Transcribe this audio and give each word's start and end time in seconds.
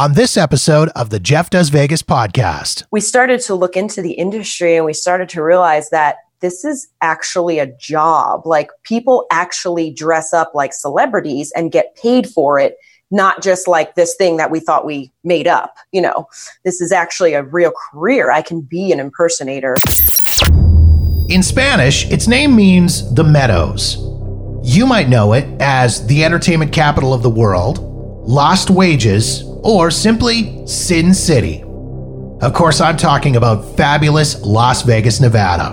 on 0.00 0.14
this 0.14 0.38
episode 0.38 0.88
of 0.96 1.10
the 1.10 1.20
Jeff 1.20 1.50
Does 1.50 1.68
Vegas 1.68 2.02
podcast. 2.02 2.84
We 2.90 3.02
started 3.02 3.38
to 3.42 3.54
look 3.54 3.76
into 3.76 4.00
the 4.00 4.12
industry 4.12 4.74
and 4.74 4.86
we 4.86 4.94
started 4.94 5.28
to 5.28 5.42
realize 5.42 5.90
that 5.90 6.16
this 6.40 6.64
is 6.64 6.88
actually 7.02 7.58
a 7.58 7.66
job. 7.66 8.46
Like 8.46 8.70
people 8.82 9.26
actually 9.30 9.90
dress 9.92 10.32
up 10.32 10.52
like 10.54 10.72
celebrities 10.72 11.52
and 11.54 11.70
get 11.70 11.94
paid 11.96 12.26
for 12.30 12.58
it, 12.58 12.78
not 13.10 13.42
just 13.42 13.68
like 13.68 13.94
this 13.94 14.14
thing 14.14 14.38
that 14.38 14.50
we 14.50 14.58
thought 14.58 14.86
we 14.86 15.12
made 15.22 15.46
up. 15.46 15.76
You 15.92 16.00
know, 16.00 16.28
this 16.64 16.80
is 16.80 16.92
actually 16.92 17.34
a 17.34 17.42
real 17.42 17.72
career. 17.92 18.30
I 18.30 18.40
can 18.40 18.62
be 18.62 18.92
an 18.92 19.00
impersonator. 19.00 19.76
In 21.28 21.42
Spanish, 21.42 22.10
its 22.10 22.26
name 22.26 22.56
means 22.56 23.14
the 23.14 23.24
Meadows. 23.24 23.98
You 24.62 24.86
might 24.86 25.10
know 25.10 25.34
it 25.34 25.44
as 25.60 26.06
the 26.06 26.24
entertainment 26.24 26.72
capital 26.72 27.12
of 27.12 27.22
the 27.22 27.28
world, 27.28 27.89
Lost 28.30 28.70
Wages, 28.70 29.42
or 29.64 29.90
simply 29.90 30.64
Sin 30.64 31.12
City. 31.12 31.64
Of 31.64 32.54
course, 32.54 32.80
I'm 32.80 32.96
talking 32.96 33.34
about 33.34 33.76
fabulous 33.76 34.40
Las 34.42 34.82
Vegas, 34.82 35.18
Nevada. 35.20 35.70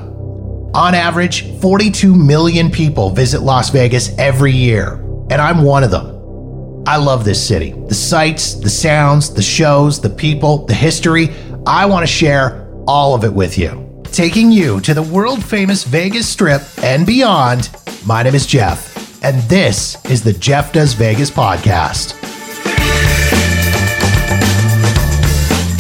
On 0.74 0.96
average, 0.96 1.56
42 1.60 2.16
million 2.16 2.72
people 2.72 3.12
visit 3.12 3.42
Las 3.42 3.70
Vegas 3.70 4.10
every 4.18 4.54
year, 4.54 4.94
and 5.30 5.34
I'm 5.34 5.62
one 5.62 5.84
of 5.84 5.92
them. 5.92 6.84
I 6.88 6.98
love 6.98 7.24
this 7.24 7.48
city. 7.48 7.74
The 7.90 7.94
sights, 7.94 8.56
the 8.56 8.72
sounds, 8.72 9.32
the 9.32 9.44
shows, 9.44 10.02
the 10.02 10.10
people, 10.10 10.66
the 10.66 10.74
history. 10.74 11.30
I 11.68 11.86
want 11.86 12.08
to 12.08 12.12
share 12.12 12.68
all 12.88 13.14
of 13.14 13.24
it 13.24 13.34
with 13.34 13.60
you. 13.60 14.02
Taking 14.06 14.52
you 14.52 14.82
to 14.82 14.96
the 14.96 15.04
world 15.04 15.46
famous 15.46 15.84
Vegas 15.84 16.28
Strip 16.28 16.64
and 16.82 17.06
beyond, 17.06 17.70
my 18.04 18.24
name 18.24 18.34
is 18.34 18.48
Jeff, 18.48 19.24
and 19.24 19.44
this 19.44 20.04
is 20.06 20.24
the 20.24 20.34
Jeff 20.34 20.74
Does 20.74 20.96
Vegas 20.96 21.30
podcast. 21.30 22.24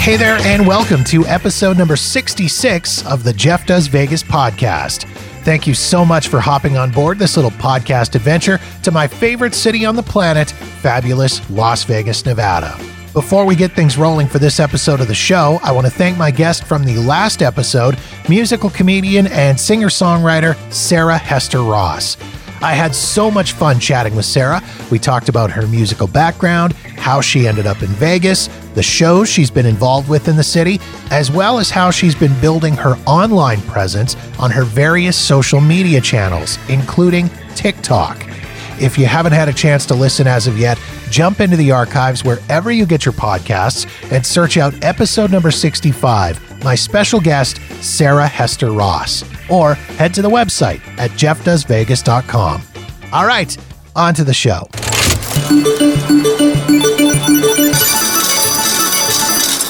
Hey 0.07 0.15
there, 0.15 0.37
and 0.43 0.65
welcome 0.65 1.03
to 1.03 1.25
episode 1.25 1.77
number 1.77 1.97
66 1.97 3.05
of 3.05 3.25
the 3.25 3.33
Jeff 3.33 3.65
Does 3.65 3.87
Vegas 3.87 4.23
podcast. 4.23 5.03
Thank 5.43 5.67
you 5.67 5.73
so 5.73 6.05
much 6.05 6.29
for 6.29 6.39
hopping 6.39 6.77
on 6.77 6.91
board 6.91 7.19
this 7.19 7.35
little 7.35 7.51
podcast 7.51 8.15
adventure 8.15 8.57
to 8.83 8.91
my 8.91 9.05
favorite 9.05 9.53
city 9.53 9.83
on 9.83 9.97
the 9.97 10.03
planet, 10.03 10.51
fabulous 10.51 11.41
Las 11.49 11.83
Vegas, 11.83 12.25
Nevada. 12.25 12.73
Before 13.11 13.45
we 13.45 13.53
get 13.53 13.73
things 13.73 13.97
rolling 13.97 14.27
for 14.27 14.39
this 14.39 14.61
episode 14.61 15.01
of 15.01 15.09
the 15.09 15.13
show, 15.13 15.59
I 15.61 15.73
want 15.73 15.87
to 15.87 15.91
thank 15.91 16.17
my 16.17 16.31
guest 16.31 16.63
from 16.63 16.85
the 16.85 16.95
last 16.99 17.41
episode, 17.41 17.97
musical 18.29 18.69
comedian 18.69 19.27
and 19.27 19.59
singer 19.59 19.89
songwriter 19.89 20.55
Sarah 20.71 21.17
Hester 21.17 21.63
Ross. 21.63 22.15
I 22.61 22.73
had 22.73 22.95
so 22.95 23.29
much 23.29 23.53
fun 23.53 23.79
chatting 23.79 24.15
with 24.15 24.25
Sarah. 24.25 24.61
We 24.89 24.97
talked 24.97 25.29
about 25.29 25.51
her 25.51 25.67
musical 25.67 26.07
background, 26.07 26.73
how 26.97 27.21
she 27.21 27.47
ended 27.47 27.67
up 27.67 27.81
in 27.81 27.89
Vegas, 27.89 28.47
the 28.73 28.81
shows 28.81 29.29
she's 29.29 29.51
been 29.51 29.65
involved 29.65 30.09
with 30.09 30.27
in 30.27 30.35
the 30.35 30.43
city, 30.43 30.79
as 31.11 31.31
well 31.31 31.59
as 31.59 31.69
how 31.69 31.91
she's 31.91 32.15
been 32.15 32.39
building 32.41 32.75
her 32.75 32.95
online 33.05 33.61
presence 33.61 34.15
on 34.39 34.49
her 34.51 34.63
various 34.63 35.15
social 35.15 35.61
media 35.61 36.01
channels, 36.01 36.57
including 36.69 37.29
TikTok. 37.55 38.23
If 38.79 38.97
you 38.97 39.05
haven't 39.05 39.33
had 39.33 39.49
a 39.49 39.53
chance 39.53 39.85
to 39.87 39.95
listen 39.95 40.27
as 40.27 40.47
of 40.47 40.57
yet, 40.57 40.79
jump 41.09 41.39
into 41.39 41.57
the 41.57 41.71
archives 41.71 42.23
wherever 42.23 42.71
you 42.71 42.85
get 42.85 43.05
your 43.05 43.13
podcasts 43.13 43.87
and 44.11 44.25
search 44.25 44.57
out 44.57 44.83
episode 44.83 45.31
number 45.31 45.51
65 45.51 46.46
my 46.63 46.75
special 46.75 47.19
guest, 47.19 47.61
Sarah 47.81 48.27
Hester 48.27 48.71
Ross, 48.71 49.23
or 49.49 49.75
head 49.75 50.13
to 50.15 50.21
the 50.21 50.29
website 50.29 50.81
at 50.97 51.11
jeffdoesvegas.com. 51.11 52.61
All 53.13 53.25
right, 53.25 53.57
on 53.95 54.13
to 54.13 54.23
the 54.23 54.33
show. 54.33 54.67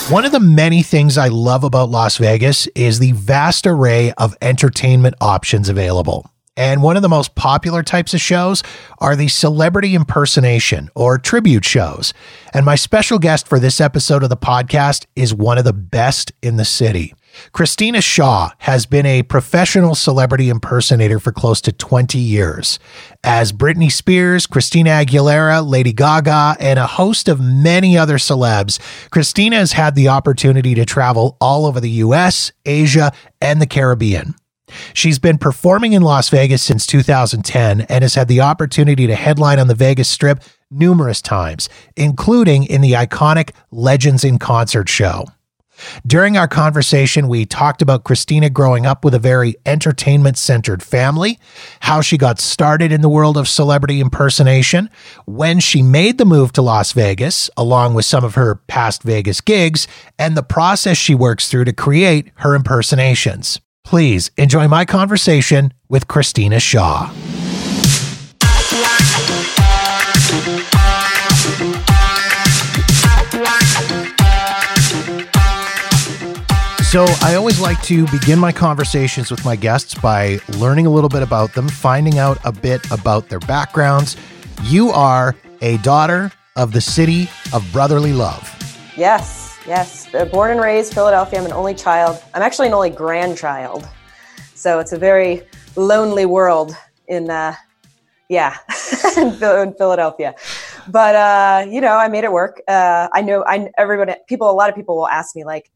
One 0.09 0.23
of 0.23 0.31
the 0.31 0.39
many 0.39 0.83
things 0.83 1.17
I 1.17 1.27
love 1.27 1.65
about 1.65 1.89
Las 1.89 2.15
Vegas 2.15 2.65
is 2.67 2.99
the 2.99 3.11
vast 3.11 3.67
array 3.67 4.13
of 4.13 4.37
entertainment 4.41 5.15
options 5.19 5.67
available. 5.67 6.31
And 6.57 6.81
one 6.81 6.95
of 6.95 7.03
the 7.03 7.09
most 7.09 7.35
popular 7.35 7.83
types 7.83 8.15
of 8.15 8.19
shows 8.19 8.63
are 8.97 9.15
the 9.15 9.27
celebrity 9.27 9.93
impersonation 9.93 10.89
or 10.95 11.19
tribute 11.19 11.63
shows. 11.63 12.13
And 12.53 12.65
my 12.65 12.75
special 12.75 13.19
guest 13.19 13.47
for 13.47 13.59
this 13.59 13.79
episode 13.79 14.23
of 14.23 14.29
the 14.29 14.35
podcast 14.35 15.05
is 15.15 15.33
one 15.33 15.59
of 15.59 15.63
the 15.63 15.71
best 15.71 16.31
in 16.41 16.57
the 16.57 16.65
city. 16.65 17.13
Christina 17.51 18.01
Shaw 18.01 18.49
has 18.59 18.87
been 18.87 19.05
a 19.05 19.21
professional 19.21 19.93
celebrity 19.93 20.49
impersonator 20.49 21.19
for 21.19 21.31
close 21.31 21.61
to 21.61 21.71
20 21.71 22.17
years. 22.17 22.79
As 23.23 23.53
Britney 23.53 23.91
Spears, 23.91 24.47
Christina 24.47 24.89
Aguilera, 24.89 25.63
Lady 25.63 25.93
Gaga, 25.93 26.57
and 26.59 26.79
a 26.79 26.87
host 26.87 27.27
of 27.27 27.39
many 27.39 27.95
other 27.95 28.17
celebs, 28.17 28.79
Christina 29.11 29.57
has 29.57 29.73
had 29.73 29.93
the 29.93 30.07
opportunity 30.07 30.73
to 30.73 30.85
travel 30.85 31.37
all 31.39 31.67
over 31.67 31.79
the 31.79 32.01
US, 32.01 32.51
Asia, 32.65 33.11
and 33.39 33.61
the 33.61 33.67
Caribbean. 33.67 34.33
She's 34.93 35.19
been 35.19 35.37
performing 35.37 35.93
in 35.93 36.01
Las 36.01 36.29
Vegas 36.29 36.61
since 36.61 36.85
2010 36.85 37.81
and 37.81 38.01
has 38.01 38.15
had 38.15 38.27
the 38.27 38.41
opportunity 38.41 39.07
to 39.07 39.15
headline 39.15 39.59
on 39.59 39.67
the 39.67 39.75
Vegas 39.75 40.09
Strip 40.09 40.43
numerous 40.69 41.21
times, 41.21 41.69
including 41.95 42.63
in 42.63 42.81
the 42.81 42.93
iconic 42.93 43.51
Legends 43.71 44.23
in 44.23 44.39
Concert 44.39 44.89
show. 44.89 45.25
During 46.05 46.37
our 46.37 46.47
conversation, 46.47 47.27
we 47.27 47.45
talked 47.45 47.81
about 47.81 48.03
Christina 48.03 48.49
growing 48.49 48.85
up 48.85 49.05
with 49.05 49.13
a 49.13 49.19
very 49.19 49.55
entertainment 49.65 50.37
centered 50.37 50.81
family, 50.81 51.39
how 51.81 52.01
she 52.01 52.17
got 52.17 52.39
started 52.39 52.91
in 52.91 53.01
the 53.01 53.09
world 53.09 53.37
of 53.37 53.47
celebrity 53.47 54.01
impersonation, 54.01 54.89
when 55.25 55.59
she 55.59 55.81
made 55.83 56.17
the 56.17 56.25
move 56.25 56.51
to 56.53 56.61
Las 56.61 56.93
Vegas, 56.93 57.49
along 57.55 57.93
with 57.93 58.05
some 58.05 58.23
of 58.23 58.35
her 58.35 58.55
past 58.67 59.03
Vegas 59.03 59.39
gigs, 59.39 59.87
and 60.17 60.35
the 60.35 60.43
process 60.43 60.97
she 60.97 61.13
works 61.13 61.47
through 61.49 61.65
to 61.65 61.73
create 61.73 62.31
her 62.37 62.55
impersonations. 62.55 63.59
Please 63.87 64.31
enjoy 64.35 64.67
my 64.67 64.83
conversation 64.83 65.73
with 65.87 66.09
Christina 66.09 66.59
Shaw. 66.59 67.09
So, 76.83 77.05
I 77.21 77.35
always 77.35 77.61
like 77.61 77.81
to 77.83 78.05
begin 78.07 78.39
my 78.39 78.51
conversations 78.51 79.31
with 79.31 79.45
my 79.45 79.55
guests 79.55 79.95
by 79.95 80.39
learning 80.57 80.85
a 80.85 80.89
little 80.89 81.09
bit 81.09 81.23
about 81.23 81.53
them, 81.53 81.69
finding 81.69 82.19
out 82.19 82.39
a 82.43 82.51
bit 82.51 82.81
about 82.91 83.29
their 83.29 83.39
backgrounds. 83.39 84.17
You 84.63 84.89
are 84.89 85.33
a 85.61 85.77
daughter 85.77 86.33
of 86.57 86.73
the 86.73 86.81
city 86.81 87.29
of 87.53 87.65
brotherly 87.71 88.11
love. 88.11 88.53
Yes. 88.97 89.46
Yes, 89.67 90.07
born 90.31 90.51
and 90.51 90.61
raised 90.61 90.93
Philadelphia. 90.93 91.39
I'm 91.39 91.45
an 91.45 91.51
only 91.51 91.73
child. 91.73 92.23
I'm 92.33 92.41
actually 92.41 92.67
an 92.67 92.73
only 92.73 92.89
grandchild, 92.89 93.85
so 94.55 94.79
it's 94.79 94.93
a 94.93 94.97
very 94.97 95.43
lonely 95.75 96.25
world 96.25 96.73
in, 97.09 97.29
uh, 97.29 97.53
yeah, 98.29 98.55
in 99.17 99.33
Philadelphia. 99.33 100.35
But 100.87 101.15
uh, 101.15 101.65
you 101.69 101.81
know, 101.81 101.97
I 101.97 102.07
made 102.07 102.23
it 102.23 102.31
work. 102.31 102.61
Uh, 102.65 103.09
I 103.11 103.21
know. 103.21 103.43
I 103.45 103.69
everybody, 103.77 104.13
people, 104.29 104.49
a 104.49 104.53
lot 104.53 104.69
of 104.69 104.75
people 104.75 104.95
will 104.95 105.09
ask 105.09 105.35
me 105.35 105.43
like, 105.43 105.69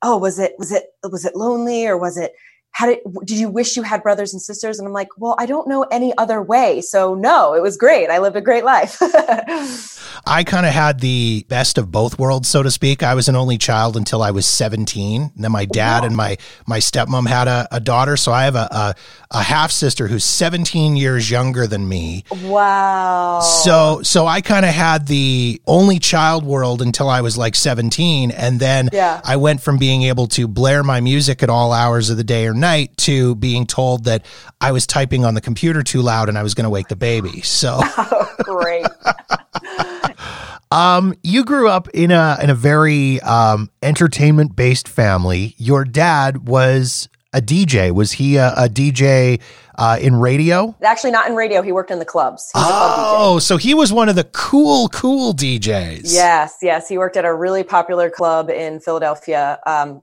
"Oh, 0.00 0.16
was 0.16 0.38
it 0.38 0.54
was 0.58 0.72
it 0.72 0.84
was 1.02 1.26
it 1.26 1.36
lonely 1.36 1.86
or 1.86 1.98
was 1.98 2.16
it?" 2.16 2.32
How 2.76 2.84
did, 2.84 2.98
did 3.24 3.38
you 3.38 3.48
wish 3.48 3.74
you 3.74 3.82
had 3.82 4.02
brothers 4.02 4.34
and 4.34 4.42
sisters? 4.42 4.78
And 4.78 4.86
I'm 4.86 4.92
like, 4.92 5.08
well, 5.16 5.34
I 5.38 5.46
don't 5.46 5.66
know 5.66 5.84
any 5.84 6.12
other 6.18 6.42
way. 6.42 6.82
So 6.82 7.14
no, 7.14 7.54
it 7.54 7.62
was 7.62 7.78
great. 7.78 8.10
I 8.10 8.18
lived 8.18 8.36
a 8.36 8.42
great 8.42 8.64
life. 8.64 8.98
I 10.26 10.44
kind 10.44 10.66
of 10.66 10.72
had 10.72 11.00
the 11.00 11.46
best 11.48 11.78
of 11.78 11.90
both 11.90 12.18
worlds, 12.18 12.48
so 12.50 12.62
to 12.62 12.70
speak. 12.70 13.02
I 13.02 13.14
was 13.14 13.30
an 13.30 13.36
only 13.36 13.56
child 13.56 13.96
until 13.96 14.22
I 14.22 14.30
was 14.30 14.46
17. 14.46 15.22
And 15.22 15.32
then 15.42 15.52
my 15.52 15.62
oh, 15.62 15.72
dad 15.72 16.00
wow. 16.00 16.06
and 16.06 16.16
my 16.16 16.36
my 16.66 16.78
stepmom 16.78 17.26
had 17.26 17.48
a, 17.48 17.66
a 17.72 17.80
daughter. 17.80 18.18
So 18.18 18.30
I 18.30 18.44
have 18.44 18.56
a, 18.56 18.68
a, 18.70 18.94
a 19.30 19.42
half 19.42 19.70
sister 19.70 20.06
who's 20.06 20.24
17 20.24 20.96
years 20.96 21.30
younger 21.30 21.66
than 21.66 21.88
me. 21.88 22.24
Wow. 22.42 23.40
So 23.40 24.02
so 24.02 24.26
I 24.26 24.42
kind 24.42 24.66
of 24.66 24.74
had 24.74 25.06
the 25.06 25.62
only 25.66 25.98
child 25.98 26.44
world 26.44 26.82
until 26.82 27.08
I 27.08 27.22
was 27.22 27.38
like 27.38 27.54
17. 27.54 28.32
And 28.32 28.60
then 28.60 28.90
yeah. 28.92 29.22
I 29.24 29.36
went 29.36 29.62
from 29.62 29.78
being 29.78 30.02
able 30.02 30.26
to 30.28 30.46
blare 30.46 30.82
my 30.82 31.00
music 31.00 31.42
at 31.42 31.48
all 31.48 31.72
hours 31.72 32.10
of 32.10 32.18
the 32.18 32.24
day 32.24 32.46
or 32.46 32.52
night 32.52 32.65
to 32.96 33.34
being 33.36 33.66
told 33.66 34.04
that 34.04 34.24
I 34.60 34.72
was 34.72 34.86
typing 34.86 35.24
on 35.24 35.34
the 35.34 35.40
computer 35.40 35.82
too 35.82 36.02
loud 36.02 36.28
and 36.28 36.36
I 36.36 36.42
was 36.42 36.54
going 36.54 36.64
to 36.64 36.70
wake 36.70 36.88
the 36.88 36.96
baby. 36.96 37.42
So 37.42 37.78
oh, 37.82 38.34
great. 38.40 38.86
Um, 40.72 41.14
you 41.22 41.44
grew 41.44 41.68
up 41.68 41.88
in 41.90 42.10
a 42.10 42.38
in 42.42 42.50
a 42.50 42.54
very 42.54 43.20
um, 43.20 43.70
entertainment 43.82 44.56
based 44.56 44.88
family. 44.88 45.54
Your 45.58 45.84
dad 45.84 46.48
was 46.48 47.08
a 47.32 47.40
DJ. 47.40 47.92
Was 47.92 48.12
he 48.12 48.36
a, 48.36 48.52
a 48.56 48.68
DJ 48.68 49.40
uh, 49.78 49.98
in 50.00 50.16
radio? 50.16 50.74
Actually, 50.82 51.12
not 51.12 51.28
in 51.28 51.36
radio. 51.36 51.62
He 51.62 51.70
worked 51.70 51.90
in 51.90 51.98
the 51.98 52.04
clubs. 52.04 52.50
oh, 52.54 53.34
club 53.34 53.42
so 53.42 53.56
he 53.58 53.74
was 53.74 53.92
one 53.92 54.08
of 54.08 54.16
the 54.16 54.24
cool, 54.24 54.88
cool 54.88 55.34
DJs. 55.34 56.12
Yes, 56.12 56.56
yes. 56.62 56.88
He 56.88 56.98
worked 56.98 57.16
at 57.16 57.24
a 57.24 57.32
really 57.32 57.62
popular 57.62 58.10
club 58.10 58.50
in 58.50 58.80
Philadelphia. 58.80 59.60
Um, 59.66 60.02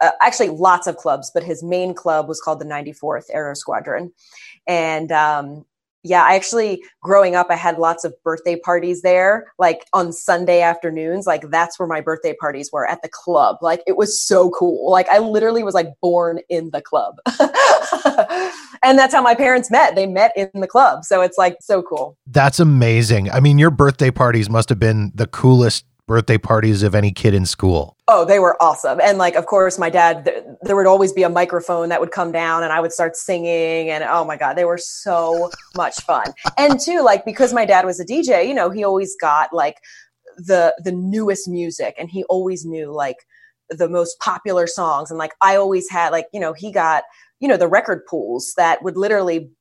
uh, 0.00 0.10
actually, 0.20 0.48
lots 0.48 0.86
of 0.86 0.96
clubs, 0.96 1.30
but 1.32 1.42
his 1.42 1.62
main 1.62 1.94
club 1.94 2.28
was 2.28 2.40
called 2.40 2.60
the 2.60 2.64
94th 2.64 3.24
Aero 3.32 3.54
Squadron, 3.54 4.12
and 4.66 5.12
um, 5.12 5.64
yeah, 6.02 6.22
I 6.22 6.34
actually 6.34 6.82
growing 7.02 7.34
up, 7.34 7.48
I 7.50 7.56
had 7.56 7.78
lots 7.78 8.04
of 8.04 8.14
birthday 8.24 8.56
parties 8.56 9.02
there, 9.02 9.52
like 9.58 9.84
on 9.92 10.12
Sunday 10.12 10.62
afternoons. 10.62 11.26
Like 11.26 11.50
that's 11.50 11.78
where 11.78 11.86
my 11.88 12.00
birthday 12.00 12.34
parties 12.40 12.70
were 12.72 12.88
at 12.88 13.02
the 13.02 13.10
club. 13.12 13.58
Like 13.60 13.82
it 13.86 13.96
was 13.96 14.18
so 14.18 14.50
cool. 14.50 14.90
Like 14.90 15.08
I 15.08 15.18
literally 15.18 15.62
was 15.62 15.74
like 15.74 15.88
born 16.00 16.40
in 16.48 16.70
the 16.70 16.80
club. 16.80 17.16
and 18.82 18.98
that's 18.98 19.12
how 19.12 19.22
my 19.22 19.34
parents 19.34 19.70
met. 19.70 19.94
They 19.94 20.06
met 20.06 20.32
in 20.36 20.48
the 20.54 20.66
club. 20.66 21.04
So 21.04 21.20
it's 21.20 21.36
like 21.36 21.56
so 21.60 21.82
cool. 21.82 22.16
That's 22.26 22.60
amazing. 22.60 23.30
I 23.30 23.40
mean, 23.40 23.58
your 23.58 23.70
birthday 23.70 24.10
parties 24.10 24.48
must 24.48 24.70
have 24.70 24.78
been 24.78 25.12
the 25.14 25.26
coolest 25.26 25.84
birthday 26.10 26.36
parties 26.36 26.82
of 26.82 26.92
any 26.92 27.12
kid 27.12 27.34
in 27.34 27.46
school. 27.46 27.96
Oh, 28.08 28.24
they 28.24 28.40
were 28.40 28.60
awesome. 28.60 29.00
And 29.00 29.16
like, 29.16 29.36
of 29.36 29.46
course, 29.46 29.78
my 29.78 29.90
dad, 29.90 30.24
th- 30.24 30.42
there 30.62 30.74
would 30.74 30.88
always 30.88 31.12
be 31.12 31.22
a 31.22 31.28
microphone 31.28 31.88
that 31.90 32.00
would 32.00 32.10
come 32.10 32.32
down 32.32 32.64
and 32.64 32.72
I 32.72 32.80
would 32.80 32.92
start 32.92 33.14
singing. 33.14 33.90
And 33.90 34.02
oh 34.02 34.24
my 34.24 34.36
God, 34.36 34.54
they 34.54 34.64
were 34.64 34.76
so 34.76 35.52
much 35.76 36.00
fun. 36.00 36.26
And 36.58 36.80
too, 36.80 37.02
like, 37.02 37.24
because 37.24 37.52
my 37.52 37.64
dad 37.64 37.86
was 37.86 38.00
a 38.00 38.04
DJ, 38.04 38.48
you 38.48 38.54
know, 38.54 38.70
he 38.70 38.82
always 38.82 39.14
got 39.20 39.52
like 39.52 39.76
the, 40.36 40.74
the 40.82 40.90
newest 40.90 41.46
music 41.46 41.94
and 41.96 42.10
he 42.10 42.24
always 42.24 42.64
knew 42.64 42.90
like 42.90 43.18
the 43.68 43.88
most 43.88 44.18
popular 44.18 44.66
songs. 44.66 45.10
And 45.10 45.18
like, 45.18 45.34
I 45.40 45.54
always 45.54 45.88
had 45.88 46.10
like, 46.10 46.26
you 46.32 46.40
know, 46.40 46.54
he 46.54 46.72
got, 46.72 47.04
you 47.38 47.46
know, 47.46 47.56
the 47.56 47.68
record 47.68 48.04
pools 48.10 48.52
that 48.56 48.82
would 48.82 48.96
literally 48.96 49.52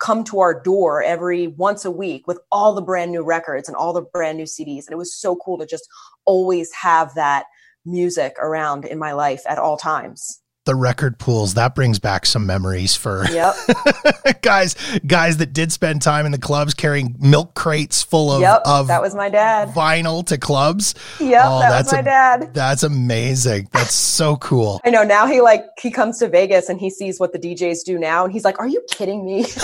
come 0.00 0.24
to 0.24 0.40
our 0.40 0.60
door 0.60 1.02
every 1.02 1.48
once 1.48 1.84
a 1.84 1.90
week 1.90 2.26
with 2.26 2.40
all 2.50 2.74
the 2.74 2.82
brand 2.82 3.12
new 3.12 3.22
records 3.22 3.68
and 3.68 3.76
all 3.76 3.92
the 3.92 4.02
brand 4.02 4.38
new 4.38 4.44
CDs. 4.44 4.86
And 4.86 4.92
it 4.92 4.98
was 4.98 5.14
so 5.14 5.36
cool 5.36 5.58
to 5.58 5.66
just 5.66 5.86
always 6.24 6.72
have 6.72 7.14
that 7.14 7.44
music 7.84 8.34
around 8.40 8.84
in 8.84 8.98
my 8.98 9.12
life 9.12 9.42
at 9.46 9.58
all 9.58 9.76
times 9.76 10.40
the 10.70 10.76
record 10.76 11.18
pools 11.18 11.54
that 11.54 11.74
brings 11.74 11.98
back 11.98 12.24
some 12.24 12.46
memories 12.46 12.94
for 12.94 13.24
yep. 13.32 13.56
guys 14.40 14.76
guys 15.04 15.38
that 15.38 15.52
did 15.52 15.72
spend 15.72 16.00
time 16.00 16.24
in 16.24 16.30
the 16.30 16.38
clubs 16.38 16.74
carrying 16.74 17.16
milk 17.18 17.56
crates 17.56 18.04
full 18.04 18.30
of, 18.30 18.40
yep, 18.40 18.62
of 18.64 18.86
that 18.86 19.02
was 19.02 19.12
my 19.12 19.28
dad. 19.28 19.66
vinyl 19.70 20.24
to 20.24 20.38
clubs. 20.38 20.94
Yep 21.18 21.42
oh, 21.44 21.58
that 21.58 21.82
was 21.82 21.92
my 21.92 21.98
a, 21.98 22.02
dad. 22.04 22.54
that's 22.54 22.84
amazing. 22.84 23.68
That's 23.72 23.92
so 23.92 24.36
cool. 24.36 24.80
I 24.84 24.90
know 24.90 25.02
now 25.02 25.26
he 25.26 25.40
like 25.40 25.64
he 25.82 25.90
comes 25.90 26.20
to 26.20 26.28
vegas 26.28 26.68
and 26.68 26.78
he 26.78 26.88
sees 26.88 27.18
what 27.18 27.32
the 27.32 27.38
djs 27.40 27.82
do 27.84 27.98
now 27.98 28.22
and 28.22 28.32
he's 28.32 28.44
like 28.44 28.60
are 28.60 28.68
you 28.68 28.80
kidding 28.92 29.26
me? 29.26 29.46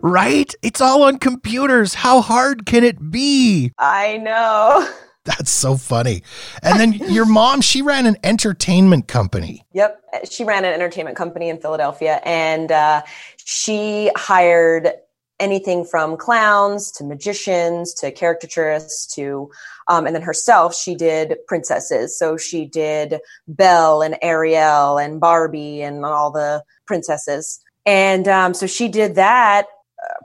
Right? 0.00 0.54
It's 0.62 0.80
all 0.80 1.02
on 1.02 1.18
computers. 1.18 1.92
How 1.92 2.22
hard 2.22 2.64
can 2.64 2.84
it 2.84 3.10
be? 3.10 3.72
I 3.78 4.16
know 4.16 4.88
that's 5.24 5.50
so 5.50 5.76
funny. 5.76 6.22
And 6.62 6.78
then 6.78 6.92
your 7.12 7.26
mom, 7.26 7.60
she 7.60 7.82
ran 7.82 8.06
an 8.06 8.16
entertainment 8.22 9.08
company. 9.08 9.64
Yep. 9.72 10.00
She 10.30 10.44
ran 10.44 10.64
an 10.64 10.72
entertainment 10.72 11.16
company 11.16 11.48
in 11.48 11.58
Philadelphia 11.58 12.20
and 12.24 12.70
uh, 12.70 13.02
she 13.36 14.10
hired 14.16 14.92
anything 15.40 15.84
from 15.84 16.16
clowns 16.16 16.92
to 16.92 17.04
magicians 17.04 17.92
to 17.92 18.12
caricaturists 18.12 19.12
to 19.14 19.50
um, 19.88 20.06
and 20.06 20.14
then 20.14 20.22
herself 20.22 20.74
she 20.74 20.94
did 20.94 21.36
princesses 21.48 22.16
so 22.16 22.36
she 22.36 22.64
did 22.64 23.18
belle 23.48 24.00
and 24.00 24.16
ariel 24.22 24.96
and 24.96 25.20
barbie 25.20 25.82
and 25.82 26.04
all 26.04 26.30
the 26.30 26.62
princesses 26.86 27.60
and 27.84 28.28
um, 28.28 28.54
so 28.54 28.64
she 28.64 28.86
did 28.86 29.16
that 29.16 29.66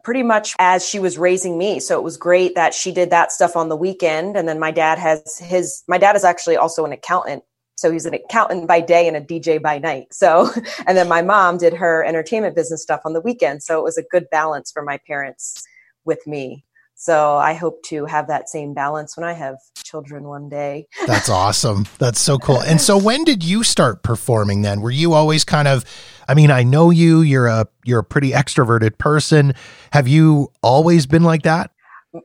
pretty 0.04 0.24
much 0.24 0.56
as 0.60 0.88
she 0.88 1.00
was 1.00 1.18
raising 1.18 1.58
me. 1.58 1.80
So 1.80 1.98
it 1.98 2.04
was 2.04 2.18
great 2.18 2.56
that 2.56 2.74
she 2.74 2.92
did 2.92 3.10
that 3.10 3.32
stuff 3.32 3.56
on 3.56 3.70
the 3.70 3.76
weekend. 3.76 4.36
And 4.36 4.48
then 4.48 4.60
my 4.60 4.72
dad 4.72 4.98
has 4.98 5.40
his, 5.40 5.84
my 5.88 5.98
dad 5.98 6.16
is 6.16 6.24
actually 6.24 6.58
also 6.58 6.86
an 6.86 6.92
accountant. 6.92 7.44
So 7.76 7.92
he's 7.92 8.06
an 8.06 8.14
accountant 8.14 8.68
by 8.68 8.82
day 8.82 9.08
and 9.08 9.16
a 9.16 9.22
DJ 9.22 9.62
by 9.62 9.80
night. 9.80 10.08
So, 10.12 10.50
and 10.88 10.98
then 10.98 11.08
my 11.08 11.22
mom 11.22 11.58
did 11.58 11.74
her 11.74 12.04
entertainment 12.04 12.56
business 12.56 12.82
stuff 12.82 13.02
on 13.06 13.14
the 13.14 13.22
weekend. 13.22 13.64
So 13.64 13.80
it 13.80 13.84
was 13.84 13.98
a 13.98 14.04
good 14.04 14.30
balance 14.30 14.72
for 14.72 14.84
my 14.84 15.00
parents 15.08 15.64
with 16.06 16.26
me. 16.28 16.66
So 17.02 17.38
I 17.38 17.54
hope 17.54 17.82
to 17.84 18.04
have 18.04 18.28
that 18.28 18.50
same 18.50 18.74
balance 18.74 19.16
when 19.16 19.26
I 19.26 19.32
have 19.32 19.56
children 19.74 20.26
one 20.26 20.50
day. 20.50 20.86
That's 21.08 21.30
awesome. 21.30 21.86
That's 21.98 22.20
so 22.20 22.38
cool. 22.38 22.62
And 22.62 22.82
so 22.82 22.98
when 22.98 23.24
did 23.24 23.42
you 23.42 23.64
start 23.64 24.04
performing 24.04 24.64
then? 24.64 24.82
Were 24.82 24.92
you 24.92 25.14
always 25.14 25.46
kind 25.46 25.70
of 25.70 25.86
I 26.28 26.34
mean, 26.34 26.52
I 26.52 26.64
know 26.64 26.90
you, 26.90 27.22
you're 27.22 27.48
a 27.48 27.68
you're 27.86 28.00
a 28.00 28.04
pretty 28.04 28.32
extroverted 28.32 28.98
person. 28.98 29.54
Have 29.94 30.10
you 30.10 30.52
always 30.62 31.06
been 31.06 31.24
like 31.24 31.44
that? 31.44 31.72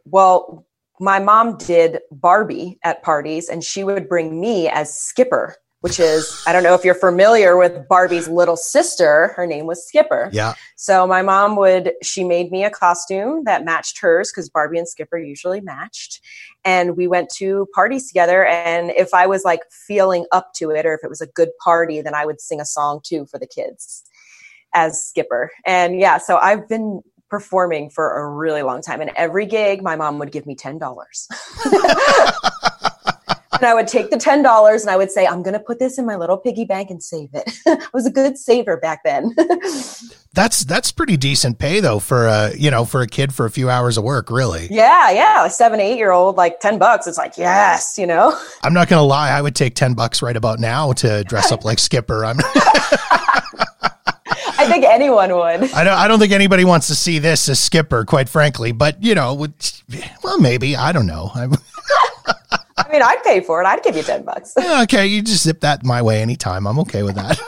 Well, 0.07 0.67
my 0.99 1.21
mom 1.21 1.57
did 1.57 2.01
Barbie 2.11 2.81
at 2.83 3.05
parties 3.05 3.49
and 3.49 3.63
she 3.63 3.85
would 3.85 4.09
bring 4.09 4.41
me 4.41 4.69
as 4.69 4.93
Skipper 4.93 5.55
which 5.85 6.01
is 6.01 6.43
I 6.47 6.55
don't 6.55 6.63
know 6.63 6.73
if 6.73 6.83
you're 6.83 6.95
familiar 6.95 7.59
with 7.59 7.87
Barbie's 7.89 8.27
little 8.27 8.57
sister. 8.57 9.35
Her 9.37 9.47
name 9.47 9.67
was 9.67 9.87
Skipper. 9.87 10.31
Yeah. 10.33 10.55
So 10.77 11.07
my 11.07 11.21
mom 11.21 11.57
would 11.57 11.93
she 12.03 12.25
made 12.25 12.51
me 12.51 12.65
a 12.65 12.71
costume 12.71 13.45
that 13.45 13.67
matched 13.67 14.01
hers 14.01 14.33
because 14.33 14.49
Barbie 14.49 14.79
and 14.79 14.89
Skipper 14.89 15.19
usually 15.19 15.61
matched. 15.61 16.23
And 16.65 16.97
we 16.97 17.07
went 17.07 17.29
to 17.37 17.67
parties 17.75 18.09
together. 18.09 18.47
And 18.47 18.93
if 18.93 19.13
I 19.13 19.27
was 19.27 19.45
like 19.45 19.61
feeling 19.87 20.25
up 20.33 20.55
to 20.55 20.71
it 20.71 20.87
or 20.87 20.95
if 20.95 21.05
it 21.05 21.11
was 21.11 21.21
a 21.21 21.27
good 21.27 21.51
party, 21.63 22.01
then 22.01 22.15
I 22.15 22.25
would 22.25 22.41
sing 22.41 22.63
a 22.63 22.65
song 22.65 23.01
too 23.05 23.27
for 23.27 23.39
the 23.39 23.47
kids 23.47 24.05
as 24.73 25.07
Skipper. 25.07 25.51
And 25.67 26.01
yeah, 26.01 26.17
so 26.17 26.39
I've 26.39 26.67
been 26.67 27.03
performing 27.29 27.91
for 27.91 28.23
a 28.23 28.27
really 28.27 28.63
long 28.63 28.81
time. 28.81 29.03
And 29.03 29.11
every 29.17 29.45
gig, 29.45 29.83
my 29.83 29.97
mom 29.97 30.19
would 30.19 30.33
give 30.33 30.47
me 30.47 30.55
ten 30.55 30.79
dollars. 30.79 31.29
and 33.65 33.71
I 33.71 33.75
would 33.75 33.89
take 33.89 34.11
the 34.11 34.19
ten 34.19 34.43
dollars 34.43 34.83
and 34.83 34.91
I 34.91 34.97
would 34.97 35.11
say, 35.11 35.27
"I'm 35.27 35.43
going 35.43 35.55
to 35.55 35.61
put 35.61 35.79
this 35.79 35.99
in 35.99 36.05
my 36.05 36.17
little 36.17 36.37
piggy 36.37 36.67
bank 36.67 36.91
and 36.91 37.03
save 37.03 37.31
it." 37.33 37.51
I 37.67 37.87
was 37.95 38.05
a 38.05 38.11
good 38.11 38.37
saver 38.37 38.77
back 38.77 39.03
then. 39.05 39.35
that's 40.35 40.65
that's 40.65 40.93
pretty 40.93 41.17
decent 41.17 41.59
pay 41.59 41.81
though 41.81 41.99
for 41.99 42.27
a 42.27 42.55
you 42.57 42.71
know 42.71 42.85
for 42.85 43.01
a 43.01 43.07
kid 43.07 43.33
for 43.33 43.47
a 43.47 43.51
few 43.51 43.71
hours 43.71 43.97
of 43.97 44.05
work, 44.05 44.31
really. 44.31 44.69
Yeah, 44.71 45.11
yeah, 45.11 45.47
a 45.47 45.51
seven 45.51 45.81
eight 45.81 45.97
year 45.97 46.13
old 46.13 46.37
like 46.37 46.61
ten 46.61 46.79
bucks. 46.79 47.07
It's 47.07 47.17
like 47.17 47.39
yes, 47.39 47.97
you 47.97 48.07
know. 48.07 48.39
I'm 48.63 48.75
not 48.75 48.89
going 48.89 49.01
to 49.01 49.05
lie, 49.05 49.31
I 49.31 49.41
would 49.41 49.57
take 49.57 49.75
ten 49.75 49.95
bucks 49.95 50.21
right 50.21 50.37
about 50.37 50.59
now 50.59 50.93
to 50.95 51.25
dress 51.25 51.51
up 51.51 51.65
like 51.65 51.79
Skipper. 51.79 52.25
I'm. 52.25 52.37
I 54.57 54.67
think 54.67 54.85
anyone 54.85 55.35
would. 55.35 55.73
I 55.73 55.85
don't. 55.85 55.99
I 55.99 56.07
don't 56.07 56.19
think 56.19 56.33
anybody 56.33 56.65
wants 56.65 56.87
to 56.89 56.95
see 56.95 57.19
this 57.19 57.49
as 57.49 57.61
Skipper, 57.61 58.05
quite 58.05 58.29
frankly. 58.29 58.73
But 58.73 59.03
you 59.03 59.15
know, 59.15 59.47
well, 60.23 60.39
maybe 60.39 60.77
I 60.77 60.93
don't 60.93 61.07
know. 61.07 61.33
I 62.87 62.93
mean, 62.93 63.03
I'd 63.03 63.23
pay 63.23 63.41
for 63.41 63.63
it. 63.63 63.67
I'd 63.67 63.83
give 63.83 63.97
you 63.97 64.03
10 64.03 64.25
bucks. 64.25 64.55
okay. 64.83 65.07
You 65.07 65.23
just 65.23 65.43
zip 65.43 65.61
that 65.61 65.85
my 65.85 66.03
way 66.03 66.21
anytime. 66.21 66.67
I'm 66.67 66.79
okay 66.81 67.03
with 67.03 67.15
that. 67.17 67.39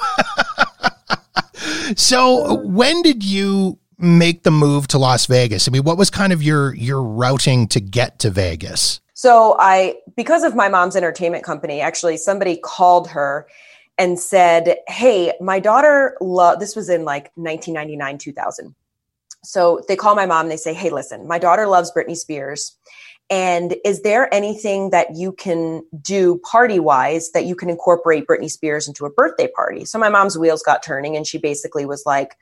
so 1.96 2.60
when 2.64 3.02
did 3.02 3.22
you 3.22 3.78
make 3.98 4.42
the 4.42 4.50
move 4.50 4.88
to 4.88 4.98
Las 4.98 5.26
Vegas? 5.26 5.68
I 5.68 5.70
mean, 5.70 5.84
what 5.84 5.98
was 5.98 6.10
kind 6.10 6.32
of 6.32 6.42
your, 6.42 6.74
your 6.74 7.02
routing 7.02 7.68
to 7.68 7.80
get 7.80 8.18
to 8.20 8.30
Vegas? 8.30 9.00
So 9.14 9.56
I, 9.58 9.96
because 10.16 10.42
of 10.42 10.54
my 10.54 10.68
mom's 10.68 10.96
entertainment 10.96 11.44
company, 11.44 11.80
actually 11.80 12.16
somebody 12.16 12.56
called 12.56 13.08
her 13.08 13.46
and 13.98 14.18
said, 14.18 14.78
Hey, 14.88 15.32
my 15.40 15.58
daughter, 15.58 16.16
lo-, 16.20 16.56
this 16.58 16.76
was 16.76 16.88
in 16.88 17.04
like 17.04 17.30
1999, 17.34 18.18
2000. 18.18 18.74
So 19.42 19.82
they 19.88 19.96
call 19.96 20.14
my 20.14 20.26
mom 20.26 20.42
and 20.42 20.50
they 20.50 20.56
say, 20.56 20.74
Hey, 20.74 20.90
listen, 20.90 21.26
my 21.26 21.38
daughter 21.38 21.66
loves 21.66 21.92
Britney 21.92 22.16
Spears 22.16 22.76
and 23.28 23.74
is 23.84 24.02
there 24.02 24.32
anything 24.32 24.90
that 24.90 25.16
you 25.16 25.32
can 25.32 25.84
do 26.00 26.40
party 26.50 26.78
wise 26.78 27.30
that 27.32 27.44
you 27.44 27.56
can 27.56 27.68
incorporate 27.68 28.26
Britney 28.26 28.50
Spears 28.50 28.86
into 28.86 29.04
a 29.04 29.10
birthday 29.10 29.48
party? 29.48 29.84
So 29.84 29.98
my 29.98 30.08
mom's 30.08 30.38
wheels 30.38 30.62
got 30.62 30.82
turning 30.82 31.16
and 31.16 31.26
she 31.26 31.38
basically 31.38 31.86
was 31.86 32.04
like, 32.06 32.36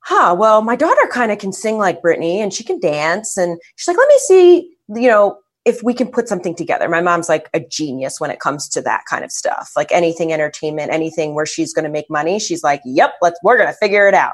huh, 0.00 0.36
well, 0.38 0.62
my 0.62 0.76
daughter 0.76 1.08
kind 1.10 1.32
of 1.32 1.38
can 1.38 1.52
sing 1.52 1.78
like 1.78 2.02
Britney 2.02 2.36
and 2.36 2.52
she 2.52 2.64
can 2.64 2.78
dance. 2.80 3.36
And 3.38 3.58
she's 3.76 3.88
like, 3.88 3.96
let 3.96 4.08
me 4.08 4.18
see, 4.18 4.76
you 4.94 5.08
know, 5.08 5.38
if 5.64 5.82
we 5.82 5.92
can 5.92 6.08
put 6.10 6.28
something 6.28 6.54
together. 6.54 6.88
My 6.88 7.02
mom's 7.02 7.28
like 7.28 7.48
a 7.52 7.60
genius 7.60 8.20
when 8.20 8.30
it 8.30 8.40
comes 8.40 8.68
to 8.70 8.80
that 8.82 9.02
kind 9.08 9.24
of 9.24 9.30
stuff, 9.30 9.72
like 9.76 9.92
anything 9.92 10.32
entertainment, 10.32 10.92
anything 10.92 11.34
where 11.34 11.46
she's 11.46 11.74
going 11.74 11.84
to 11.84 11.90
make 11.90 12.08
money. 12.10 12.38
She's 12.38 12.62
like, 12.62 12.80
yep, 12.84 13.14
let's, 13.20 13.38
we're 13.42 13.58
going 13.58 13.68
to 13.68 13.76
figure 13.76 14.08
it 14.08 14.14
out. 14.14 14.32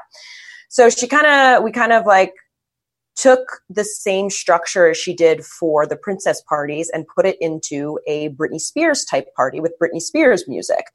So 0.69 0.89
she 0.89 1.07
kind 1.07 1.27
of, 1.27 1.63
we 1.63 1.71
kind 1.71 1.91
of 1.91 2.05
like 2.05 2.33
took 3.15 3.61
the 3.69 3.83
same 3.83 4.29
structure 4.29 4.89
as 4.89 4.97
she 4.97 5.15
did 5.15 5.45
for 5.45 5.85
the 5.85 5.95
princess 5.95 6.41
parties 6.41 6.89
and 6.93 7.07
put 7.07 7.25
it 7.25 7.37
into 7.39 7.99
a 8.07 8.29
Britney 8.29 8.59
Spears 8.59 9.05
type 9.05 9.33
party 9.35 9.59
with 9.59 9.73
Britney 9.81 10.01
Spears 10.01 10.47
music. 10.47 10.85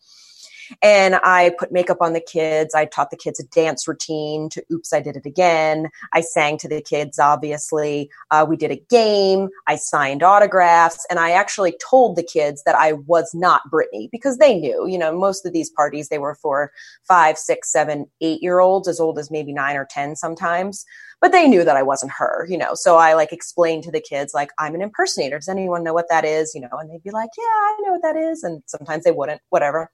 And 0.83 1.17
I 1.17 1.53
put 1.59 1.73
makeup 1.73 1.99
on 2.01 2.13
the 2.13 2.21
kids. 2.21 2.75
I 2.75 2.85
taught 2.85 3.11
the 3.11 3.17
kids 3.17 3.41
a 3.41 3.45
dance 3.45 3.87
routine 3.89 4.49
to 4.51 4.63
Oops, 4.73 4.93
I 4.93 5.01
Did 5.01 5.17
It 5.17 5.27
Again. 5.27 5.89
I 6.13 6.21
sang 6.21 6.59
to 6.59 6.69
the 6.69 6.81
kids, 6.81 7.19
obviously. 7.19 8.11
Uh, 8.31 8.47
we 8.49 8.57
did 8.57 8.71
a 8.71 8.83
game. 8.89 9.49
I 9.67 9.77
signed 9.77 10.23
autographs. 10.23 11.05
And 11.11 11.19
I 11.19 11.33
actually 11.33 11.75
told 11.85 12.17
the 12.17 12.23
kids 12.23 12.63
that 12.65 12.77
I 12.77 12.93
was 12.93 13.31
not 13.35 13.63
Britney 13.71 14.09
because 14.11 14.39
they 14.39 14.55
knew, 14.59 14.87
you 14.87 14.99
know, 14.99 15.17
most 15.17 15.45
of 15.45 15.53
these 15.53 15.71
parties, 15.71 16.09
they 16.09 16.19
were 16.19 16.37
for 16.37 16.73
five, 17.07 17.37
six, 17.37 17.73
seven, 17.73 18.07
eight 18.21 18.43
year 18.43 18.61
olds, 18.61 18.89
as 18.89 19.01
old 19.01 19.19
as 19.19 19.31
maybe 19.31 19.53
nine 19.53 19.77
or 19.77 19.87
10 19.91 20.17
sometimes 20.17 20.85
but 21.21 21.33
they 21.33 21.47
knew 21.47 21.65
that 21.65 21.77
I 21.77 21.83
wasn't 21.83 22.13
her, 22.13 22.47
you 22.49 22.57
know. 22.57 22.71
So 22.75 22.97
I 22.97 23.15
like 23.15 23.33
explained 23.33 23.85
to 23.85 23.91
the 23.91 24.01
kids, 24.01 24.33
like, 24.33 24.51
I'm 24.59 24.75
an 24.75 24.83
impersonator. 24.83 25.39
Does 25.39 25.49
anyone 25.49 25.85
know 25.85 25.93
what 25.93 26.09
that 26.09 26.25
is? 26.25 26.55
You 26.55 26.63
know, 26.63 26.69
and 26.73 26.91
they'd 26.91 27.03
be 27.03 27.11
like, 27.11 27.31
Yeah, 27.37 27.45
I 27.45 27.77
know 27.85 27.93
what 27.93 28.03
that 28.03 28.17
is. 28.17 28.43
And 28.43 28.63
sometimes 28.67 29.05
they 29.05 29.13
wouldn't, 29.13 29.43
whatever. 29.51 29.91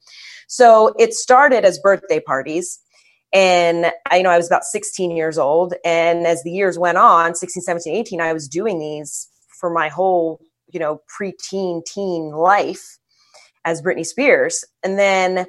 So 0.47 0.95
it 0.99 1.15
started 1.15 1.65
as 1.65 1.79
birthday 1.79 2.21
parties. 2.21 2.79
And 3.33 3.93
I 4.11 4.19
you 4.19 4.23
know 4.23 4.31
I 4.31 4.37
was 4.37 4.47
about 4.47 4.65
16 4.65 5.11
years 5.11 5.37
old. 5.37 5.75
And 5.85 6.27
as 6.27 6.43
the 6.43 6.53
years 6.53 6.79
went 6.79 6.99
on, 6.99 7.35
16, 7.35 7.63
17, 7.63 7.95
18, 7.95 8.21
I 8.21 8.33
was 8.33 8.49
doing 8.49 8.79
these 8.79 9.29
for 9.61 9.71
my 9.71 9.89
whole, 9.89 10.41
you 10.73 10.79
know, 10.79 11.01
preteen, 11.19 11.85
teen 11.85 12.31
life 12.31 12.99
as 13.65 13.83
Britney 13.83 14.07
Spears. 14.07 14.65
And 14.85 14.99
then 14.99 15.47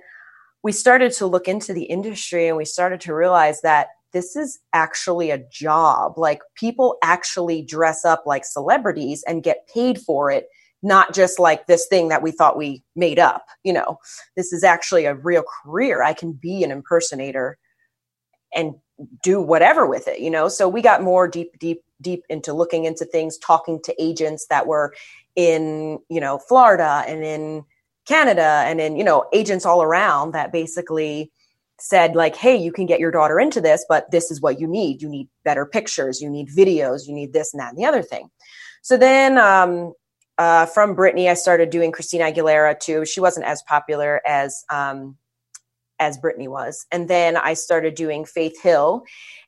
we 0.63 0.71
started 0.71 1.13
to 1.13 1.27
look 1.27 1.47
into 1.47 1.71
the 1.71 1.83
industry 1.83 2.47
and 2.47 2.57
we 2.57 2.65
started 2.65 3.01
to 3.01 3.13
realize 3.13 3.61
that 3.61 3.87
this 4.13 4.35
is 4.35 4.59
actually 4.73 5.31
a 5.31 5.43
job. 5.51 6.17
Like 6.17 6.41
people 6.55 6.97
actually 7.03 7.61
dress 7.61 8.05
up 8.05 8.23
like 8.25 8.45
celebrities 8.45 9.23
and 9.27 9.43
get 9.43 9.67
paid 9.73 9.99
for 9.99 10.31
it, 10.31 10.47
not 10.81 11.13
just 11.13 11.39
like 11.39 11.67
this 11.67 11.87
thing 11.87 12.07
that 12.09 12.21
we 12.21 12.31
thought 12.31 12.57
we 12.57 12.83
made 12.95 13.19
up. 13.19 13.45
You 13.63 13.73
know, 13.73 13.99
this 14.35 14.53
is 14.53 14.63
actually 14.63 15.05
a 15.05 15.15
real 15.15 15.43
career. 15.63 16.03
I 16.03 16.13
can 16.13 16.33
be 16.33 16.63
an 16.63 16.71
impersonator 16.71 17.57
and 18.53 18.75
do 19.23 19.41
whatever 19.41 19.85
with 19.85 20.07
it, 20.07 20.19
you 20.19 20.29
know? 20.29 20.47
So 20.47 20.67
we 20.67 20.81
got 20.81 21.03
more 21.03 21.27
deep, 21.27 21.59
deep, 21.59 21.83
deep 22.01 22.23
into 22.29 22.53
looking 22.53 22.85
into 22.85 23.05
things, 23.05 23.37
talking 23.37 23.79
to 23.83 24.03
agents 24.03 24.47
that 24.49 24.67
were 24.67 24.93
in, 25.35 25.99
you 26.09 26.19
know, 26.19 26.39
Florida 26.39 27.03
and 27.07 27.23
in 27.23 27.63
Canada 28.07 28.63
and 28.65 28.79
in, 28.79 28.95
you 28.95 29.03
know, 29.03 29.25
agents 29.33 29.65
all 29.65 29.83
around 29.83 30.31
that 30.31 30.51
basically 30.51 31.31
said 31.79 32.15
like 32.15 32.35
hey 32.35 32.55
you 32.55 32.71
can 32.71 32.85
get 32.85 32.99
your 32.99 33.11
daughter 33.11 33.39
into 33.39 33.61
this 33.61 33.85
but 33.87 34.09
this 34.11 34.31
is 34.31 34.41
what 34.41 34.59
you 34.59 34.67
need. 34.67 35.01
You 35.01 35.09
need 35.09 35.29
better 35.43 35.65
pictures. 35.65 36.21
You 36.21 36.29
need 36.29 36.49
videos. 36.49 37.07
You 37.07 37.13
need 37.13 37.33
this 37.33 37.53
and 37.53 37.61
that 37.61 37.69
and 37.69 37.77
the 37.77 37.85
other 37.85 38.01
thing. 38.01 38.29
So 38.81 38.97
then 38.97 39.37
um, 39.37 39.93
uh, 40.37 40.65
from 40.67 40.95
britney 40.95 41.29
i 41.29 41.33
started 41.33 41.69
doing 41.69 41.91
christina 41.91 42.25
aguilera 42.25 42.79
too. 42.79 43.05
She 43.05 43.19
wasn't 43.19 43.45
as 43.45 43.61
popular 43.67 44.21
as 44.25 44.63
um, 44.69 45.17
as 45.99 46.17
britney 46.17 46.47
was. 46.47 46.85
And 46.91 47.07
then 47.07 47.37
i 47.37 47.53
started 47.53 47.95
doing 47.95 48.25
faith 48.25 48.59
hill 48.61 49.03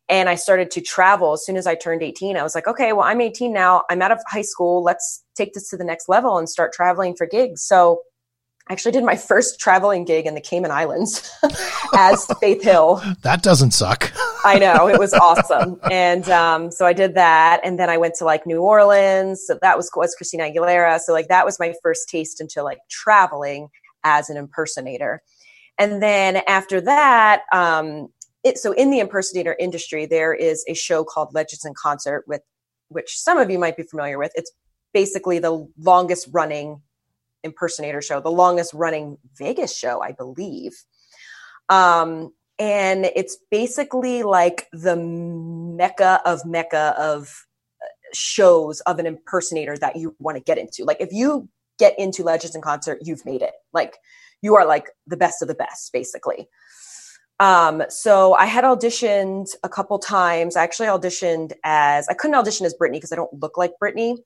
and 0.08 0.30
i 0.30 0.36
started 0.36 0.72
to 0.72 0.82
travel. 0.82 1.34
As 1.34 1.46
soon 1.46 1.58
as 1.58 1.68
i 1.68 1.76
turned 1.76 2.04
18 2.04 2.38
i 2.38 2.44
was 2.44 2.54
like 2.54 2.68
okay 2.68 2.94
well 2.94 3.06
i'm 3.06 3.22
18 3.22 3.52
now. 3.52 3.84
I'm 3.90 4.02
out 4.02 4.12
of 4.12 4.20
high 4.28 4.44
school. 4.44 4.84
Let's 4.84 5.24
take 5.36 5.54
this 5.54 5.70
to 5.70 5.78
the 5.78 5.84
next 5.84 6.10
level 6.10 6.38
and 6.38 6.48
start 6.48 6.74
traveling 6.74 7.16
for 7.16 7.26
gigs. 7.26 7.64
So 7.64 8.02
I 8.70 8.74
actually 8.74 8.92
did 8.92 9.04
my 9.04 9.16
first 9.16 9.60
traveling 9.60 10.06
gig 10.06 10.28
in 10.28 10.36
the 10.36 10.42
Cayman 10.42 10.70
Islands 10.70 11.28
as 11.98 12.28
Faith 12.40 12.62
Hill. 12.62 13.02
That 13.24 13.42
doesn't 13.42 13.72
suck. 13.72 14.14
I 14.46 14.60
know 14.60 14.88
it 14.88 15.00
was 15.00 15.12
awesome, 15.12 15.80
and 15.90 16.30
um, 16.30 16.70
so 16.70 16.86
I 16.86 16.94
did 16.94 17.16
that, 17.16 17.62
and 17.64 17.80
then 17.80 17.90
I 17.90 17.98
went 17.98 18.14
to 18.20 18.26
like 18.26 18.46
New 18.46 18.62
Orleans. 18.62 19.44
So 19.44 19.58
that 19.64 19.76
was 19.76 19.90
was 19.96 20.14
Christina 20.14 20.44
Aguilera. 20.44 21.00
So 21.00 21.14
like 21.14 21.30
that 21.30 21.46
was 21.46 21.60
my 21.60 21.74
first 21.82 22.10
taste 22.10 22.40
into 22.40 22.62
like 22.62 22.78
traveling 22.92 23.70
as 24.04 24.30
an 24.30 24.38
impersonator, 24.38 25.24
and 25.80 26.04
then 26.04 26.44
after 26.48 26.80
that, 26.80 27.46
um, 27.52 28.10
it, 28.44 28.60
so 28.60 28.72
in 28.74 28.92
the 28.92 29.00
impersonator 29.00 29.56
industry, 29.60 30.06
there 30.06 30.34
is 30.34 30.64
a 30.68 30.76
show 30.76 31.04
called 31.04 31.34
Legends 31.34 31.66
in 31.66 31.74
Concert 31.74 32.24
with 32.28 32.42
which 32.90 33.18
some 33.18 33.40
of 33.40 33.50
you 33.50 33.58
might 33.58 33.78
be 33.78 33.84
familiar 33.84 34.20
with. 34.20 34.32
It's 34.36 34.52
basically 34.94 35.40
the 35.40 35.68
longest 35.80 36.30
running 36.32 36.82
impersonator 37.44 38.02
show, 38.02 38.20
the 38.20 38.32
longest 38.32 38.74
running 38.74 39.18
Vegas 39.38 39.76
show, 39.76 40.02
I 40.02 40.12
believe. 40.12 40.74
Um, 41.70 42.34
and 42.58 43.06
it's 43.06 43.38
basically 43.50 44.24
like 44.24 44.68
the 44.74 44.96
mecca 44.98 46.20
of 46.26 46.46
mecca 46.46 46.94
of 46.98 47.46
uh, 47.82 47.88
shows 48.14 48.82
of 48.82 49.00
an 49.00 49.06
impersonator 49.06 49.78
that 49.78 49.96
you 49.96 50.16
want 50.20 50.38
to 50.38 50.44
get 50.44 50.58
into. 50.58 50.84
Like 50.84 50.98
if 51.00 51.14
you 51.14 51.48
get 51.78 51.98
into 51.98 52.24
Legends 52.24 52.56
in 52.56 52.62
Concert, 52.62 53.00
you've 53.02 53.26
made 53.26 53.42
it. 53.42 53.54
Like 53.74 53.98
you 54.42 54.56
are 54.56 54.66
like 54.66 54.90
the 55.08 55.18
best 55.18 55.42
of 55.42 55.48
the 55.48 55.56
best, 55.56 55.92
basically. 55.94 56.48
Um, 57.40 57.84
so 57.88 58.34
I 58.34 58.46
had 58.46 58.66
auditioned 58.66 59.56
a 59.64 59.70
couple 59.70 59.98
times. 59.98 60.58
I 60.58 60.64
actually 60.64 60.88
auditioned 60.88 61.54
as 61.64 62.08
I 62.10 62.14
couldn't 62.14 62.36
audition 62.36 62.66
as 62.66 62.76
Britney 62.80 62.94
because 62.94 63.14
I 63.14 63.16
don't 63.16 63.34
look 63.42 63.58
like 63.58 63.72
Britney. 63.82 64.18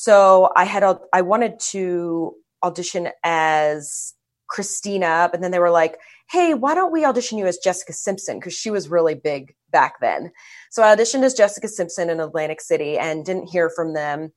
So 0.00 0.52
I 0.54 0.62
had 0.62 0.84
I 1.12 1.22
wanted 1.22 1.58
to 1.72 2.32
audition 2.62 3.08
as 3.24 4.14
Christina, 4.46 5.28
but 5.32 5.40
then 5.40 5.50
they 5.50 5.58
were 5.58 5.72
like, 5.72 5.98
"Hey, 6.30 6.54
why 6.54 6.76
don't 6.76 6.92
we 6.92 7.04
audition 7.04 7.36
you 7.36 7.46
as 7.46 7.58
Jessica 7.58 7.92
Simpson?" 7.92 8.38
Because 8.38 8.54
she 8.54 8.70
was 8.70 8.88
really 8.88 9.16
big 9.16 9.56
back 9.72 9.94
then. 10.00 10.30
So 10.70 10.84
I 10.84 10.94
auditioned 10.94 11.24
as 11.24 11.34
Jessica 11.34 11.66
Simpson 11.66 12.10
in 12.10 12.20
Atlantic 12.20 12.60
City 12.60 12.96
and 12.96 13.24
didn't 13.24 13.48
hear 13.48 13.70
from 13.70 13.94
them. 13.94 14.32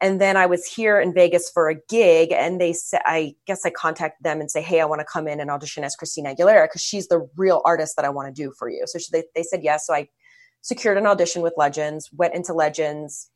And 0.00 0.18
then 0.18 0.38
I 0.38 0.46
was 0.46 0.64
here 0.64 0.98
in 0.98 1.12
Vegas 1.12 1.50
for 1.50 1.68
a 1.68 1.76
gig, 1.90 2.32
and 2.32 2.58
they 2.58 2.72
said, 2.72 3.02
I 3.04 3.34
guess 3.46 3.66
I 3.66 3.70
contacted 3.70 4.24
them 4.24 4.40
and 4.40 4.50
say, 4.50 4.62
"Hey, 4.62 4.80
I 4.80 4.86
want 4.86 5.02
to 5.02 5.12
come 5.12 5.28
in 5.28 5.40
and 5.40 5.50
audition 5.50 5.84
as 5.84 5.94
Christina 5.94 6.34
Aguilera 6.34 6.64
because 6.64 6.80
she's 6.80 7.08
the 7.08 7.28
real 7.36 7.60
artist 7.66 7.96
that 7.96 8.06
I 8.06 8.08
want 8.08 8.34
to 8.34 8.42
do 8.42 8.50
for 8.58 8.70
you." 8.70 8.84
So 8.86 8.98
they 9.12 9.24
they 9.34 9.42
said 9.42 9.62
yes. 9.62 9.86
So 9.86 9.92
I 9.92 10.08
secured 10.62 10.96
an 10.96 11.06
audition 11.06 11.42
with 11.42 11.52
Legends, 11.58 12.08
went 12.14 12.34
into 12.34 12.54
Legends 12.54 13.28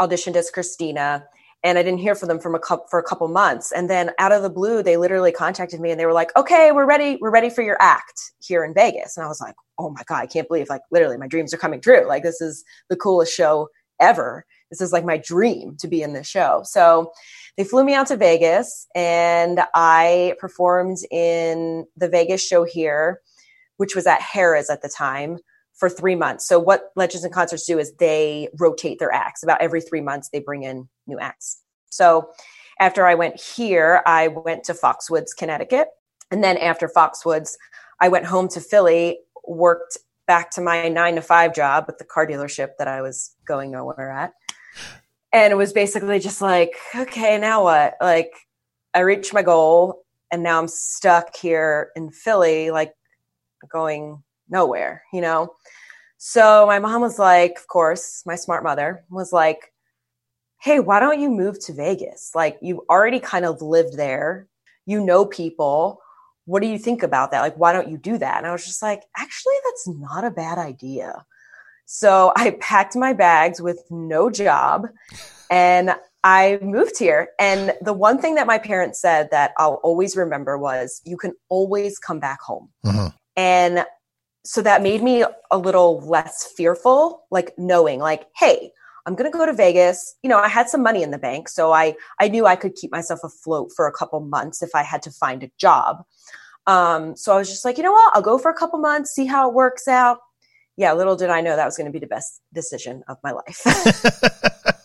auditioned 0.00 0.36
as 0.36 0.50
Christina 0.50 1.24
and 1.64 1.76
I 1.76 1.82
didn't 1.82 1.98
hear 1.98 2.14
from 2.14 2.28
them 2.28 2.38
from 2.38 2.54
a 2.54 2.58
couple, 2.58 2.86
for 2.88 3.00
a 3.00 3.02
couple 3.02 3.26
months. 3.28 3.72
And 3.72 3.90
then 3.90 4.12
out 4.18 4.32
of 4.32 4.42
the 4.42 4.50
blue, 4.50 4.82
they 4.82 4.96
literally 4.96 5.32
contacted 5.32 5.80
me 5.80 5.90
and 5.90 5.98
they 5.98 6.06
were 6.06 6.12
like, 6.12 6.34
"Okay, 6.36 6.70
we're 6.72 6.86
ready. 6.86 7.18
We're 7.20 7.30
ready 7.30 7.50
for 7.50 7.62
your 7.62 7.76
act 7.80 8.32
here 8.38 8.64
in 8.64 8.74
Vegas." 8.74 9.16
And 9.16 9.24
I 9.24 9.28
was 9.28 9.40
like, 9.40 9.56
"Oh 9.78 9.90
my 9.90 10.02
god, 10.06 10.22
I 10.22 10.26
can't 10.26 10.48
believe 10.48 10.68
like 10.68 10.82
literally 10.90 11.16
my 11.16 11.26
dreams 11.26 11.52
are 11.52 11.58
coming 11.58 11.80
true. 11.80 12.06
Like 12.06 12.22
this 12.22 12.40
is 12.40 12.64
the 12.88 12.96
coolest 12.96 13.34
show 13.34 13.68
ever. 14.00 14.46
This 14.70 14.80
is 14.80 14.92
like 14.92 15.04
my 15.04 15.16
dream 15.16 15.76
to 15.80 15.88
be 15.88 16.02
in 16.02 16.12
this 16.12 16.28
show." 16.28 16.62
So 16.64 17.12
they 17.56 17.64
flew 17.64 17.84
me 17.84 17.94
out 17.94 18.06
to 18.08 18.16
Vegas 18.16 18.86
and 18.94 19.60
I 19.74 20.34
performed 20.38 20.98
in 21.10 21.86
the 21.96 22.08
Vegas 22.08 22.46
show 22.46 22.62
here, 22.64 23.20
which 23.78 23.96
was 23.96 24.06
at 24.06 24.20
Harrah's 24.20 24.70
at 24.70 24.82
the 24.82 24.88
time 24.88 25.38
for 25.78 25.88
three 25.88 26.16
months. 26.16 26.46
So 26.46 26.58
what 26.58 26.90
Legends 26.96 27.24
and 27.24 27.32
Concerts 27.32 27.64
do 27.64 27.78
is 27.78 27.94
they 27.94 28.48
rotate 28.58 28.98
their 28.98 29.12
acts. 29.12 29.42
About 29.42 29.62
every 29.62 29.80
three 29.80 30.00
months, 30.00 30.28
they 30.30 30.40
bring 30.40 30.64
in 30.64 30.88
new 31.06 31.18
acts. 31.18 31.62
So 31.88 32.30
after 32.80 33.06
I 33.06 33.14
went 33.14 33.40
here, 33.40 34.02
I 34.06 34.28
went 34.28 34.64
to 34.64 34.74
Foxwoods, 34.74 35.36
Connecticut. 35.36 35.88
And 36.30 36.44
then 36.44 36.56
after 36.58 36.88
Foxwoods, 36.88 37.56
I 38.00 38.08
went 38.08 38.26
home 38.26 38.48
to 38.48 38.60
Philly, 38.60 39.20
worked 39.46 39.98
back 40.26 40.50
to 40.50 40.60
my 40.60 40.88
nine 40.88 41.14
to 41.14 41.22
five 41.22 41.54
job 41.54 41.84
with 41.86 41.98
the 41.98 42.04
car 42.04 42.26
dealership 42.26 42.70
that 42.78 42.88
I 42.88 43.00
was 43.00 43.34
going 43.46 43.70
nowhere 43.70 44.10
at. 44.10 44.32
And 45.32 45.52
it 45.52 45.56
was 45.56 45.72
basically 45.72 46.18
just 46.18 46.40
like, 46.40 46.74
okay, 46.94 47.38
now 47.38 47.64
what? 47.64 47.94
Like, 48.00 48.32
I 48.94 49.00
reached 49.00 49.32
my 49.32 49.42
goal 49.42 50.04
and 50.30 50.42
now 50.42 50.58
I'm 50.58 50.68
stuck 50.68 51.36
here 51.36 51.90
in 51.96 52.10
Philly, 52.10 52.70
like 52.70 52.92
going 53.70 54.22
nowhere, 54.48 55.02
you 55.12 55.20
know? 55.20 55.54
So 56.18 56.66
my 56.66 56.78
mom 56.78 57.00
was 57.00 57.18
like, 57.18 57.56
of 57.58 57.68
course, 57.68 58.22
my 58.26 58.34
smart 58.34 58.64
mother 58.64 59.04
was 59.08 59.32
like, 59.32 59.72
hey, 60.60 60.80
why 60.80 60.98
don't 60.98 61.20
you 61.20 61.30
move 61.30 61.58
to 61.66 61.72
Vegas? 61.72 62.32
Like, 62.34 62.58
you've 62.60 62.80
already 62.90 63.20
kind 63.20 63.44
of 63.44 63.62
lived 63.62 63.96
there, 63.96 64.48
you 64.86 65.00
know 65.04 65.24
people. 65.24 66.00
What 66.46 66.62
do 66.62 66.68
you 66.68 66.78
think 66.78 67.02
about 67.02 67.30
that? 67.30 67.42
Like, 67.42 67.56
why 67.56 67.72
don't 67.72 67.88
you 67.88 67.98
do 67.98 68.18
that? 68.18 68.38
And 68.38 68.46
I 68.46 68.52
was 68.52 68.64
just 68.64 68.82
like, 68.82 69.04
actually, 69.16 69.54
that's 69.64 69.88
not 69.88 70.24
a 70.24 70.30
bad 70.30 70.58
idea. 70.58 71.24
So 71.86 72.32
I 72.36 72.50
packed 72.60 72.96
my 72.96 73.12
bags 73.12 73.60
with 73.60 73.82
no 73.90 74.30
job 74.30 74.88
and 75.50 75.94
I 76.24 76.58
moved 76.60 76.98
here. 76.98 77.28
And 77.38 77.74
the 77.80 77.92
one 77.92 78.18
thing 78.18 78.34
that 78.34 78.46
my 78.46 78.58
parents 78.58 79.00
said 79.00 79.30
that 79.30 79.52
I'll 79.56 79.80
always 79.84 80.16
remember 80.16 80.58
was 80.58 81.00
you 81.04 81.16
can 81.16 81.32
always 81.48 81.98
come 81.98 82.18
back 82.18 82.40
home. 82.40 82.70
Mm-hmm. 82.84 83.06
And 83.36 83.84
so 84.48 84.62
that 84.62 84.82
made 84.82 85.02
me 85.02 85.26
a 85.50 85.58
little 85.58 86.00
less 86.08 86.50
fearful, 86.56 87.26
like 87.30 87.52
knowing, 87.58 88.00
like, 88.00 88.28
hey, 88.34 88.72
I'm 89.04 89.14
going 89.14 89.30
to 89.30 89.36
go 89.36 89.44
to 89.44 89.52
Vegas. 89.52 90.14
You 90.22 90.30
know, 90.30 90.38
I 90.38 90.48
had 90.48 90.70
some 90.70 90.82
money 90.82 91.02
in 91.02 91.10
the 91.10 91.18
bank, 91.18 91.50
so 91.50 91.70
I 91.70 91.94
I 92.18 92.28
knew 92.28 92.46
I 92.46 92.56
could 92.56 92.74
keep 92.74 92.90
myself 92.90 93.20
afloat 93.22 93.72
for 93.76 93.86
a 93.86 93.92
couple 93.92 94.18
months 94.20 94.62
if 94.62 94.70
I 94.74 94.82
had 94.82 95.02
to 95.02 95.10
find 95.10 95.42
a 95.42 95.50
job. 95.58 96.02
Um, 96.66 97.14
so 97.14 97.34
I 97.34 97.36
was 97.36 97.50
just 97.50 97.62
like, 97.62 97.76
you 97.76 97.82
know 97.82 97.92
what? 97.92 98.16
I'll 98.16 98.22
go 98.22 98.38
for 98.38 98.50
a 98.50 98.54
couple 98.54 98.78
months, 98.78 99.10
see 99.10 99.26
how 99.26 99.50
it 99.50 99.54
works 99.54 99.86
out. 99.86 100.20
Yeah, 100.78 100.94
little 100.94 101.14
did 101.14 101.28
I 101.28 101.42
know 101.42 101.54
that 101.54 101.66
was 101.66 101.76
going 101.76 101.84
to 101.84 101.92
be 101.92 101.98
the 101.98 102.06
best 102.06 102.40
decision 102.54 103.04
of 103.06 103.18
my 103.22 103.32
life. 103.32 103.66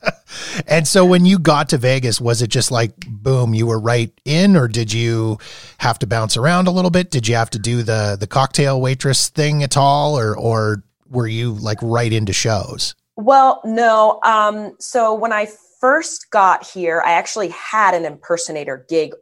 And 0.73 0.87
so 0.87 1.05
when 1.05 1.23
you 1.23 1.37
got 1.37 1.69
to 1.69 1.77
Vegas, 1.77 2.19
was 2.19 2.41
it 2.41 2.47
just 2.47 2.71
like 2.71 2.95
boom, 3.07 3.53
you 3.53 3.67
were 3.67 3.79
right 3.79 4.11
in, 4.25 4.57
or 4.57 4.67
did 4.67 4.91
you 4.91 5.37
have 5.77 5.99
to 5.99 6.07
bounce 6.07 6.35
around 6.35 6.67
a 6.67 6.71
little 6.71 6.89
bit? 6.89 7.11
Did 7.11 7.27
you 7.27 7.35
have 7.35 7.51
to 7.51 7.59
do 7.59 7.83
the 7.83 8.17
the 8.19 8.25
cocktail 8.25 8.81
waitress 8.81 9.29
thing 9.29 9.61
at 9.61 9.77
all, 9.77 10.17
or 10.17 10.35
or 10.35 10.83
were 11.07 11.27
you 11.27 11.53
like 11.53 11.77
right 11.83 12.11
into 12.11 12.33
shows? 12.33 12.95
Well, 13.15 13.61
no. 13.63 14.19
Um, 14.23 14.75
so 14.79 15.13
when 15.13 15.31
I 15.31 15.47
first 15.79 16.31
got 16.31 16.65
here, 16.65 17.03
I 17.05 17.11
actually 17.11 17.49
had 17.49 17.93
an 17.93 18.03
impersonator 18.03 18.83
gig 18.89 19.13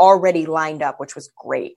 already 0.00 0.44
lined 0.44 0.82
up, 0.82 0.98
which 0.98 1.14
was 1.14 1.30
great. 1.38 1.76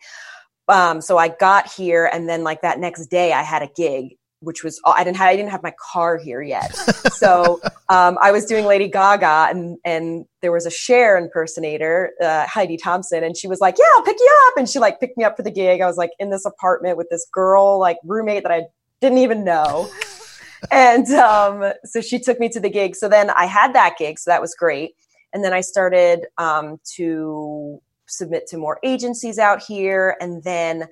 Um, 0.67 1.01
so 1.01 1.19
I 1.19 1.27
got 1.27 1.71
here, 1.71 2.09
and 2.12 2.27
then 2.27 2.43
like 2.43 2.63
that 2.63 2.79
next 2.79 3.12
day, 3.12 3.31
I 3.33 3.43
had 3.43 3.62
a 3.62 3.69
gig 3.75 4.17
which 4.41 4.63
was 4.63 4.79
I 4.86 5.03
didn't 5.03 5.17
have 5.17 5.29
I 5.29 5.36
didn't 5.36 5.51
have 5.51 5.63
my 5.63 5.74
car 5.91 6.17
here 6.17 6.41
yet. 6.41 6.74
so 7.13 7.60
um, 7.89 8.17
I 8.22 8.31
was 8.31 8.46
doing 8.46 8.65
Lady 8.65 8.88
Gaga, 8.88 9.48
and 9.50 9.77
and 9.84 10.25
there 10.41 10.51
was 10.51 10.65
a 10.65 10.72
Cher 10.72 11.17
impersonator, 11.17 12.12
uh, 12.22 12.48
Heidi 12.48 12.77
Thompson, 12.77 13.24
and 13.24 13.36
she 13.36 13.48
was 13.48 13.60
like, 13.60 13.77
"Yeah, 13.77 13.86
I'll 13.96 14.03
pick 14.03 14.17
you 14.19 14.38
up," 14.48 14.53
and 14.58 14.69
she 14.69 14.79
like 14.79 15.00
picked 15.00 15.17
me 15.17 15.24
up 15.24 15.36
for 15.36 15.43
the 15.43 15.51
gig. 15.51 15.81
I 15.81 15.86
was 15.86 15.98
like 15.98 16.12
in 16.19 16.29
this 16.29 16.46
apartment 16.46 16.98
with 16.98 17.10
this 17.10 17.27
girl, 17.31 17.79
like 17.79 17.98
roommate 18.03 18.43
that 18.43 18.51
I 18.51 18.63
didn't 19.01 19.19
even 19.19 19.43
know. 19.43 19.89
and 20.72 21.08
um, 21.12 21.74
so 21.84 22.01
she 22.01 22.19
took 22.19 22.39
me 22.39 22.50
to 22.50 22.60
the 22.60 22.69
gig. 22.69 22.96
So 22.96 23.10
then 23.10 23.29
I 23.31 23.46
had 23.46 23.74
that 23.74 23.96
gig, 23.98 24.19
so 24.19 24.31
that 24.31 24.41
was 24.41 24.55
great. 24.55 24.91
And 25.34 25.43
then 25.43 25.53
I 25.53 25.62
started 25.62 26.25
um, 26.38 26.79
to 26.96 27.79
submit 28.08 28.48
to 28.48 28.58
more 28.58 28.79
agencies 28.84 29.38
out 29.38 29.62
here, 29.62 30.15
and 30.22 30.43
then 30.43 30.88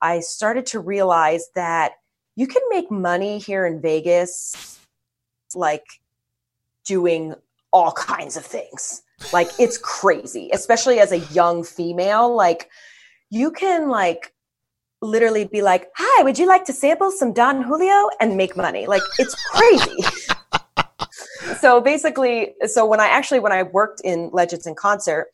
I 0.00 0.20
started 0.20 0.66
to 0.66 0.80
realize 0.80 1.46
that 1.54 1.92
you 2.36 2.46
can 2.46 2.62
make 2.70 2.90
money 2.90 3.38
here 3.38 3.66
in 3.66 3.80
Vegas, 3.80 4.80
like 5.54 5.84
doing 6.84 7.34
all 7.72 7.92
kinds 7.92 8.36
of 8.36 8.44
things. 8.44 9.02
Like 9.32 9.48
it's 9.58 9.78
crazy, 9.78 10.50
especially 10.52 10.98
as 10.98 11.12
a 11.12 11.18
young 11.18 11.64
female. 11.64 12.34
Like 12.34 12.70
you 13.30 13.50
can 13.50 13.88
like 13.88 14.32
literally 15.00 15.44
be 15.44 15.62
like, 15.62 15.88
"Hi, 15.96 16.22
would 16.22 16.38
you 16.38 16.46
like 16.46 16.64
to 16.64 16.72
sample 16.72 17.10
some 17.10 17.32
Don 17.32 17.62
Julio?" 17.62 18.08
and 18.20 18.36
make 18.36 18.56
money. 18.56 18.86
Like 18.86 19.02
it's 19.18 19.34
crazy. 19.50 20.04
so 21.60 21.80
basically, 21.80 22.54
so 22.66 22.86
when 22.86 23.00
I 23.00 23.08
actually 23.08 23.40
when 23.40 23.52
I 23.52 23.62
worked 23.62 24.00
in 24.02 24.30
Legends 24.32 24.66
in 24.66 24.74
Concert, 24.74 25.28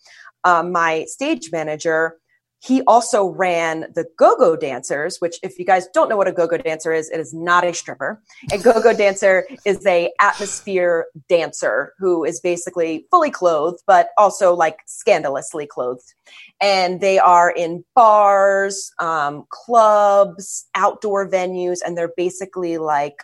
um, 0.45 0.73
my 0.73 1.05
stage 1.05 1.51
manager 1.51 2.17
he 2.61 2.83
also 2.83 3.27
ran 3.27 3.87
the 3.95 4.05
go-go 4.17 4.57
dancers 4.57 5.19
which 5.21 5.37
if 5.43 5.59
you 5.59 5.65
guys 5.65 5.87
don't 5.95 6.09
know 6.09 6.17
what 6.17 6.29
a 6.29 6.33
go-go 6.33 6.57
dancer 6.57 6.93
is 6.93 7.09
it 7.11 7.21
is 7.21 7.33
not 7.33 7.65
a 7.65 7.73
stripper. 7.73 8.21
A 8.53 8.59
go-go 8.59 8.93
dancer 8.93 9.47
is 9.65 9.85
a 9.87 10.11
atmosphere 10.21 11.07
dancer 11.29 11.93
who 11.99 12.25
is 12.25 12.41
basically 12.41 13.07
fully 13.11 13.31
clothed 13.31 13.83
but 13.87 14.11
also 14.19 14.55
like 14.55 14.79
scandalously 14.87 15.67
clothed. 15.67 16.15
And 16.61 17.01
they 17.01 17.19
are 17.19 17.51
in 17.51 17.85
bars 17.95 18.93
um, 18.99 19.45
clubs 19.51 20.67
outdoor 20.75 21.29
venues 21.29 21.79
and 21.85 21.97
they're 21.97 22.13
basically 22.17 22.79
like 22.79 23.23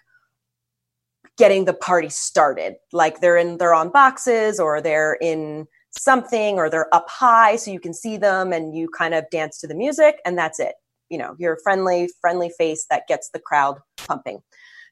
getting 1.37 1.65
the 1.65 1.75
party 1.75 2.09
started. 2.09 2.77
Like 2.93 3.21
they're 3.21 3.37
in 3.37 3.59
they're 3.59 3.75
on 3.75 3.91
boxes 3.91 4.61
or 4.61 4.81
they're 4.81 5.15
in 5.21 5.67
something 5.99 6.57
or 6.57 6.69
they're 6.69 6.93
up 6.95 7.09
high 7.09 7.57
so 7.57 7.71
you 7.71 7.81
can 7.81 7.95
see 7.95 8.17
them 8.17 8.53
and 8.53 8.77
you 8.77 8.89
kind 8.89 9.15
of 9.15 9.29
dance 9.31 9.61
to 9.61 9.67
the 9.67 9.75
music 9.75 10.21
and 10.25 10.37
that's 10.37 10.61
it. 10.61 10.75
You 11.11 11.19
know 11.19 11.37
you're 11.39 11.55
a 11.55 11.63
friendly 11.63 12.09
friendly 12.21 12.51
face 12.51 12.87
that 12.91 13.07
gets 13.07 13.31
the 13.31 13.39
crowd 13.39 13.79
pumping. 13.97 14.43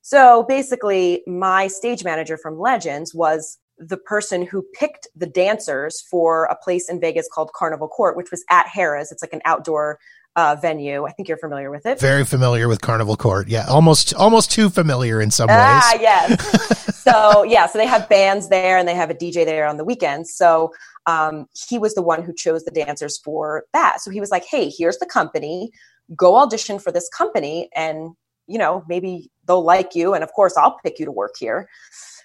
So 0.03 0.45
basically 0.49 1.23
my 1.27 1.67
stage 1.69 2.05
manager 2.05 2.37
from 2.37 2.59
legends 2.59 3.15
was 3.15 3.59
the 3.79 3.97
person 3.97 4.45
who 4.45 4.65
picked 4.75 5.09
the 5.17 5.27
dancers 5.27 6.05
for 6.11 6.45
a 6.45 6.57
place 6.57 6.89
in 6.89 7.01
vegas 7.01 7.29
called 7.33 7.51
carnival 7.55 7.89
court 7.89 8.17
which 8.17 8.31
was 8.31 8.45
at 8.51 8.67
harrah's. 8.67 9.11
It's 9.11 9.23
like 9.23 9.33
an 9.33 9.43
outdoor 9.45 9.99
uh, 10.37 10.57
venue. 10.61 11.05
I 11.05 11.12
think 11.12 11.29
you're 11.29 11.39
familiar 11.39 11.71
with 11.71 11.87
it. 11.87 12.01
Very 12.01 12.25
familiar 12.25 12.69
with 12.69 12.81
Carnival 12.81 13.17
Court. 13.17 13.49
Yeah, 13.49 13.67
almost 13.69 14.15
almost 14.15 14.51
too 14.51 14.71
familiar 14.71 15.21
in 15.21 15.31
some 15.31 15.49
ah, 15.51 15.53
ways. 15.53 15.83
Ah, 15.85 15.99
yes. 16.01 16.97
so 17.03 17.43
yeah, 17.43 17.67
so 17.67 17.79
they 17.79 17.87
have 17.87 18.09
bands 18.09 18.49
there 18.49 18.79
and 18.79 18.89
they 18.89 18.95
have 18.95 19.11
a 19.11 19.15
DJ 19.15 19.45
there 19.45 19.67
on 19.67 19.77
the 19.77 19.85
weekends. 19.85 20.35
So 20.35 20.73
um, 21.07 21.47
he 21.69 21.79
was 21.79 21.95
the 21.95 22.03
one 22.03 22.23
who 22.23 22.33
chose 22.35 22.65
the 22.65 22.71
dancers 22.71 23.19
for 23.19 23.65
that. 23.73 24.01
So 24.01 24.11
he 24.11 24.21
was 24.21 24.31
like, 24.31 24.45
"Hey, 24.45 24.71
here's 24.71 24.99
the 24.99 25.07
company. 25.07 25.71
Go 26.17 26.37
audition 26.37 26.79
for 26.79 26.93
this 26.93 27.09
company, 27.09 27.69
and 27.75 28.12
you 28.47 28.59
know 28.59 28.85
maybe 28.89 29.31
they'll 29.47 29.65
like 29.65 29.95
you, 29.95 30.15
and 30.15 30.25
of 30.25 30.33
course 30.33 30.57
I'll 30.57 30.79
pick 30.83 30.99
you 30.99 31.05
to 31.05 31.12
work 31.12 31.35
here." 31.39 31.69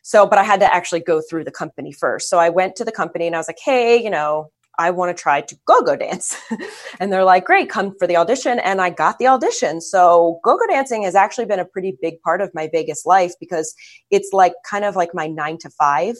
So, 0.03 0.25
but 0.25 0.39
I 0.39 0.43
had 0.43 0.61
to 0.61 0.73
actually 0.73 1.01
go 1.01 1.21
through 1.21 1.43
the 1.43 1.51
company 1.51 1.91
first. 1.91 2.29
So 2.29 2.39
I 2.39 2.47
went 2.47 2.77
to 2.77 2.85
the 2.85 2.93
company 2.93 3.27
and 3.27 3.35
I 3.35 3.39
was 3.39 3.49
like, 3.49 3.59
"Hey, 3.61 4.01
you 4.01 4.09
know, 4.09 4.51
I 4.77 4.91
want 4.91 5.15
to 5.15 5.21
try 5.21 5.41
to 5.41 5.55
go 5.65 5.81
go 5.81 5.95
dance. 5.95 6.35
and 6.99 7.11
they're 7.11 7.23
like, 7.23 7.45
great, 7.45 7.69
come 7.69 7.95
for 7.97 8.07
the 8.07 8.17
audition. 8.17 8.59
And 8.59 8.81
I 8.81 8.89
got 8.89 9.19
the 9.19 9.27
audition. 9.27 9.81
So 9.81 10.39
go 10.43 10.57
go 10.57 10.67
dancing 10.67 11.03
has 11.03 11.15
actually 11.15 11.45
been 11.45 11.59
a 11.59 11.65
pretty 11.65 11.97
big 12.01 12.21
part 12.21 12.41
of 12.41 12.53
my 12.53 12.69
Vegas 12.71 13.05
life 13.05 13.33
because 13.39 13.73
it's 14.11 14.29
like 14.33 14.53
kind 14.69 14.85
of 14.85 14.95
like 14.95 15.13
my 15.13 15.27
nine 15.27 15.57
to 15.59 15.69
five. 15.69 16.15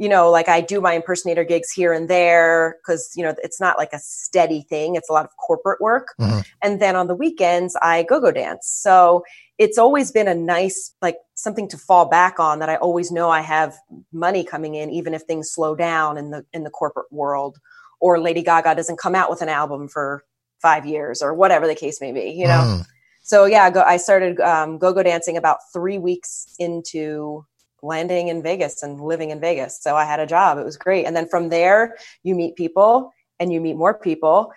You 0.00 0.08
know, 0.08 0.30
like 0.30 0.48
I 0.48 0.60
do 0.60 0.80
my 0.80 0.92
impersonator 0.92 1.42
gigs 1.42 1.72
here 1.72 1.92
and 1.92 2.08
there 2.08 2.76
because, 2.80 3.10
you 3.16 3.24
know, 3.24 3.34
it's 3.42 3.60
not 3.60 3.78
like 3.78 3.92
a 3.92 3.98
steady 3.98 4.64
thing. 4.68 4.94
It's 4.94 5.10
a 5.10 5.12
lot 5.12 5.24
of 5.24 5.32
corporate 5.44 5.80
work. 5.80 6.14
Mm-hmm. 6.20 6.40
And 6.62 6.80
then 6.80 6.94
on 6.94 7.08
the 7.08 7.16
weekends, 7.16 7.76
I 7.82 8.04
go 8.04 8.20
go 8.20 8.30
dance. 8.30 8.68
So 8.72 9.24
it's 9.58 9.76
always 9.76 10.12
been 10.12 10.28
a 10.28 10.34
nice 10.34 10.94
like 11.02 11.16
something 11.34 11.68
to 11.68 11.76
fall 11.76 12.06
back 12.06 12.38
on 12.38 12.60
that 12.60 12.68
I 12.68 12.76
always 12.76 13.10
know 13.10 13.28
I 13.28 13.40
have 13.40 13.76
money 14.12 14.44
coming 14.44 14.74
in 14.74 14.90
even 14.90 15.14
if 15.14 15.22
things 15.22 15.50
slow 15.50 15.74
down 15.74 16.16
in 16.16 16.30
the 16.30 16.44
in 16.52 16.64
the 16.64 16.70
corporate 16.70 17.10
world 17.12 17.58
or 18.00 18.20
Lady 18.20 18.42
Gaga 18.42 18.76
doesn't 18.76 18.98
come 18.98 19.14
out 19.14 19.28
with 19.28 19.42
an 19.42 19.48
album 19.48 19.88
for 19.88 20.24
5 20.62 20.86
years 20.86 21.20
or 21.20 21.34
whatever 21.34 21.66
the 21.66 21.74
case 21.74 22.00
may 22.00 22.12
be, 22.12 22.30
you 22.30 22.46
know. 22.46 22.78
Mm. 22.80 22.86
So 23.22 23.44
yeah, 23.44 23.68
go, 23.70 23.82
I 23.82 23.96
started 23.96 24.40
um, 24.40 24.78
go-go 24.78 25.02
dancing 25.02 25.36
about 25.36 25.58
3 25.72 25.98
weeks 25.98 26.54
into 26.58 27.44
landing 27.82 28.28
in 28.28 28.42
Vegas 28.42 28.82
and 28.82 29.00
living 29.00 29.30
in 29.30 29.40
Vegas. 29.40 29.82
So 29.82 29.96
I 29.96 30.04
had 30.04 30.20
a 30.20 30.26
job. 30.26 30.58
It 30.58 30.64
was 30.64 30.76
great. 30.76 31.06
And 31.06 31.14
then 31.16 31.28
from 31.28 31.48
there, 31.48 31.96
you 32.22 32.34
meet 32.34 32.56
people 32.56 33.12
and 33.38 33.52
you 33.52 33.60
meet 33.60 33.76
more 33.76 33.94
people 33.94 34.52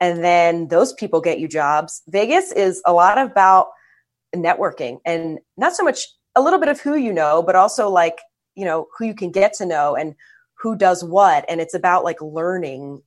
and 0.00 0.22
then 0.22 0.68
those 0.68 0.92
people 0.92 1.20
get 1.20 1.38
you 1.38 1.48
jobs. 1.48 2.02
Vegas 2.08 2.50
is 2.52 2.82
a 2.84 2.92
lot 2.92 3.18
about 3.18 3.68
networking 4.34 4.98
and 5.04 5.38
not 5.56 5.74
so 5.74 5.82
much 5.82 6.06
a 6.34 6.40
little 6.40 6.58
bit 6.58 6.68
of 6.68 6.80
who 6.80 6.94
you 6.94 7.12
know, 7.12 7.42
but 7.42 7.54
also 7.54 7.88
like, 7.88 8.18
you 8.54 8.64
know, 8.64 8.86
who 8.96 9.04
you 9.04 9.14
can 9.14 9.30
get 9.30 9.52
to 9.54 9.66
know 9.66 9.94
and 9.94 10.14
who 10.58 10.76
does 10.76 11.04
what. 11.04 11.44
And 11.48 11.60
it's 11.60 11.74
about 11.74 12.04
like 12.04 12.20
learning 12.20 13.02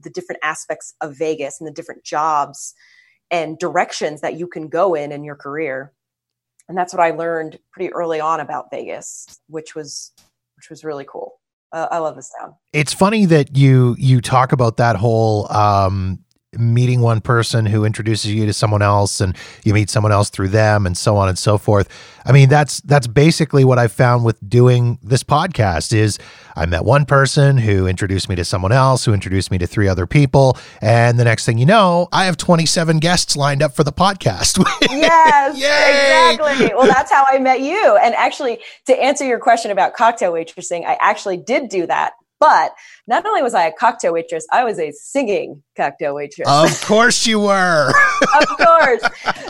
the 0.00 0.10
different 0.10 0.40
aspects 0.42 0.94
of 1.00 1.16
Vegas 1.16 1.60
and 1.60 1.66
the 1.66 1.72
different 1.72 2.04
jobs 2.04 2.74
and 3.30 3.58
directions 3.58 4.20
that 4.22 4.34
you 4.34 4.46
can 4.46 4.68
go 4.68 4.94
in 4.94 5.12
in 5.12 5.24
your 5.24 5.36
career. 5.36 5.92
And 6.68 6.78
that's 6.78 6.94
what 6.94 7.02
I 7.02 7.10
learned 7.10 7.58
pretty 7.72 7.92
early 7.92 8.20
on 8.20 8.40
about 8.40 8.70
Vegas, 8.70 9.40
which 9.48 9.74
was 9.74 10.12
which 10.56 10.70
was 10.70 10.84
really 10.84 11.06
cool. 11.08 11.40
Uh, 11.72 11.88
I 11.90 11.98
love 11.98 12.16
this 12.16 12.30
town. 12.38 12.54
It's 12.72 12.92
funny 12.92 13.26
that 13.26 13.56
you 13.56 13.96
you 13.98 14.20
talk 14.20 14.52
about 14.52 14.76
that 14.78 14.96
whole 14.96 15.50
um, 15.52 16.20
meeting 16.58 17.00
one 17.00 17.20
person 17.20 17.64
who 17.64 17.84
introduces 17.84 18.32
you 18.32 18.44
to 18.44 18.52
someone 18.52 18.82
else 18.82 19.20
and 19.20 19.36
you 19.64 19.72
meet 19.72 19.88
someone 19.88 20.10
else 20.10 20.30
through 20.30 20.48
them 20.48 20.84
and 20.84 20.98
so 20.98 21.16
on 21.16 21.28
and 21.28 21.38
so 21.38 21.56
forth. 21.56 21.88
I 22.26 22.32
mean 22.32 22.48
that's 22.48 22.80
that's 22.80 23.06
basically 23.06 23.64
what 23.64 23.78
I 23.78 23.86
found 23.86 24.24
with 24.24 24.36
doing 24.48 24.98
this 25.00 25.22
podcast 25.22 25.92
is 25.92 26.18
I 26.56 26.66
met 26.66 26.84
one 26.84 27.04
person 27.04 27.56
who 27.56 27.86
introduced 27.86 28.28
me 28.28 28.34
to 28.34 28.44
someone 28.44 28.72
else 28.72 29.04
who 29.04 29.14
introduced 29.14 29.52
me 29.52 29.58
to 29.58 29.66
three 29.66 29.86
other 29.86 30.06
people 30.06 30.58
and 30.82 31.20
the 31.20 31.24
next 31.24 31.46
thing 31.46 31.56
you 31.56 31.66
know, 31.66 32.08
I 32.12 32.24
have 32.24 32.36
27 32.36 32.98
guests 32.98 33.36
lined 33.36 33.62
up 33.62 33.76
for 33.76 33.84
the 33.84 33.92
podcast. 33.92 34.58
yes. 34.90 35.56
exactly. 35.56 36.74
Well, 36.74 36.88
that's 36.88 37.12
how 37.12 37.26
I 37.28 37.38
met 37.38 37.60
you. 37.60 37.96
And 38.02 38.12
actually 38.16 38.58
to 38.86 39.00
answer 39.00 39.24
your 39.24 39.38
question 39.38 39.70
about 39.70 39.94
cocktail 39.94 40.32
waitressing, 40.32 40.84
I 40.84 40.98
actually 41.00 41.36
did 41.36 41.68
do 41.68 41.86
that 41.86 42.14
but 42.40 42.72
not 43.06 43.24
only 43.26 43.42
was 43.42 43.54
I 43.54 43.66
a 43.66 43.72
cocktail 43.72 44.14
waitress, 44.14 44.46
I 44.50 44.64
was 44.64 44.80
a 44.80 44.90
singing 44.92 45.62
cocktail 45.76 46.14
waitress. 46.14 46.48
Of 46.48 46.84
course 46.86 47.26
you 47.26 47.38
were. 47.38 47.92
of 48.40 48.48
course. 48.48 49.02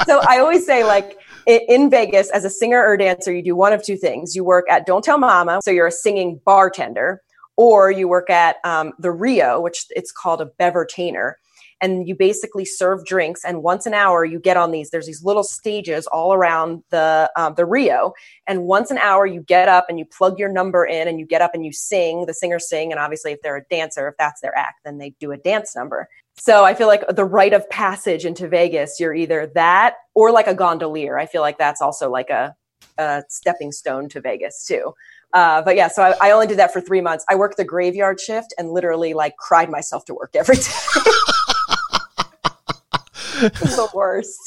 So 0.07 0.21
I 0.29 0.39
always 0.41 0.67
say, 0.67 0.85
like, 0.85 1.17
in 1.47 1.89
Vegas, 1.89 2.31
as 2.31 2.45
a 2.45 2.51
singer 2.51 2.85
or 2.85 2.97
dancer, 2.97 3.33
you 3.33 3.43
do 3.43 3.57
one 3.57 3.73
of 3.73 3.83
two 3.83 3.97
things. 3.97 4.37
You 4.37 4.45
work 4.45 4.67
at 4.69 4.87
Don't 4.87 5.05
Tell 5.05 5.19
Mama, 5.19 5.61
so 5.65 5.71
you're 5.71 5.87
a 5.87 5.93
singing 5.93 6.41
bartender, 6.45 7.23
or 7.57 7.91
you 7.91 8.09
work 8.09 8.29
at 8.29 8.57
um, 8.65 8.93
the 8.99 9.11
Rio, 9.11 9.61
which 9.61 9.87
it's 9.91 10.13
called 10.13 10.41
a 10.41 10.51
bevertainer 10.59 11.35
and 11.81 12.07
you 12.07 12.15
basically 12.15 12.65
serve 12.65 13.05
drinks 13.05 13.45
and 13.45 13.63
once 13.63 13.87
an 13.87 13.95
hour 13.95 14.25
you 14.25 14.39
get 14.39 14.57
on 14.57 14.71
these 14.71 14.91
there's 14.91 15.07
these 15.07 15.25
little 15.25 15.43
stages 15.43 16.07
all 16.09 16.33
around 16.33 16.83
the 16.91 17.31
um, 17.37 17.55
the 17.57 17.65
rio 17.65 18.13
and 18.47 18.65
once 18.65 18.91
an 18.91 18.99
hour 18.99 19.27
you 19.27 19.41
get 19.43 19.69
up 19.69 19.87
and 19.89 19.99
you 19.99 20.05
plug 20.05 20.39
your 20.39 20.49
number 20.49 20.85
in 20.85 21.09
and 21.09 21.19
you 21.19 21.27
get 21.27 21.43
up 21.43 21.55
and 21.55 21.65
you 21.65 21.73
sing 21.73 22.27
the 22.27 22.35
singers 22.35 22.69
sing 22.69 22.91
and 22.91 23.01
obviously 23.01 23.33
if 23.33 23.41
they're 23.43 23.57
a 23.57 23.65
dancer 23.71 24.09
if 24.09 24.15
that's 24.19 24.41
their 24.41 24.57
act 24.57 24.81
then 24.85 24.99
they 24.99 25.15
do 25.21 25.33
a 25.33 25.37
dance 25.37 25.75
number 25.75 26.09
so 26.37 26.65
i 26.65 26.75
feel 26.75 26.87
like 26.87 27.05
the 27.09 27.25
rite 27.25 27.53
of 27.53 27.69
passage 27.71 28.25
into 28.25 28.49
vegas 28.49 28.99
you're 29.01 29.15
either 29.15 29.51
that 29.55 29.95
or 30.15 30.31
like 30.31 30.47
a 30.47 30.55
gondolier 30.55 31.19
i 31.19 31.27
feel 31.27 31.43
like 31.43 31.59
that's 31.59 31.81
also 31.81 32.11
like 32.11 32.31
a, 32.31 32.55
a 32.99 33.23
stepping 33.29 33.73
stone 33.73 34.09
to 34.09 34.21
vegas 34.21 34.65
too 34.67 34.93
uh, 35.33 35.63
but 35.63 35.77
yeah, 35.77 35.87
so 35.87 36.03
I, 36.03 36.15
I, 36.21 36.31
only 36.33 36.49
did 36.49 36.59
that 36.59 36.73
for 36.73 36.81
three 36.81 37.01
months. 37.01 37.25
I 37.29 37.37
worked 37.37 37.57
the 37.57 37.65
graveyard 37.65 38.19
shift 38.19 38.53
and 38.59 38.73
literally 38.73 39.15
like 39.15 39.37
cried 39.37 39.71
myself 39.71 40.05
to 40.07 40.15
work 40.15 40.35
every 40.35 40.57
day. 40.57 40.63
the 43.49 43.89
worst. 43.95 44.39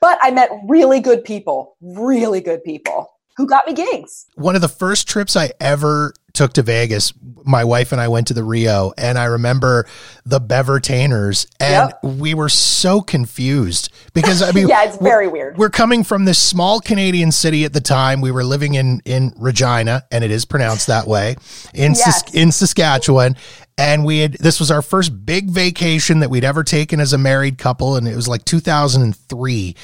But 0.00 0.18
I 0.22 0.30
met 0.30 0.50
really 0.68 1.00
good 1.00 1.24
people, 1.24 1.76
really 1.80 2.40
good 2.40 2.64
people 2.64 3.12
who 3.36 3.46
got 3.46 3.66
me 3.66 3.74
gigs. 3.74 4.26
One 4.34 4.54
of 4.54 4.60
the 4.60 4.68
first 4.68 5.08
trips 5.08 5.36
I 5.36 5.52
ever 5.60 6.12
took 6.32 6.54
to 6.54 6.62
Vegas, 6.62 7.12
my 7.44 7.64
wife 7.64 7.92
and 7.92 8.00
I 8.00 8.08
went 8.08 8.26
to 8.28 8.34
the 8.34 8.44
Rio, 8.44 8.92
and 8.96 9.18
I 9.18 9.24
remember 9.24 9.86
the 10.24 10.40
Bevertainers, 10.40 11.46
and 11.60 11.90
yep. 11.90 12.02
we 12.02 12.34
were 12.34 12.48
so 12.48 13.00
confused 13.00 13.92
because 14.14 14.42
I 14.42 14.52
mean, 14.52 14.68
yeah, 14.68 14.84
it's 14.84 14.96
very 14.96 15.28
weird. 15.28 15.58
We're 15.58 15.70
coming 15.70 16.04
from 16.04 16.24
this 16.24 16.38
small 16.38 16.80
Canadian 16.80 17.32
city 17.32 17.64
at 17.64 17.72
the 17.72 17.80
time. 17.80 18.20
We 18.20 18.30
were 18.30 18.44
living 18.44 18.74
in 18.74 19.02
in 19.04 19.34
Regina, 19.36 20.04
and 20.10 20.24
it 20.24 20.30
is 20.30 20.44
pronounced 20.44 20.86
that 20.86 21.06
way 21.06 21.36
in 21.74 21.92
yes. 21.92 22.34
In 22.34 22.50
Saskatchewan, 22.50 23.36
and 23.78 24.04
we 24.04 24.18
had 24.18 24.34
this 24.34 24.60
was 24.60 24.70
our 24.70 24.82
first 24.82 25.24
big 25.24 25.50
vacation 25.50 26.20
that 26.20 26.30
we'd 26.30 26.44
ever 26.44 26.62
taken 26.62 27.00
as 27.00 27.12
a 27.12 27.18
married 27.18 27.58
couple 27.58 27.96
and 27.96 28.06
it 28.06 28.16
was 28.16 28.28
like 28.28 28.44
2003 28.44 29.76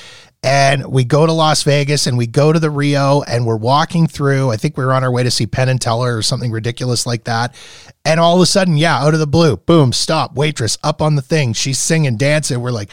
and 0.43 0.87
we 0.87 1.05
go 1.05 1.27
to 1.27 1.33
Las 1.33 1.65
Vegas 1.65 2.07
and 2.07 2.17
we 2.17 2.27
go 2.27 2.53
to 2.53 2.61
the 2.61 2.71
Rio 2.71 3.23
and 3.23 3.45
we're 3.45 3.57
walking 3.57 4.07
through. 4.07 4.51
I 4.51 4.57
think 4.57 4.77
we 4.77 4.85
were 4.85 4.93
on 4.93 5.03
our 5.03 5.11
way 5.11 5.25
to 5.25 5.33
see 5.33 5.47
Penn 5.47 5.69
and 5.69 5.81
Teller 5.81 6.17
or 6.17 6.23
something 6.23 6.53
ridiculous 6.53 7.07
like 7.07 7.25
that. 7.25 7.57
And 8.05 8.21
all 8.21 8.37
of 8.37 8.41
a 8.41 8.47
sudden, 8.47 8.77
yeah, 8.77 9.03
out 9.03 9.15
of 9.15 9.21
the 9.21 9.27
blue, 9.27 9.57
boom, 9.57 9.93
stop, 9.93 10.35
waitress 10.35 10.79
up 10.85 11.03
on 11.03 11.17
the 11.17 11.23
thing. 11.23 11.55
She's 11.55 11.81
singing, 11.81 12.17
dancing. 12.17 12.61
We're 12.61 12.71
like, 12.71 12.91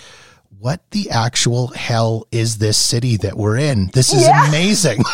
what 0.57 0.89
the 0.89 1.11
actual 1.11 1.67
hell 1.67 2.25
is 2.31 2.57
this 2.57 2.77
city 2.77 3.17
that 3.17 3.37
we're 3.37 3.57
in? 3.57 3.91
This 3.93 4.11
is 4.11 4.23
yeah. 4.23 4.47
amazing. 4.47 5.03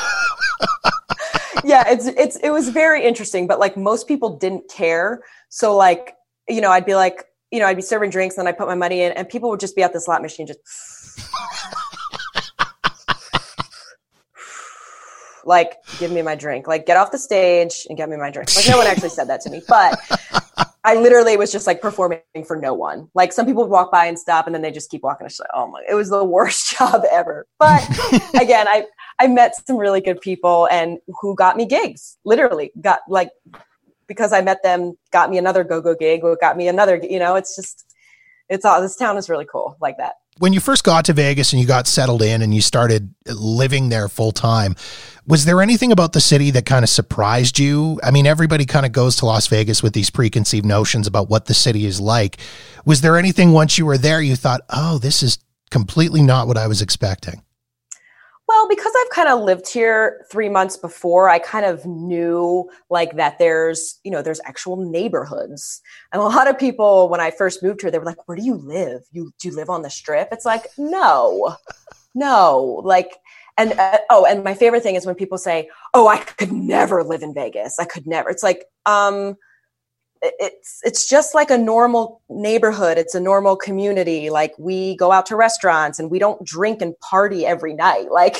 yeah, 1.63 1.83
it's 1.87 2.07
it's 2.07 2.37
it 2.37 2.51
was 2.51 2.69
very 2.69 3.05
interesting, 3.05 3.47
but 3.47 3.59
like 3.59 3.77
most 3.77 4.07
people 4.07 4.37
didn't 4.37 4.69
care. 4.69 5.23
So 5.49 5.75
like, 5.75 6.15
you 6.47 6.61
know, 6.61 6.71
I'd 6.71 6.85
be 6.85 6.95
like, 6.95 7.25
you 7.51 7.59
know, 7.59 7.65
I'd 7.65 7.75
be 7.75 7.81
serving 7.81 8.09
drinks 8.09 8.37
and 8.37 8.47
I 8.47 8.51
put 8.51 8.67
my 8.67 8.75
money 8.75 9.01
in 9.01 9.11
and 9.13 9.27
people 9.27 9.49
would 9.49 9.59
just 9.59 9.75
be 9.75 9.83
at 9.83 9.93
the 9.93 9.99
slot 9.99 10.21
machine 10.21 10.47
just 10.47 10.59
like 15.45 15.75
give 15.99 16.11
me 16.11 16.21
my 16.21 16.35
drink 16.35 16.67
like 16.67 16.85
get 16.85 16.97
off 16.97 17.11
the 17.11 17.17
stage 17.17 17.87
and 17.89 17.97
get 17.97 18.07
me 18.07 18.15
my 18.15 18.29
drink 18.29 18.55
like 18.55 18.67
no 18.69 18.77
one 18.77 18.85
actually 18.85 19.09
said 19.09 19.27
that 19.27 19.41
to 19.41 19.49
me 19.49 19.59
but 19.67 19.99
i 20.83 20.95
literally 20.95 21.37
was 21.37 21.51
just 21.51 21.67
like 21.67 21.81
performing 21.81 22.21
for 22.45 22.55
no 22.55 22.73
one. 22.73 23.09
Like 23.13 23.33
some 23.33 23.45
people 23.45 23.63
would 23.63 23.71
walk 23.71 23.91
by 23.91 24.05
and 24.05 24.17
stop 24.17 24.45
and 24.45 24.55
then 24.55 24.61
they 24.61 24.71
just 24.71 24.89
keep 24.89 25.03
walking. 25.03 25.25
Like, 25.25 25.49
oh 25.53 25.67
my 25.67 25.83
it 25.89 25.93
was 25.93 26.09
the 26.09 26.23
worst 26.23 26.71
job 26.77 27.03
ever. 27.11 27.47
But 27.59 27.87
again 28.41 28.67
i 28.67 28.85
i 29.19 29.27
met 29.27 29.55
some 29.67 29.77
really 29.77 30.01
good 30.01 30.21
people 30.21 30.67
and 30.71 30.97
who 31.21 31.35
got 31.35 31.57
me 31.57 31.65
gigs 31.65 32.17
literally. 32.25 32.71
Got 32.81 33.01
like 33.07 33.31
because 34.07 34.33
i 34.33 34.41
met 34.41 34.61
them 34.63 34.97
got 35.11 35.29
me 35.29 35.37
another 35.37 35.63
go-go 35.63 35.95
gig 35.95 36.21
got 36.41 36.57
me 36.57 36.67
another 36.67 36.99
you 37.01 37.17
know 37.17 37.35
it's 37.35 37.55
just 37.55 37.85
it's 38.51 38.65
all 38.65 38.81
this 38.81 38.97
town 38.97 39.17
is 39.17 39.29
really 39.29 39.45
cool 39.49 39.77
like 39.79 39.97
that. 39.97 40.15
When 40.37 40.53
you 40.53 40.59
first 40.59 40.83
got 40.83 41.05
to 41.05 41.13
Vegas 41.13 41.53
and 41.53 41.61
you 41.61 41.67
got 41.67 41.87
settled 41.87 42.21
in 42.21 42.41
and 42.41 42.53
you 42.53 42.61
started 42.61 43.13
living 43.27 43.89
there 43.89 44.09
full 44.09 44.31
time, 44.31 44.75
was 45.27 45.45
there 45.45 45.61
anything 45.61 45.91
about 45.91 46.13
the 46.13 46.21
city 46.21 46.51
that 46.51 46.65
kind 46.65 46.83
of 46.83 46.89
surprised 46.89 47.59
you? 47.59 47.99
I 48.03 48.11
mean, 48.11 48.25
everybody 48.25 48.65
kind 48.65 48.85
of 48.85 48.91
goes 48.91 49.15
to 49.17 49.25
Las 49.25 49.47
Vegas 49.47 49.83
with 49.83 49.93
these 49.93 50.09
preconceived 50.09 50.65
notions 50.65 51.07
about 51.07 51.29
what 51.29 51.45
the 51.45 51.53
city 51.53 51.85
is 51.85 51.99
like. 51.99 52.37
Was 52.85 53.01
there 53.01 53.17
anything 53.17 53.51
once 53.51 53.77
you 53.77 53.85
were 53.85 53.97
there 53.97 54.21
you 54.21 54.35
thought, 54.35 54.61
oh, 54.69 54.97
this 54.97 55.21
is 55.21 55.37
completely 55.69 56.21
not 56.21 56.47
what 56.47 56.57
I 56.57 56.67
was 56.67 56.81
expecting? 56.81 57.43
Well, 58.47 58.67
because 58.67 58.91
I've 58.99 59.09
kind 59.11 59.29
of 59.29 59.39
lived 59.43 59.71
here 59.71 60.25
three 60.29 60.49
months 60.49 60.75
before, 60.75 61.29
I 61.29 61.39
kind 61.39 61.65
of 61.65 61.85
knew 61.85 62.69
like 62.89 63.15
that 63.15 63.39
there's, 63.39 63.97
you 64.03 64.11
know, 64.11 64.21
there's 64.21 64.41
actual 64.43 64.75
neighborhoods. 64.75 65.81
And 66.11 66.21
a 66.21 66.25
lot 66.25 66.49
of 66.49 66.59
people, 66.59 67.07
when 67.07 67.21
I 67.21 67.31
first 67.31 67.63
moved 67.63 67.81
here, 67.81 67.89
they 67.89 67.97
were 67.97 68.03
like, 68.03 68.27
where 68.27 68.35
do 68.35 68.43
you 68.43 68.55
live? 68.55 69.03
You 69.13 69.31
do 69.39 69.47
you 69.47 69.55
live 69.55 69.69
on 69.69 69.83
the 69.83 69.89
strip? 69.89 70.29
It's 70.33 70.43
like, 70.43 70.65
no, 70.77 71.55
no. 72.13 72.81
Like, 72.83 73.11
and 73.57 73.73
uh, 73.73 73.99
oh, 74.09 74.25
and 74.25 74.43
my 74.43 74.53
favorite 74.53 74.83
thing 74.83 74.95
is 74.95 75.05
when 75.05 75.15
people 75.15 75.37
say, 75.37 75.69
oh, 75.93 76.07
I 76.07 76.17
could 76.17 76.51
never 76.51 77.03
live 77.03 77.21
in 77.21 77.33
Vegas. 77.33 77.77
I 77.79 77.85
could 77.85 78.07
never. 78.07 78.29
It's 78.29 78.43
like, 78.43 78.65
um, 78.85 79.37
it's 80.21 80.79
it's 80.83 81.07
just 81.07 81.33
like 81.33 81.49
a 81.49 81.57
normal 81.57 82.21
neighborhood 82.29 82.97
it's 82.97 83.15
a 83.15 83.19
normal 83.19 83.55
community 83.55 84.29
like 84.29 84.53
we 84.59 84.95
go 84.97 85.11
out 85.11 85.25
to 85.25 85.35
restaurants 85.35 85.97
and 85.97 86.11
we 86.11 86.19
don't 86.19 86.45
drink 86.45 86.81
and 86.81 86.97
party 86.99 87.45
every 87.45 87.73
night 87.73 88.07
like 88.11 88.37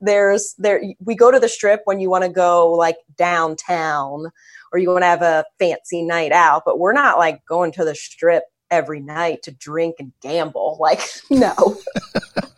there's 0.00 0.54
there 0.58 0.80
we 1.04 1.16
go 1.16 1.30
to 1.30 1.40
the 1.40 1.48
strip 1.48 1.80
when 1.84 1.98
you 1.98 2.08
want 2.08 2.22
to 2.22 2.30
go 2.30 2.70
like 2.70 2.96
downtown 3.16 4.30
or 4.72 4.78
you 4.78 4.88
want 4.88 5.02
to 5.02 5.06
have 5.06 5.22
a 5.22 5.44
fancy 5.58 6.02
night 6.02 6.32
out 6.32 6.62
but 6.64 6.78
we're 6.78 6.92
not 6.92 7.18
like 7.18 7.44
going 7.44 7.72
to 7.72 7.84
the 7.84 7.94
strip 7.94 8.44
every 8.70 9.00
night 9.00 9.42
to 9.42 9.50
drink 9.50 9.96
and 9.98 10.12
gamble 10.22 10.78
like 10.80 11.00
no 11.30 11.76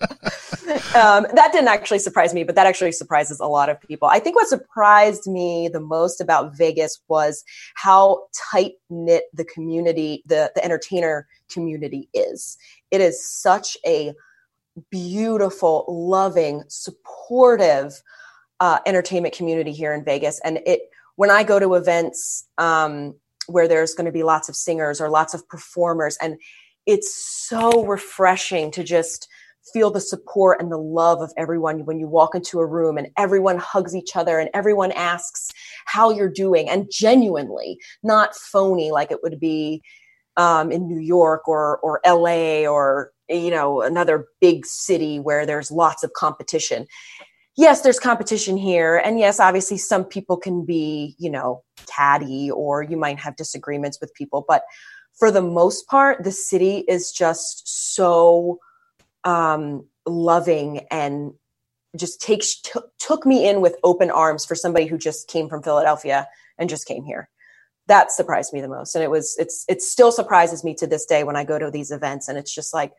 um, 0.94 1.26
that 1.34 1.52
didn't 1.52 1.68
actually 1.68 1.98
surprise 1.98 2.34
me, 2.34 2.44
but 2.44 2.54
that 2.54 2.66
actually 2.66 2.92
surprises 2.92 3.40
a 3.40 3.46
lot 3.46 3.68
of 3.68 3.80
people. 3.80 4.08
I 4.08 4.18
think 4.18 4.36
what 4.36 4.48
surprised 4.48 5.26
me 5.26 5.68
the 5.68 5.80
most 5.80 6.20
about 6.20 6.56
Vegas 6.56 7.00
was 7.08 7.44
how 7.74 8.26
tight 8.50 8.72
knit 8.90 9.24
the 9.32 9.44
community, 9.44 10.22
the, 10.26 10.52
the 10.54 10.64
entertainer 10.64 11.26
community 11.50 12.08
is. 12.12 12.58
It 12.90 13.00
is 13.00 13.26
such 13.26 13.76
a 13.86 14.12
beautiful, 14.90 15.84
loving, 15.88 16.62
supportive 16.68 18.02
uh, 18.60 18.78
entertainment 18.86 19.34
community 19.34 19.72
here 19.72 19.94
in 19.94 20.04
Vegas. 20.04 20.40
And 20.44 20.60
it, 20.66 20.82
when 21.16 21.30
I 21.30 21.42
go 21.42 21.58
to 21.58 21.74
events 21.74 22.46
um, 22.58 23.14
where 23.46 23.66
there's 23.66 23.94
going 23.94 24.06
to 24.06 24.12
be 24.12 24.22
lots 24.22 24.48
of 24.48 24.56
singers 24.56 25.00
or 25.00 25.08
lots 25.08 25.34
of 25.34 25.46
performers, 25.48 26.16
and 26.20 26.38
it's 26.86 27.14
so 27.14 27.84
refreshing 27.84 28.70
to 28.72 28.82
just 28.82 29.28
feel 29.72 29.90
the 29.90 30.00
support 30.00 30.60
and 30.60 30.70
the 30.70 30.78
love 30.78 31.20
of 31.20 31.32
everyone 31.36 31.84
when 31.84 31.98
you 31.98 32.08
walk 32.08 32.34
into 32.34 32.58
a 32.58 32.66
room 32.66 32.98
and 32.98 33.08
everyone 33.16 33.58
hugs 33.58 33.94
each 33.94 34.16
other 34.16 34.38
and 34.38 34.50
everyone 34.54 34.92
asks 34.92 35.50
how 35.86 36.10
you're 36.10 36.28
doing 36.28 36.68
and 36.68 36.88
genuinely 36.90 37.78
not 38.02 38.34
phony 38.34 38.90
like 38.90 39.10
it 39.10 39.22
would 39.22 39.38
be 39.38 39.82
um, 40.36 40.72
in 40.72 40.88
new 40.88 41.00
york 41.00 41.46
or 41.46 41.78
or 41.78 42.00
la 42.06 42.66
or 42.66 43.12
you 43.32 43.50
know 43.50 43.82
another 43.82 44.26
big 44.40 44.66
city 44.66 45.18
where 45.18 45.46
there's 45.46 45.70
lots 45.70 46.02
of 46.02 46.12
competition. 46.12 46.86
Yes 47.56 47.82
there's 47.82 47.98
competition 47.98 48.56
here. 48.56 48.96
And 48.96 49.18
yes 49.18 49.40
obviously 49.40 49.78
some 49.78 50.04
people 50.04 50.36
can 50.36 50.64
be 50.64 51.14
you 51.18 51.30
know 51.30 51.62
catty 51.86 52.50
or 52.50 52.82
you 52.82 52.96
might 52.96 53.18
have 53.18 53.36
disagreements 53.36 53.98
with 54.00 54.14
people. 54.14 54.44
But 54.46 54.62
for 55.18 55.30
the 55.30 55.42
most 55.42 55.86
part 55.86 56.24
the 56.24 56.32
city 56.32 56.84
is 56.88 57.10
just 57.10 57.94
so 57.94 58.58
um, 59.24 59.86
loving 60.06 60.86
and 60.90 61.32
just 61.96 62.20
takes 62.20 62.60
t- 62.60 62.80
took 62.98 63.26
me 63.26 63.48
in 63.48 63.60
with 63.60 63.76
open 63.84 64.10
arms 64.10 64.44
for 64.44 64.54
somebody 64.54 64.86
who 64.86 64.96
just 64.96 65.28
came 65.28 65.48
from 65.48 65.62
Philadelphia 65.62 66.26
and 66.58 66.70
just 66.70 66.86
came 66.86 67.04
here. 67.04 67.28
That 67.86 68.12
surprised 68.12 68.52
me 68.52 68.60
the 68.60 68.68
most, 68.68 68.94
and 68.94 69.02
it 69.02 69.10
was 69.10 69.36
it's 69.38 69.64
it 69.68 69.82
still 69.82 70.12
surprises 70.12 70.64
me 70.64 70.74
to 70.76 70.86
this 70.86 71.04
day 71.04 71.24
when 71.24 71.36
I 71.36 71.44
go 71.44 71.58
to 71.58 71.70
these 71.70 71.90
events, 71.90 72.28
and 72.28 72.38
it's 72.38 72.54
just 72.54 72.72
like 72.72 72.92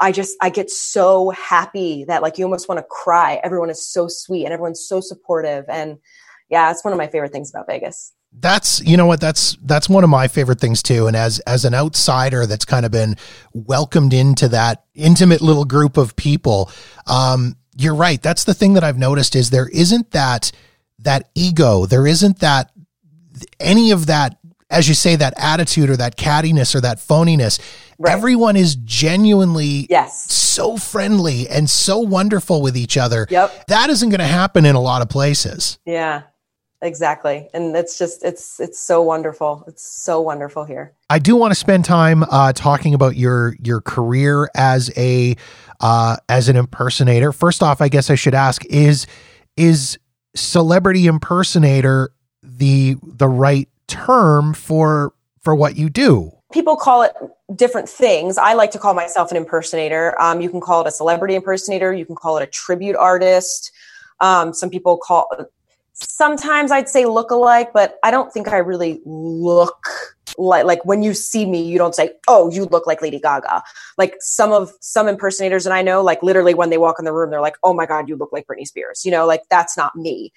I 0.00 0.10
just 0.10 0.36
I 0.40 0.48
get 0.48 0.70
so 0.70 1.30
happy 1.30 2.04
that 2.04 2.22
like 2.22 2.38
you 2.38 2.44
almost 2.44 2.68
want 2.68 2.78
to 2.78 2.86
cry. 2.88 3.40
Everyone 3.44 3.70
is 3.70 3.86
so 3.86 4.08
sweet 4.08 4.44
and 4.44 4.52
everyone's 4.52 4.84
so 4.86 5.00
supportive, 5.00 5.66
and 5.68 5.98
yeah, 6.48 6.70
it's 6.70 6.82
one 6.82 6.92
of 6.92 6.98
my 6.98 7.08
favorite 7.08 7.32
things 7.32 7.50
about 7.50 7.66
Vegas 7.66 8.12
that's 8.42 8.80
you 8.84 8.96
know 8.96 9.06
what 9.06 9.20
that's 9.20 9.56
that's 9.62 9.88
one 9.88 10.04
of 10.04 10.10
my 10.10 10.28
favorite 10.28 10.60
things 10.60 10.82
too. 10.82 11.06
And 11.06 11.16
as 11.16 11.38
as 11.40 11.64
an 11.64 11.74
outsider 11.74 12.44
that's 12.46 12.64
kind 12.64 12.84
of 12.84 12.92
been 12.92 13.16
welcomed 13.52 14.12
into 14.12 14.48
that 14.48 14.84
intimate 14.94 15.40
little 15.40 15.64
group 15.64 15.96
of 15.96 16.16
people 16.16 16.70
um 17.06 17.56
you're 17.76 17.94
right. 17.94 18.20
That's 18.20 18.44
the 18.44 18.54
thing 18.54 18.74
that 18.74 18.84
i've 18.84 18.98
noticed 18.98 19.36
is 19.36 19.50
there 19.50 19.68
isn't 19.68 20.10
that 20.10 20.50
that 21.00 21.30
ego. 21.34 21.86
There 21.86 22.06
isn't 22.06 22.40
that 22.40 22.72
any 23.60 23.92
of 23.92 24.06
that 24.06 24.38
as 24.70 24.88
you 24.88 24.94
say 24.94 25.14
that 25.16 25.34
attitude 25.36 25.90
or 25.90 25.96
that 25.96 26.16
cattiness 26.16 26.74
or 26.74 26.80
that 26.80 26.98
phoniness. 26.98 27.60
Right. 27.98 28.12
everyone 28.14 28.56
is 28.56 28.74
genuinely 28.74 29.86
yes. 29.88 30.32
so 30.32 30.76
friendly 30.76 31.48
and 31.48 31.70
so 31.70 32.00
wonderful 32.00 32.60
with 32.60 32.76
each 32.76 32.96
other. 32.96 33.28
Yep. 33.30 33.68
That 33.68 33.90
isn't 33.90 34.08
going 34.08 34.18
to 34.18 34.26
happen 34.26 34.66
in 34.66 34.74
a 34.74 34.80
lot 34.80 35.02
of 35.02 35.08
places. 35.08 35.78
Yeah 35.84 36.22
exactly. 36.82 37.48
And 37.54 37.74
it's 37.74 37.98
just 37.98 38.24
it's 38.24 38.60
it's 38.60 38.78
so 38.78 39.00
wonderful. 39.02 39.64
It's 39.66 39.82
so 39.82 40.20
wonderful 40.20 40.64
here. 40.64 40.94
I 41.08 41.18
do 41.18 41.36
want 41.36 41.52
to 41.52 41.58
spend 41.58 41.84
time 41.84 42.24
uh, 42.24 42.52
talking 42.52 42.92
about 42.94 43.16
your 43.16 43.56
your 43.62 43.80
career 43.80 44.50
as 44.54 44.90
a 44.96 45.36
uh, 45.80 46.16
as 46.28 46.48
an 46.48 46.56
impersonator. 46.56 47.32
First 47.32 47.62
off 47.62 47.80
i 47.80 47.88
guess 47.88 48.10
i 48.10 48.14
should 48.14 48.34
ask 48.34 48.64
is 48.66 49.06
is 49.56 49.98
celebrity 50.34 51.06
impersonator 51.06 52.12
the 52.42 52.96
the 53.02 53.28
right 53.28 53.68
term 53.86 54.54
for 54.54 55.12
for 55.42 55.54
what 55.54 55.76
you 55.76 55.90
do? 55.90 56.30
People 56.52 56.76
call 56.76 57.02
it 57.02 57.12
different 57.54 57.88
things. 57.88 58.38
I 58.38 58.54
like 58.54 58.70
to 58.72 58.78
call 58.78 58.94
myself 58.94 59.30
an 59.30 59.36
impersonator. 59.36 60.20
Um, 60.20 60.40
you 60.40 60.50
can 60.50 60.60
call 60.60 60.82
it 60.82 60.86
a 60.86 60.90
celebrity 60.90 61.34
impersonator. 61.34 61.92
You 61.92 62.06
can 62.06 62.14
call 62.14 62.36
it 62.38 62.42
a 62.42 62.46
tribute 62.46 62.96
artist. 62.96 63.72
Um, 64.20 64.54
some 64.54 64.70
people 64.70 64.98
call 64.98 65.26
sometimes 66.02 66.70
I'd 66.70 66.88
say 66.88 67.04
look 67.06 67.30
alike, 67.30 67.72
but 67.72 67.98
I 68.02 68.10
don't 68.10 68.32
think 68.32 68.48
I 68.48 68.58
really 68.58 69.00
look 69.04 69.86
like 70.38 70.64
like 70.64 70.84
when 70.84 71.02
you 71.02 71.12
see 71.14 71.44
me, 71.46 71.62
you 71.62 71.78
don't 71.78 71.94
say, 71.94 72.12
"Oh, 72.26 72.50
you 72.50 72.64
look 72.64 72.86
like 72.86 73.02
Lady 73.02 73.20
Gaga." 73.20 73.62
Like 73.98 74.14
some 74.20 74.52
of 74.52 74.72
some 74.80 75.08
impersonators 75.08 75.64
that 75.64 75.72
I 75.72 75.82
know, 75.82 76.02
like 76.02 76.22
literally 76.22 76.54
when 76.54 76.70
they 76.70 76.78
walk 76.78 76.96
in 76.98 77.04
the 77.04 77.12
room, 77.12 77.30
they're 77.30 77.40
like, 77.40 77.56
"Oh 77.62 77.74
my 77.74 77.86
god, 77.86 78.08
you 78.08 78.16
look 78.16 78.32
like 78.32 78.46
Britney 78.46 78.66
Spears." 78.66 79.04
You 79.04 79.10
know, 79.10 79.26
like 79.26 79.42
that's 79.50 79.76
not 79.76 79.94
me. 79.96 80.32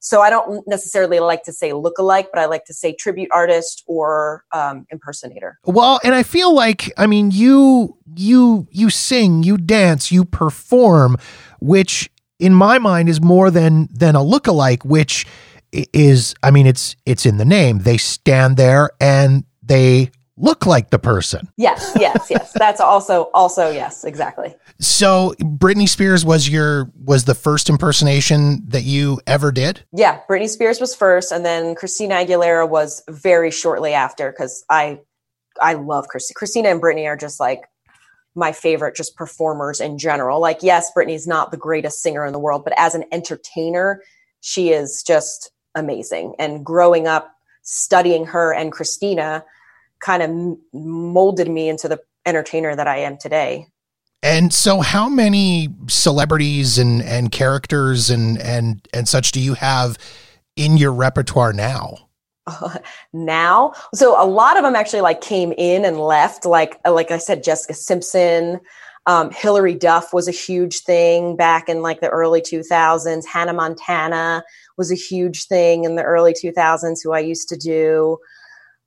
so 0.00 0.22
I 0.22 0.30
don't 0.30 0.66
necessarily 0.66 1.20
like 1.20 1.42
to 1.44 1.52
say 1.52 1.74
look-alike, 1.74 2.28
but 2.32 2.40
I 2.40 2.46
like 2.46 2.64
to 2.64 2.74
say 2.74 2.94
tribute 2.94 3.28
artist 3.32 3.84
or 3.86 4.44
um, 4.52 4.86
impersonator. 4.90 5.58
Well, 5.64 6.00
and 6.02 6.14
I 6.14 6.22
feel 6.22 6.54
like 6.54 6.90
I 6.96 7.06
mean 7.06 7.30
you 7.30 7.96
you 8.16 8.66
you 8.70 8.90
sing, 8.90 9.42
you 9.42 9.58
dance, 9.58 10.10
you 10.10 10.24
perform, 10.24 11.16
which 11.60 12.10
in 12.40 12.54
my 12.54 12.78
mind 12.78 13.08
is 13.08 13.20
more 13.20 13.50
than 13.50 13.88
than 13.92 14.16
a 14.16 14.22
look-alike, 14.22 14.84
which 14.84 15.26
is 15.72 16.34
I 16.42 16.50
mean 16.50 16.66
it's 16.66 16.96
it's 17.06 17.26
in 17.26 17.36
the 17.36 17.44
name. 17.44 17.80
They 17.80 17.96
stand 17.96 18.56
there 18.56 18.90
and 19.00 19.44
they 19.62 20.10
look 20.36 20.64
like 20.66 20.90
the 20.90 20.98
person. 20.98 21.48
Yes, 21.56 21.92
yes, 22.00 22.28
yes. 22.30 22.52
That's 22.56 22.80
also 22.80 23.30
also 23.34 23.70
yes, 23.70 24.04
exactly. 24.04 24.54
So 24.80 25.34
Britney 25.40 25.88
Spears 25.88 26.24
was 26.24 26.48
your 26.48 26.90
was 27.04 27.24
the 27.24 27.34
first 27.34 27.68
impersonation 27.68 28.62
that 28.68 28.82
you 28.82 29.20
ever 29.26 29.52
did? 29.52 29.84
Yeah, 29.92 30.20
Britney 30.28 30.48
Spears 30.48 30.80
was 30.80 30.94
first 30.94 31.30
and 31.30 31.44
then 31.44 31.74
Christina 31.74 32.16
Aguilera 32.16 32.68
was 32.68 33.02
very 33.08 33.50
shortly 33.50 33.92
after 33.92 34.32
cuz 34.32 34.64
I 34.68 35.00
I 35.60 35.74
love 35.74 36.08
Christina. 36.08 36.36
Christina 36.36 36.68
and 36.70 36.82
Britney 36.82 37.06
are 37.06 37.16
just 37.16 37.38
like 37.38 37.64
my 38.34 38.52
favorite 38.52 38.96
just 38.96 39.16
performers 39.16 39.80
in 39.80 39.98
general. 39.98 40.40
Like 40.40 40.62
yes, 40.62 40.90
Britney's 40.96 41.26
not 41.26 41.50
the 41.50 41.56
greatest 41.56 42.02
singer 42.02 42.24
in 42.24 42.32
the 42.32 42.38
world, 42.38 42.64
but 42.64 42.74
as 42.76 42.94
an 42.94 43.04
entertainer, 43.12 44.02
she 44.40 44.70
is 44.70 45.02
just 45.02 45.50
amazing. 45.74 46.34
And 46.38 46.64
growing 46.64 47.06
up 47.06 47.34
studying 47.62 48.26
her 48.26 48.52
and 48.52 48.72
Christina, 48.72 49.44
kind 50.00 50.22
of 50.22 50.58
molded 50.72 51.48
me 51.50 51.68
into 51.68 51.88
the 51.88 52.00
entertainer 52.26 52.74
that 52.74 52.88
I 52.88 52.98
am 52.98 53.18
today. 53.18 53.66
And 54.22 54.52
so 54.52 54.80
how 54.80 55.08
many 55.08 55.68
celebrities 55.88 56.78
and 56.78 57.02
and 57.02 57.32
characters 57.32 58.10
and 58.10 58.38
and 58.38 58.86
and 58.92 59.08
such 59.08 59.32
do 59.32 59.40
you 59.40 59.54
have 59.54 59.96
in 60.56 60.76
your 60.76 60.92
repertoire 60.92 61.52
now? 61.52 62.09
Uh, 62.60 62.78
now, 63.12 63.72
so 63.94 64.20
a 64.22 64.26
lot 64.26 64.56
of 64.56 64.62
them 64.62 64.74
actually 64.74 65.00
like 65.00 65.20
came 65.20 65.52
in 65.56 65.84
and 65.84 66.00
left. 66.00 66.44
Like 66.44 66.80
like 66.88 67.10
I 67.10 67.18
said, 67.18 67.42
Jessica 67.42 67.74
Simpson, 67.74 68.60
um, 69.06 69.30
Hilary 69.30 69.74
Duff 69.74 70.12
was 70.12 70.28
a 70.28 70.32
huge 70.32 70.80
thing 70.80 71.36
back 71.36 71.68
in 71.68 71.82
like 71.82 72.00
the 72.00 72.08
early 72.08 72.40
2000s. 72.40 73.24
Hannah 73.26 73.52
Montana 73.52 74.44
was 74.76 74.92
a 74.92 74.96
huge 74.96 75.46
thing 75.46 75.84
in 75.84 75.96
the 75.96 76.02
early 76.02 76.32
2000s, 76.32 76.98
who 77.02 77.12
I 77.12 77.20
used 77.20 77.48
to 77.48 77.56
do. 77.56 78.18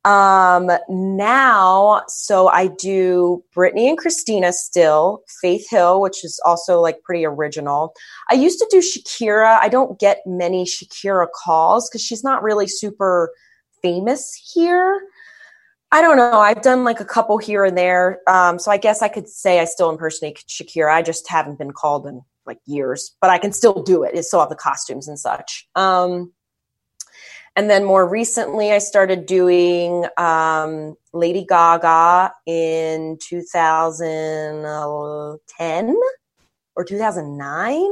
Um, 0.06 0.69
now, 0.89 2.04
so 2.10 2.49
I 2.49 2.67
do 2.67 3.43
Britney 3.56 3.88
and 3.88 3.97
Christina 3.97 4.52
still, 4.52 5.23
Faith 5.41 5.69
Hill, 5.69 6.02
which 6.02 6.26
is 6.26 6.41
also 6.45 6.82
like 6.82 7.02
pretty 7.04 7.26
original. 7.26 7.93
I 8.30 8.36
used 8.36 8.60
to 8.60 8.67
do 8.69 8.80
Shakira. 8.80 9.60
I 9.62 9.69
don't 9.69 9.99
get 9.99 10.21
many 10.26 10.65
Shakira 10.65 11.28
calls 11.34 11.89
because 11.89 12.02
she's 12.02 12.23
not 12.23 12.43
really 12.43 12.67
super 12.67 13.32
famous 13.84 14.34
here. 14.34 15.00
I 15.91 16.02
don't 16.02 16.17
know. 16.17 16.39
I've 16.39 16.63
done 16.63 16.84
like 16.84 17.00
a 17.00 17.06
couple 17.06 17.38
here 17.38 17.65
and 17.65 17.78
there. 17.78 18.22
Um, 18.28 18.58
so 18.58 18.72
I 18.72 18.78
guess 18.78 19.04
I 19.04 19.10
could 19.10 19.30
say 19.30 19.60
I 19.60 19.65
still 19.65 19.91
impersonate 19.91 20.43
Shakira. 20.48 20.91
I 20.91 21.04
just 21.04 21.30
haven't 21.30 21.60
been 21.60 21.72
called 21.72 22.08
in 22.08 22.24
like 22.48 22.58
years, 22.65 23.15
but 23.22 23.30
I 23.30 23.38
can 23.38 23.54
still 23.54 23.84
do 23.84 24.02
it. 24.02 24.15
It's 24.15 24.30
still 24.30 24.39
have 24.39 24.50
the 24.50 24.56
costumes 24.56 25.08
and 25.08 25.19
such. 25.19 25.67
Um, 25.76 26.34
and 27.56 27.69
then 27.69 27.84
more 27.84 28.10
recently, 28.10 28.72
I 28.72 28.80
started 28.80 29.28
doing 29.28 30.08
um, 30.17 30.96
Lady 31.13 31.46
Gaga 31.48 32.34
in 32.48 33.19
2010 33.22 35.96
or 36.76 36.84
2009. 36.84 37.88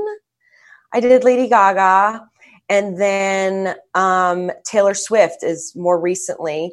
I 0.93 0.99
did 0.99 1.23
Lady 1.23 1.47
Gaga. 1.47 2.27
And 2.71 2.97
then 2.97 3.75
um, 3.95 4.49
Taylor 4.63 4.93
Swift 4.93 5.43
is 5.43 5.73
more 5.75 5.99
recently. 5.99 6.71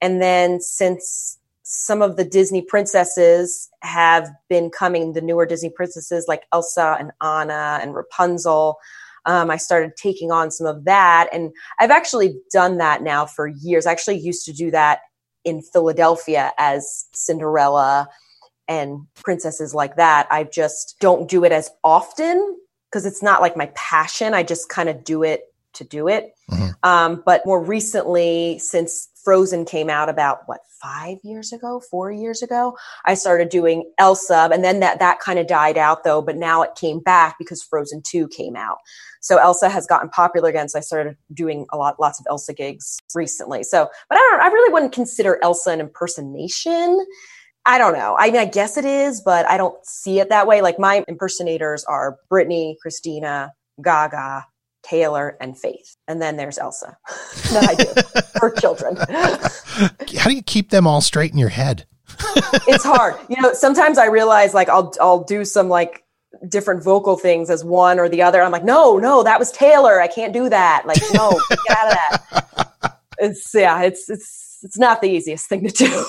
And 0.00 0.22
then 0.22 0.60
since 0.60 1.38
some 1.64 2.02
of 2.02 2.16
the 2.16 2.24
Disney 2.24 2.62
princesses 2.62 3.68
have 3.82 4.30
been 4.48 4.70
coming, 4.70 5.12
the 5.12 5.20
newer 5.20 5.46
Disney 5.46 5.68
princesses 5.68 6.26
like 6.28 6.44
Elsa 6.52 6.96
and 7.00 7.10
Anna 7.20 7.80
and 7.82 7.96
Rapunzel, 7.96 8.78
um, 9.26 9.50
I 9.50 9.56
started 9.56 9.96
taking 9.96 10.30
on 10.30 10.52
some 10.52 10.68
of 10.68 10.84
that. 10.84 11.28
And 11.32 11.50
I've 11.80 11.90
actually 11.90 12.36
done 12.52 12.78
that 12.78 13.02
now 13.02 13.26
for 13.26 13.48
years. 13.48 13.86
I 13.86 13.92
actually 13.92 14.18
used 14.18 14.44
to 14.44 14.52
do 14.52 14.70
that 14.70 15.00
in 15.44 15.62
Philadelphia 15.62 16.52
as 16.58 17.06
Cinderella 17.12 18.08
and 18.68 19.00
princesses 19.16 19.74
like 19.74 19.96
that. 19.96 20.28
I 20.30 20.44
just 20.44 20.94
don't 21.00 21.28
do 21.28 21.42
it 21.42 21.50
as 21.50 21.70
often 21.82 22.56
because 22.90 23.06
it's 23.06 23.22
not 23.22 23.40
like 23.40 23.56
my 23.56 23.70
passion. 23.74 24.34
I 24.34 24.42
just 24.42 24.68
kind 24.68 24.88
of 24.88 25.04
do 25.04 25.22
it 25.22 25.44
to 25.74 25.84
do 25.84 26.08
it. 26.08 26.34
Mm-hmm. 26.50 26.68
Um, 26.82 27.22
but 27.24 27.46
more 27.46 27.62
recently, 27.62 28.58
since 28.58 29.08
Frozen 29.22 29.66
came 29.66 29.88
out 29.88 30.08
about 30.08 30.40
what 30.46 30.60
five 30.82 31.18
years 31.22 31.52
ago, 31.52 31.80
four 31.90 32.10
years 32.10 32.42
ago, 32.42 32.76
I 33.04 33.14
started 33.14 33.50
doing 33.50 33.90
Elsa, 33.98 34.48
and 34.52 34.64
then 34.64 34.80
that 34.80 34.98
that 34.98 35.20
kind 35.20 35.38
of 35.38 35.46
died 35.46 35.78
out 35.78 36.04
though. 36.04 36.22
But 36.22 36.36
now 36.36 36.62
it 36.62 36.74
came 36.74 37.00
back 37.00 37.36
because 37.38 37.62
Frozen 37.62 38.02
Two 38.02 38.28
came 38.28 38.56
out. 38.56 38.78
So 39.20 39.36
Elsa 39.36 39.68
has 39.68 39.86
gotten 39.86 40.08
popular 40.08 40.48
again. 40.48 40.68
So 40.68 40.78
I 40.78 40.82
started 40.82 41.16
doing 41.32 41.66
a 41.72 41.76
lot, 41.76 42.00
lots 42.00 42.18
of 42.18 42.26
Elsa 42.28 42.54
gigs 42.54 42.98
recently. 43.14 43.62
So, 43.62 43.88
but 44.08 44.16
I 44.16 44.18
don't, 44.18 44.40
I 44.40 44.46
really 44.46 44.72
wouldn't 44.72 44.92
consider 44.92 45.38
Elsa 45.42 45.70
an 45.70 45.80
impersonation. 45.80 47.06
I 47.66 47.78
don't 47.78 47.92
know. 47.92 48.16
I 48.18 48.30
mean, 48.30 48.40
I 48.40 48.46
guess 48.46 48.76
it 48.76 48.84
is, 48.84 49.20
but 49.20 49.46
I 49.46 49.56
don't 49.56 49.74
see 49.84 50.18
it 50.18 50.30
that 50.30 50.46
way. 50.46 50.62
Like 50.62 50.78
my 50.78 51.04
impersonators 51.08 51.84
are 51.84 52.18
Britney, 52.30 52.76
Christina, 52.80 53.52
Gaga, 53.82 54.46
Taylor, 54.82 55.36
and 55.40 55.58
Faith. 55.58 55.96
And 56.08 56.22
then 56.22 56.36
there's 56.36 56.58
Elsa 56.58 56.96
that 57.52 57.68
I 57.68 57.74
do 57.74 58.38
for 58.38 58.50
children. 58.50 58.96
How 60.18 60.30
do 60.30 60.34
you 60.34 60.42
keep 60.42 60.70
them 60.70 60.86
all 60.86 61.00
straight 61.00 61.32
in 61.32 61.38
your 61.38 61.50
head? 61.50 61.86
it's 62.66 62.84
hard. 62.84 63.14
You 63.28 63.40
know, 63.40 63.52
sometimes 63.52 63.98
I 63.98 64.06
realize 64.06 64.54
like 64.54 64.68
I'll 64.68 64.92
I'll 65.00 65.24
do 65.24 65.44
some 65.44 65.68
like 65.68 66.04
different 66.48 66.82
vocal 66.82 67.16
things 67.16 67.50
as 67.50 67.64
one 67.64 67.98
or 67.98 68.08
the 68.08 68.22
other. 68.22 68.42
I'm 68.42 68.52
like, 68.52 68.64
no, 68.64 68.98
no, 68.98 69.22
that 69.22 69.38
was 69.38 69.52
Taylor. 69.52 70.00
I 70.00 70.08
can't 70.08 70.32
do 70.32 70.48
that. 70.48 70.86
Like, 70.86 70.98
no, 71.12 71.40
get 71.50 71.76
out 71.76 71.86
of 71.86 71.92
that. 71.92 72.56
It's 73.22 73.50
yeah, 73.54 73.82
it's 73.82 74.08
it's 74.08 74.49
it's 74.62 74.78
not 74.78 75.00
the 75.00 75.08
easiest 75.08 75.48
thing 75.48 75.66
to 75.66 75.72
do. 75.72 76.04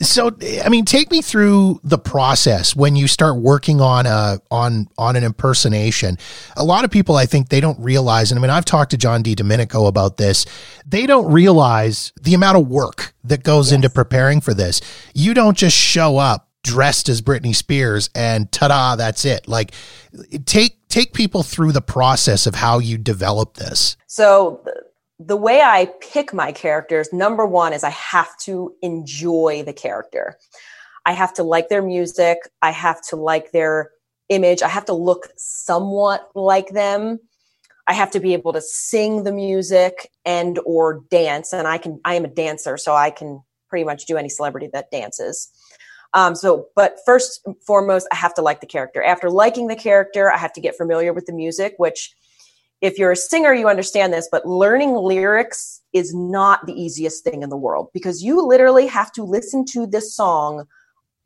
So, 0.00 0.30
I 0.64 0.68
mean, 0.68 0.84
take 0.84 1.10
me 1.10 1.22
through 1.22 1.80
the 1.82 1.98
process 1.98 2.76
when 2.76 2.96
you 2.96 3.08
start 3.08 3.36
working 3.36 3.80
on 3.80 4.06
a 4.06 4.38
on 4.50 4.88
on 4.96 5.16
an 5.16 5.24
impersonation. 5.24 6.18
A 6.56 6.64
lot 6.64 6.84
of 6.84 6.90
people, 6.90 7.16
I 7.16 7.26
think, 7.26 7.48
they 7.48 7.60
don't 7.60 7.78
realize, 7.80 8.30
and 8.30 8.38
I 8.38 8.42
mean, 8.42 8.50
I've 8.50 8.64
talked 8.64 8.92
to 8.92 8.96
John 8.96 9.22
Di 9.22 9.34
Domenico 9.34 9.86
about 9.86 10.16
this. 10.16 10.46
They 10.86 11.06
don't 11.06 11.32
realize 11.32 12.12
the 12.20 12.34
amount 12.34 12.58
of 12.58 12.68
work 12.68 13.14
that 13.24 13.42
goes 13.42 13.68
yes. 13.68 13.76
into 13.76 13.90
preparing 13.90 14.40
for 14.40 14.54
this. 14.54 14.80
You 15.14 15.34
don't 15.34 15.56
just 15.56 15.76
show 15.76 16.18
up 16.18 16.48
dressed 16.62 17.08
as 17.08 17.22
Britney 17.22 17.54
Spears 17.54 18.10
and 18.14 18.50
ta-da, 18.52 18.96
that's 18.96 19.24
it. 19.24 19.48
Like 19.48 19.72
take 20.44 20.86
take 20.88 21.12
people 21.12 21.42
through 21.42 21.72
the 21.72 21.80
process 21.80 22.46
of 22.46 22.54
how 22.54 22.78
you 22.78 22.98
develop 22.98 23.54
this. 23.54 23.96
So 24.06 24.62
the 25.18 25.36
way 25.36 25.60
I 25.60 25.90
pick 26.00 26.32
my 26.32 26.52
characters, 26.52 27.12
number 27.12 27.44
one 27.44 27.72
is 27.72 27.82
I 27.82 27.90
have 27.90 28.36
to 28.38 28.74
enjoy 28.82 29.62
the 29.64 29.72
character. 29.72 30.38
I 31.06 31.12
have 31.12 31.34
to 31.34 31.42
like 31.42 31.68
their 31.68 31.82
music. 31.82 32.38
I 32.62 32.70
have 32.70 33.00
to 33.08 33.16
like 33.16 33.50
their 33.50 33.90
image. 34.28 34.62
I 34.62 34.68
have 34.68 34.84
to 34.86 34.92
look 34.92 35.28
somewhat 35.36 36.28
like 36.34 36.68
them. 36.68 37.18
I 37.86 37.94
have 37.94 38.10
to 38.12 38.20
be 38.20 38.34
able 38.34 38.52
to 38.52 38.60
sing 38.60 39.24
the 39.24 39.32
music 39.32 40.10
and 40.24 40.60
or 40.66 41.02
dance. 41.10 41.52
And 41.52 41.66
I 41.66 41.78
can 41.78 42.00
I 42.04 42.14
am 42.14 42.24
a 42.24 42.28
dancer, 42.28 42.76
so 42.76 42.94
I 42.94 43.10
can 43.10 43.42
pretty 43.68 43.84
much 43.84 44.06
do 44.06 44.16
any 44.16 44.28
celebrity 44.28 44.68
that 44.72 44.90
dances. 44.90 45.50
Um, 46.14 46.34
so, 46.34 46.68
but 46.76 46.98
first 47.04 47.40
and 47.44 47.56
foremost, 47.66 48.06
I 48.12 48.16
have 48.16 48.34
to 48.34 48.42
like 48.42 48.60
the 48.60 48.66
character. 48.66 49.02
After 49.02 49.30
liking 49.30 49.66
the 49.66 49.76
character, 49.76 50.30
I 50.32 50.38
have 50.38 50.52
to 50.54 50.60
get 50.60 50.76
familiar 50.76 51.12
with 51.12 51.26
the 51.26 51.32
music, 51.32 51.74
which 51.78 52.14
if 52.80 52.98
you're 52.98 53.12
a 53.12 53.16
singer, 53.16 53.52
you 53.52 53.68
understand 53.68 54.12
this, 54.12 54.28
but 54.30 54.46
learning 54.46 54.94
lyrics 54.94 55.82
is 55.92 56.14
not 56.14 56.66
the 56.66 56.80
easiest 56.80 57.24
thing 57.24 57.42
in 57.42 57.50
the 57.50 57.56
world 57.56 57.88
because 57.92 58.22
you 58.22 58.46
literally 58.46 58.86
have 58.86 59.10
to 59.12 59.24
listen 59.24 59.64
to 59.72 59.86
this 59.86 60.14
song 60.14 60.66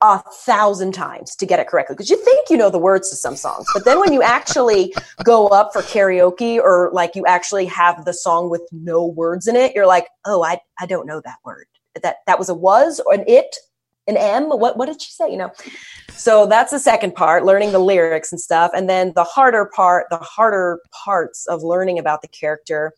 a 0.01 0.21
thousand 0.45 0.93
times 0.93 1.37
to 1.37 1.47
get 1.47 1.61
it 1.61 1.69
correctly. 1.69 1.95
Because 1.95 2.11
you 2.11 2.17
think 2.25 2.51
you 2.51 2.57
know 2.57 2.71
the 2.71 2.79
words 2.79 3.11
to 3.11 3.17
some 3.17 3.37
songs 3.37 3.67
but 3.73 3.85
then 3.85 4.01
when 4.01 4.13
you 4.13 4.23
actually 4.23 4.95
go 5.25 5.49
up 5.49 5.73
for 5.73 5.83
karaoke 5.83 6.59
or 6.59 6.91
like 6.93 7.15
you 7.15 7.25
actually 7.27 7.67
have 7.67 8.05
the 8.05 8.13
song 8.13 8.51
with 8.51 8.63
no 8.73 9.07
words 9.07 9.47
in 9.47 9.55
it 9.55 9.75
you're 9.75 9.87
like 9.87 10.09
oh 10.27 10.43
i, 10.43 10.59
I 10.81 10.87
don't 10.87 11.07
know 11.07 11.21
that 11.25 11.37
word. 11.45 11.67
That 12.03 12.17
that 12.27 12.39
was 12.39 12.49
a 12.49 12.55
was 12.55 13.01
or 13.07 13.15
an 13.15 13.25
it 13.29 13.55
an 14.07 14.17
M. 14.17 14.49
What 14.49 14.77
what 14.77 14.87
did 14.87 15.01
she 15.01 15.11
say? 15.11 15.31
You 15.31 15.37
know. 15.37 15.53
So 16.11 16.47
that's 16.47 16.71
the 16.71 16.79
second 16.79 17.15
part, 17.15 17.45
learning 17.45 17.73
the 17.73 17.79
lyrics 17.79 18.33
and 18.33 18.41
stuff. 18.41 18.71
And 18.75 18.89
then 18.89 19.13
the 19.15 19.25
harder 19.25 19.71
part, 19.75 20.07
the 20.11 20.19
harder 20.19 20.81
parts 21.05 21.47
of 21.47 21.63
learning 21.63 21.99
about 21.99 22.23
the 22.23 22.29
character 22.29 22.93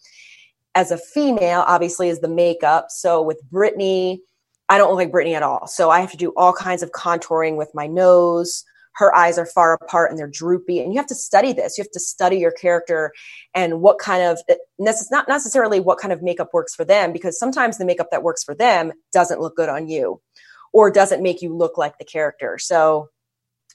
as 0.74 0.90
a 0.90 0.98
female, 0.98 1.64
obviously, 1.66 2.08
is 2.08 2.20
the 2.20 2.28
makeup. 2.28 2.86
So 2.88 3.22
with 3.22 3.40
Britney, 3.52 4.18
I 4.68 4.78
don't 4.78 4.88
look 4.90 4.96
like 4.96 5.12
Britney 5.12 5.34
at 5.34 5.42
all. 5.42 5.66
So 5.66 5.90
I 5.90 6.00
have 6.00 6.10
to 6.10 6.16
do 6.16 6.32
all 6.36 6.52
kinds 6.52 6.82
of 6.82 6.90
contouring 6.90 7.56
with 7.56 7.70
my 7.74 7.86
nose, 7.86 8.64
her 8.94 9.14
eyes 9.14 9.38
are 9.38 9.46
far 9.46 9.74
apart 9.74 10.10
and 10.10 10.18
they're 10.18 10.26
droopy. 10.26 10.80
And 10.80 10.92
you 10.92 10.98
have 10.98 11.06
to 11.08 11.14
study 11.14 11.52
this. 11.52 11.76
You 11.76 11.82
have 11.82 11.90
to 11.92 12.00
study 12.00 12.38
your 12.38 12.52
character 12.52 13.12
and 13.54 13.80
what 13.80 13.98
kind 13.98 14.22
of, 14.22 14.40
not 14.78 15.28
necessarily 15.28 15.80
what 15.80 15.98
kind 15.98 16.12
of 16.12 16.22
makeup 16.22 16.50
works 16.52 16.74
for 16.74 16.84
them, 16.84 17.12
because 17.12 17.38
sometimes 17.38 17.78
the 17.78 17.84
makeup 17.84 18.08
that 18.10 18.22
works 18.22 18.44
for 18.44 18.54
them 18.54 18.92
doesn't 19.12 19.40
look 19.40 19.56
good 19.56 19.68
on 19.68 19.88
you 19.88 20.20
or 20.74 20.90
doesn't 20.90 21.22
make 21.22 21.40
you 21.40 21.56
look 21.56 21.78
like 21.78 21.96
the 21.96 22.04
character. 22.04 22.58
So 22.58 23.08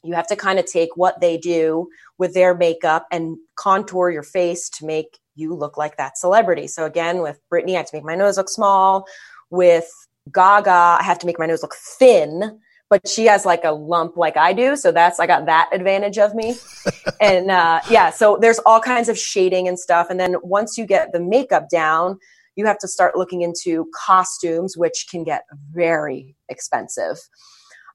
you 0.03 0.13
have 0.13 0.27
to 0.27 0.35
kind 0.35 0.59
of 0.59 0.65
take 0.65 0.89
what 0.95 1.19
they 1.21 1.38
do 1.38 1.88
with 2.17 2.33
their 2.33 2.53
makeup 2.53 3.07
and 3.09 3.38
contour 3.55 4.12
your 4.12 4.23
face 4.23 4.69
to 4.69 4.85
make 4.85 5.17
you 5.33 5.55
look 5.55 5.77
like 5.77 5.95
that 5.97 6.17
celebrity. 6.17 6.67
So 6.67 6.85
again, 6.85 7.21
with 7.21 7.39
Britney, 7.51 7.73
I 7.73 7.77
have 7.77 7.88
to 7.88 7.95
make 7.95 8.03
my 8.03 8.15
nose 8.15 8.38
look 8.38 8.49
small. 8.49 9.07
With 9.49 9.89
Gaga, 10.33 10.97
I 10.99 11.03
have 11.03 11.19
to 11.19 11.25
make 11.25 11.39
my 11.39 11.45
nose 11.45 11.63
look 11.63 11.73
thin, 11.73 12.59
but 12.89 13.07
she 13.07 13.25
has 13.25 13.45
like 13.45 13.63
a 13.63 13.71
lump 13.71 14.17
like 14.17 14.35
I 14.35 14.51
do. 14.51 14.75
So 14.75 14.91
that's, 14.91 15.21
I 15.21 15.25
got 15.25 15.45
that 15.45 15.69
advantage 15.71 16.17
of 16.17 16.35
me. 16.35 16.55
and 17.21 17.49
uh, 17.49 17.79
yeah, 17.89 18.09
so 18.09 18.38
there's 18.39 18.59
all 18.59 18.81
kinds 18.81 19.07
of 19.07 19.17
shading 19.17 19.69
and 19.69 19.79
stuff. 19.79 20.07
And 20.09 20.19
then 20.19 20.35
once 20.43 20.77
you 20.77 20.85
get 20.85 21.13
the 21.13 21.21
makeup 21.21 21.69
down, 21.69 22.19
you 22.60 22.65
have 22.65 22.78
to 22.80 22.88
start 22.89 23.15
looking 23.15 23.41
into 23.41 23.89
costumes, 23.95 24.76
which 24.76 25.08
can 25.10 25.24
get 25.24 25.43
very 25.72 26.36
expensive. 26.50 27.17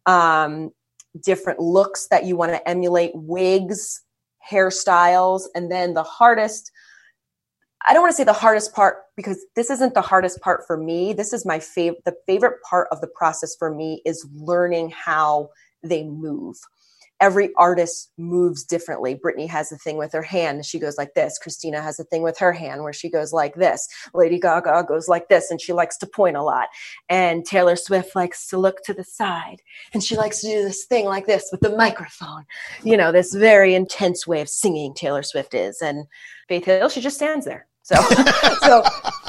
Um, 0.07 0.70
different 1.22 1.61
looks 1.61 2.09
that 2.09 2.24
you 2.24 2.35
want 2.35 2.53
to 2.53 2.66
emulate, 2.66 3.11
wigs, 3.14 4.03
hairstyles, 4.50 5.42
and 5.55 5.70
then 5.70 5.92
the 5.92 6.03
hardest 6.03 6.72
I 7.87 7.92
don't 7.92 8.00
want 8.00 8.12
to 8.12 8.16
say 8.16 8.24
the 8.24 8.33
hardest 8.33 8.74
part 8.74 8.96
because 9.14 9.44
this 9.57 9.68
isn't 9.68 9.92
the 9.92 10.00
hardest 10.00 10.40
part 10.40 10.66
for 10.66 10.79
me. 10.79 11.12
This 11.12 11.35
is 11.35 11.44
my 11.44 11.59
favorite. 11.59 12.03
The 12.07 12.16
favorite 12.27 12.62
part 12.62 12.88
of 12.90 13.03
the 13.03 13.07
process 13.07 13.55
for 13.55 13.74
me 13.74 14.00
is 14.07 14.27
learning 14.33 14.90
how 14.90 15.50
they 15.83 16.05
move 16.05 16.57
every 17.20 17.50
artist 17.57 18.11
moves 18.18 18.64
differently. 18.64 19.14
Britney 19.14 19.48
has 19.48 19.72
a 19.72 19.77
thing 19.77 19.96
with 19.96 20.12
her 20.12 20.22
hand, 20.22 20.64
she 20.64 20.79
goes 20.79 20.98
like 20.98 21.14
this. 21.14 21.38
Christina 21.38 21.81
has 21.83 21.98
a 21.98 22.05
thing 22.05 22.22
with 22.22 22.38
her 22.38 22.53
hand 22.53 22.83
where 22.83 22.92
she 22.92 23.11
goes 23.11 23.33
like 23.33 23.55
this. 23.55 23.88
Lady 24.12 24.38
Gaga 24.38 24.85
goes 24.87 25.09
like 25.09 25.29
this, 25.29 25.50
and 25.50 25.61
she 25.61 25.72
likes 25.72 25.96
to 25.98 26.07
point 26.07 26.37
a 26.37 26.42
lot. 26.42 26.68
And 27.09 27.44
Taylor 27.44 27.77
Swift 27.77 28.14
likes 28.14 28.46
to 28.48 28.59
look 28.59 28.83
to 28.85 28.94
the 28.94 29.05
side, 29.05 29.62
and 29.92 30.03
she 30.03 30.16
likes 30.16 30.40
to 30.40 30.48
do 30.48 30.62
this 30.62 30.85
thing 30.85 31.07
like 31.07 31.27
this 31.27 31.48
with 31.50 31.61
the 31.61 31.77
microphone. 31.77 32.44
You 32.83 32.96
know, 32.96 33.12
this 33.12 33.35
very 33.35 33.74
intense 33.74 34.27
way 34.27 34.40
of 34.40 34.48
singing 34.48 34.94
Taylor 34.94 35.22
Swift 35.22 35.55
is. 35.55 35.81
And 35.81 36.07
Faith 36.48 36.64
Hill, 36.64 36.88
she 36.88 37.00
just 37.00 37.16
stands 37.16 37.44
there. 37.44 37.66
So, 37.83 37.96
so 38.62 38.83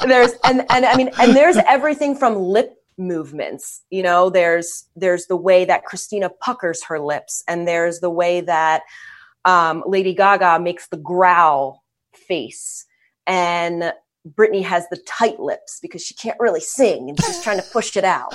there's 0.06 0.32
and 0.44 0.64
and 0.70 0.84
I 0.84 0.96
mean, 0.96 1.10
and 1.18 1.36
there's 1.36 1.56
everything 1.68 2.16
from 2.16 2.36
lip 2.36 2.74
movements. 2.98 3.82
You 3.90 4.02
know 4.02 4.30
there's 4.30 4.84
there's 4.96 5.26
the 5.26 5.36
way 5.36 5.64
that 5.64 5.84
christina 5.84 6.30
puckers 6.40 6.82
her 6.84 6.98
lips 6.98 7.42
and 7.48 7.66
there's 7.66 8.00
the 8.00 8.10
way 8.10 8.40
that 8.42 8.82
um, 9.44 9.84
lady 9.86 10.14
gaga 10.14 10.58
makes 10.60 10.88
the 10.88 10.96
growl 10.96 11.84
face. 12.12 12.84
And 13.26 13.92
britney 14.28 14.62
has 14.62 14.88
the 14.88 15.00
tight 15.06 15.38
lips 15.38 15.78
because 15.80 16.02
she 16.02 16.14
can't 16.14 16.38
really 16.40 16.60
sing 16.60 17.08
and 17.08 17.22
she's 17.22 17.42
trying 17.42 17.58
to 17.58 17.68
push 17.72 17.96
it 17.96 18.04
out. 18.04 18.34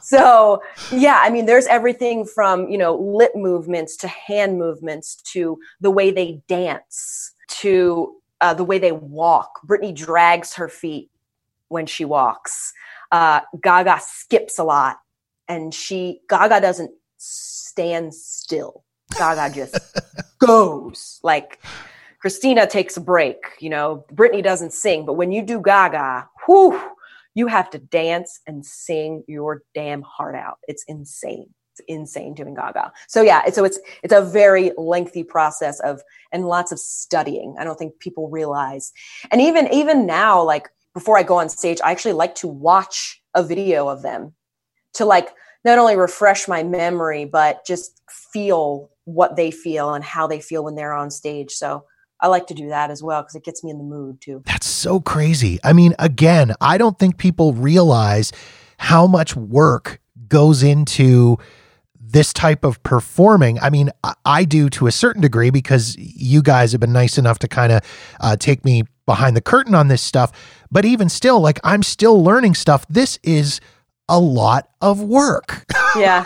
So 0.00 0.62
yeah 0.90 1.20
i 1.22 1.30
mean 1.30 1.46
there's 1.46 1.66
everything 1.66 2.24
from 2.24 2.68
you 2.68 2.78
know 2.78 2.96
lip 2.96 3.32
movements 3.34 3.96
to 3.98 4.08
hand 4.08 4.58
movements 4.58 5.16
to 5.32 5.58
the 5.80 5.90
way 5.90 6.10
they 6.10 6.42
dance 6.48 7.32
to 7.48 8.16
uh, 8.42 8.52
the 8.52 8.64
way 8.64 8.78
they 8.78 8.92
walk. 8.92 9.60
Britney 9.66 9.94
drags 9.94 10.54
her 10.54 10.68
feet 10.68 11.10
when 11.68 11.86
she 11.86 12.04
walks 12.04 12.72
uh, 13.12 13.40
Gaga 13.62 14.00
skips 14.00 14.58
a 14.58 14.64
lot, 14.64 14.98
and 15.46 15.72
she 15.72 16.20
Gaga 16.28 16.60
doesn't 16.60 16.90
stand 17.18 18.14
still. 18.14 18.84
Gaga 19.16 19.54
just 19.54 19.76
goes 20.38 21.20
like 21.22 21.60
Christina 22.20 22.66
takes 22.66 22.96
a 22.96 23.00
break. 23.00 23.36
You 23.60 23.70
know, 23.70 24.04
Britney 24.12 24.42
doesn't 24.42 24.72
sing, 24.72 25.04
but 25.04 25.14
when 25.14 25.30
you 25.30 25.42
do 25.42 25.60
Gaga, 25.60 26.28
whew, 26.46 26.80
you 27.34 27.46
have 27.46 27.68
to 27.70 27.78
dance 27.78 28.40
and 28.46 28.64
sing 28.64 29.24
your 29.28 29.62
damn 29.74 30.02
heart 30.02 30.34
out. 30.34 30.58
It's 30.66 30.84
insane. 30.84 31.50
It's 31.72 31.80
insane 31.88 32.34
doing 32.34 32.54
Gaga. 32.54 32.92
So 33.08 33.22
yeah, 33.22 33.48
so 33.50 33.64
it's 33.64 33.78
it's 34.02 34.12
a 34.12 34.22
very 34.22 34.72
lengthy 34.76 35.24
process 35.24 35.80
of 35.80 36.02
and 36.32 36.46
lots 36.46 36.72
of 36.72 36.78
studying. 36.78 37.56
I 37.58 37.64
don't 37.64 37.78
think 37.78 37.98
people 37.98 38.28
realize. 38.30 38.92
And 39.30 39.40
even 39.40 39.72
even 39.72 40.06
now, 40.06 40.42
like 40.42 40.68
before 40.94 41.18
I 41.18 41.22
go 41.22 41.38
on 41.38 41.48
stage, 41.48 41.80
I 41.82 41.90
actually 41.90 42.14
like 42.14 42.34
to 42.36 42.48
watch 42.48 43.22
a 43.34 43.42
video 43.42 43.88
of 43.88 44.02
them 44.02 44.34
to 44.94 45.04
like 45.04 45.30
not 45.64 45.78
only 45.78 45.96
refresh 45.96 46.48
my 46.48 46.62
memory, 46.62 47.24
but 47.24 47.64
just 47.66 48.00
feel 48.10 48.90
what 49.04 49.36
they 49.36 49.50
feel 49.50 49.94
and 49.94 50.04
how 50.04 50.26
they 50.26 50.40
feel 50.40 50.64
when 50.64 50.74
they're 50.74 50.92
on 50.92 51.10
stage. 51.10 51.52
So 51.52 51.84
I 52.20 52.28
like 52.28 52.46
to 52.48 52.54
do 52.54 52.68
that 52.68 52.90
as 52.90 53.02
well 53.02 53.22
because 53.22 53.34
it 53.34 53.44
gets 53.44 53.64
me 53.64 53.70
in 53.70 53.78
the 53.78 53.84
mood 53.84 54.20
too. 54.20 54.42
That's 54.46 54.66
so 54.66 55.00
crazy. 55.00 55.58
I 55.64 55.72
mean, 55.72 55.94
again, 55.98 56.52
I 56.60 56.78
don't 56.78 56.98
think 56.98 57.18
people 57.18 57.52
realize 57.52 58.32
how 58.78 59.06
much 59.06 59.34
work 59.34 60.00
goes 60.28 60.62
into 60.62 61.38
this 62.00 62.32
type 62.32 62.64
of 62.64 62.82
performing. 62.82 63.58
I 63.60 63.70
mean, 63.70 63.90
I 64.24 64.44
do 64.44 64.68
to 64.70 64.86
a 64.86 64.92
certain 64.92 65.22
degree 65.22 65.50
because 65.50 65.96
you 65.96 66.42
guys 66.42 66.72
have 66.72 66.80
been 66.80 66.92
nice 66.92 67.16
enough 67.18 67.38
to 67.40 67.48
kind 67.48 67.72
of 67.72 67.82
uh, 68.20 68.36
take 68.36 68.64
me 68.64 68.84
behind 69.06 69.36
the 69.36 69.40
curtain 69.40 69.74
on 69.74 69.88
this 69.88 70.02
stuff. 70.02 70.30
But 70.72 70.86
even 70.86 71.08
still, 71.08 71.38
like 71.40 71.60
I'm 71.62 71.82
still 71.82 72.24
learning 72.24 72.54
stuff. 72.54 72.86
This 72.88 73.18
is 73.22 73.60
a 74.08 74.18
lot 74.18 74.70
of 74.80 75.00
work. 75.02 75.64
yeah, 75.96 76.24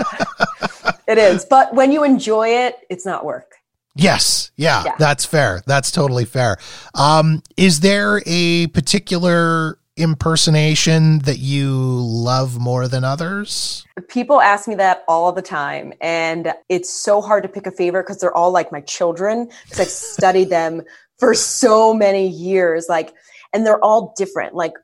it 1.08 1.18
is. 1.18 1.44
But 1.44 1.74
when 1.74 1.92
you 1.92 2.04
enjoy 2.04 2.48
it, 2.48 2.76
it's 2.88 3.04
not 3.04 3.24
work. 3.24 3.56
Yes. 3.96 4.50
Yeah, 4.56 4.84
yeah, 4.84 4.94
that's 4.98 5.24
fair. 5.24 5.62
That's 5.66 5.90
totally 5.90 6.26
fair. 6.26 6.58
Um, 6.94 7.42
is 7.56 7.80
there 7.80 8.22
a 8.24 8.68
particular 8.68 9.78
impersonation 9.96 11.20
that 11.20 11.38
you 11.38 11.72
love 11.72 12.58
more 12.58 12.86
than 12.86 13.02
others? 13.02 13.84
People 14.08 14.40
ask 14.40 14.68
me 14.68 14.74
that 14.74 15.04
all 15.08 15.32
the 15.32 15.42
time. 15.42 15.92
And 16.00 16.52
it's 16.68 16.92
so 16.92 17.20
hard 17.20 17.42
to 17.44 17.48
pick 17.48 17.66
a 17.66 17.70
favorite 17.70 18.02
because 18.02 18.20
they're 18.20 18.36
all 18.36 18.50
like 18.50 18.70
my 18.70 18.82
children 18.82 19.50
because 19.64 19.80
I've 19.80 19.88
studied 19.88 20.50
them 20.50 20.82
for 21.18 21.32
so 21.34 21.94
many 21.94 22.28
years. 22.28 22.86
Like, 22.88 23.14
and 23.52 23.66
they're 23.66 23.82
all 23.84 24.14
different. 24.16 24.54
Like, 24.54 24.74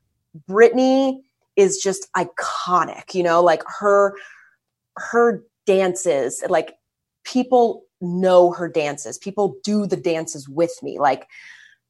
Britney 0.48 1.20
is 1.57 1.79
just 1.79 2.09
iconic, 2.16 3.14
you 3.14 3.22
know, 3.22 3.42
like 3.42 3.62
her, 3.81 4.14
her 4.96 5.42
dances, 5.66 6.42
like 6.48 6.75
people 7.25 7.85
know 8.01 8.53
her 8.53 8.68
dances. 8.68 9.18
People 9.18 9.57
do 9.62 9.87
the 9.87 9.96
dances 9.96 10.48
with 10.48 10.72
me. 10.83 10.98
Like, 10.98 11.29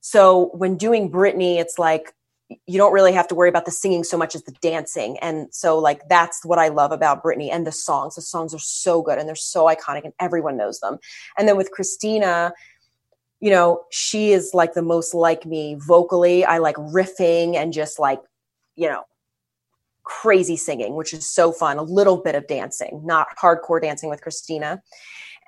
so 0.00 0.50
when 0.54 0.76
doing 0.76 1.11
Britney, 1.11 1.58
it's 1.58 1.78
like 1.78 2.12
you 2.66 2.76
don't 2.76 2.92
really 2.92 3.12
have 3.12 3.28
to 3.28 3.35
worry 3.35 3.48
about 3.48 3.64
the 3.64 3.70
singing 3.70 4.04
so 4.04 4.18
much 4.18 4.35
as 4.35 4.42
the 4.42 4.52
dancing. 4.61 5.18
And 5.20 5.52
so 5.54 5.78
like 5.78 6.06
that's 6.08 6.44
what 6.44 6.58
I 6.58 6.68
love 6.68 6.92
about 6.92 7.22
Britney 7.22 7.50
and 7.50 7.66
the 7.66 7.72
songs. 7.72 8.16
The 8.16 8.22
songs 8.22 8.52
are 8.54 8.58
so 8.58 9.00
good 9.00 9.18
and 9.18 9.26
they're 9.26 9.35
so 9.35 9.66
iconic 9.66 10.04
and 10.04 10.12
everyone 10.20 10.56
knows 10.56 10.80
them. 10.80 10.98
And 11.38 11.48
then 11.48 11.56
with 11.56 11.70
Christina, 11.70 12.52
you 13.42 13.50
know, 13.50 13.83
she 13.90 14.31
is 14.31 14.52
like 14.55 14.72
the 14.72 14.83
most 14.83 15.14
like 15.14 15.44
me 15.44 15.76
vocally. 15.76 16.44
I 16.44 16.59
like 16.59 16.76
riffing 16.76 17.57
and 17.57 17.72
just 17.72 17.98
like, 17.98 18.20
you 18.76 18.88
know, 18.88 19.02
crazy 20.05 20.57
singing, 20.57 20.94
which 20.94 21.12
is 21.12 21.28
so 21.28 21.50
fun. 21.50 21.76
A 21.76 21.83
little 21.83 22.16
bit 22.16 22.37
of 22.37 22.46
dancing, 22.46 23.02
not 23.05 23.26
hardcore 23.37 23.83
dancing 23.83 24.09
with 24.09 24.22
Christina. 24.22 24.81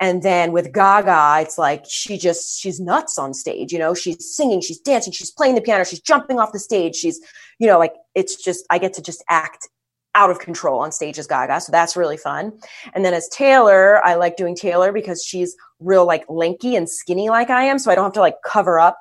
And 0.01 0.21
then 0.23 0.51
with 0.51 0.73
Gaga, 0.73 1.41
it's 1.41 1.57
like 1.57 1.85
she 1.87 2.17
just, 2.17 2.59
she's 2.59 2.81
nuts 2.81 3.17
on 3.17 3.33
stage. 3.33 3.71
You 3.71 3.79
know, 3.79 3.93
she's 3.93 4.35
singing, 4.35 4.59
she's 4.59 4.79
dancing, 4.79 5.13
she's 5.13 5.31
playing 5.31 5.55
the 5.55 5.61
piano, 5.61 5.85
she's 5.85 6.01
jumping 6.01 6.37
off 6.37 6.51
the 6.51 6.59
stage. 6.59 6.97
She's, 6.97 7.21
you 7.59 7.67
know, 7.67 7.79
like 7.79 7.93
it's 8.13 8.35
just, 8.35 8.65
I 8.69 8.77
get 8.77 8.91
to 8.95 9.01
just 9.01 9.23
act 9.29 9.69
out 10.15 10.29
of 10.29 10.39
control 10.39 10.79
on 10.79 10.91
stage 10.91 11.17
as 11.17 11.27
Gaga. 11.27 11.61
So 11.61 11.71
that's 11.71 11.95
really 11.95 12.17
fun. 12.17 12.59
And 12.93 13.05
then 13.05 13.13
as 13.13 13.29
Taylor, 13.29 14.05
I 14.05 14.15
like 14.15 14.35
doing 14.35 14.55
Taylor 14.55 14.91
because 14.91 15.23
she's 15.23 15.55
real 15.79 16.05
like 16.05 16.25
lanky 16.29 16.75
and 16.75 16.89
skinny 16.89 17.29
like 17.29 17.49
I 17.49 17.63
am. 17.65 17.79
So 17.79 17.91
I 17.91 17.95
don't 17.95 18.05
have 18.05 18.13
to 18.13 18.19
like 18.19 18.37
cover 18.45 18.79
up 18.79 18.97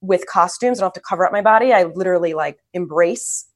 with 0.00 0.26
costumes. 0.26 0.78
I 0.78 0.82
don't 0.82 0.88
have 0.88 1.02
to 1.02 1.08
cover 1.08 1.26
up 1.26 1.32
my 1.32 1.42
body. 1.42 1.72
I 1.72 1.84
literally 1.84 2.34
like 2.34 2.58
embrace 2.72 3.46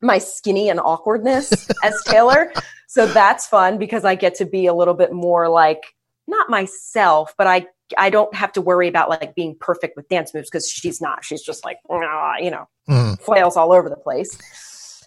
my 0.00 0.18
skinny 0.18 0.68
and 0.68 0.80
awkwardness 0.80 1.68
as 1.82 2.02
Taylor. 2.04 2.52
So 2.86 3.06
that's 3.06 3.46
fun 3.46 3.78
because 3.78 4.04
I 4.04 4.14
get 4.14 4.34
to 4.36 4.44
be 4.44 4.66
a 4.66 4.74
little 4.74 4.94
bit 4.94 5.12
more 5.12 5.48
like 5.48 5.82
not 6.26 6.50
myself, 6.50 7.34
but 7.36 7.46
I 7.46 7.66
I 7.96 8.10
don't 8.10 8.34
have 8.34 8.52
to 8.52 8.60
worry 8.60 8.86
about 8.86 9.08
like 9.08 9.34
being 9.34 9.56
perfect 9.58 9.96
with 9.96 10.08
dance 10.08 10.34
moves 10.34 10.50
because 10.50 10.68
she's 10.68 11.00
not. 11.00 11.24
She's 11.24 11.42
just 11.42 11.64
like 11.64 11.78
you 11.88 12.50
know 12.50 12.68
mm. 12.88 13.18
flails 13.20 13.56
all 13.56 13.72
over 13.72 13.88
the 13.88 13.96
place. 13.96 14.38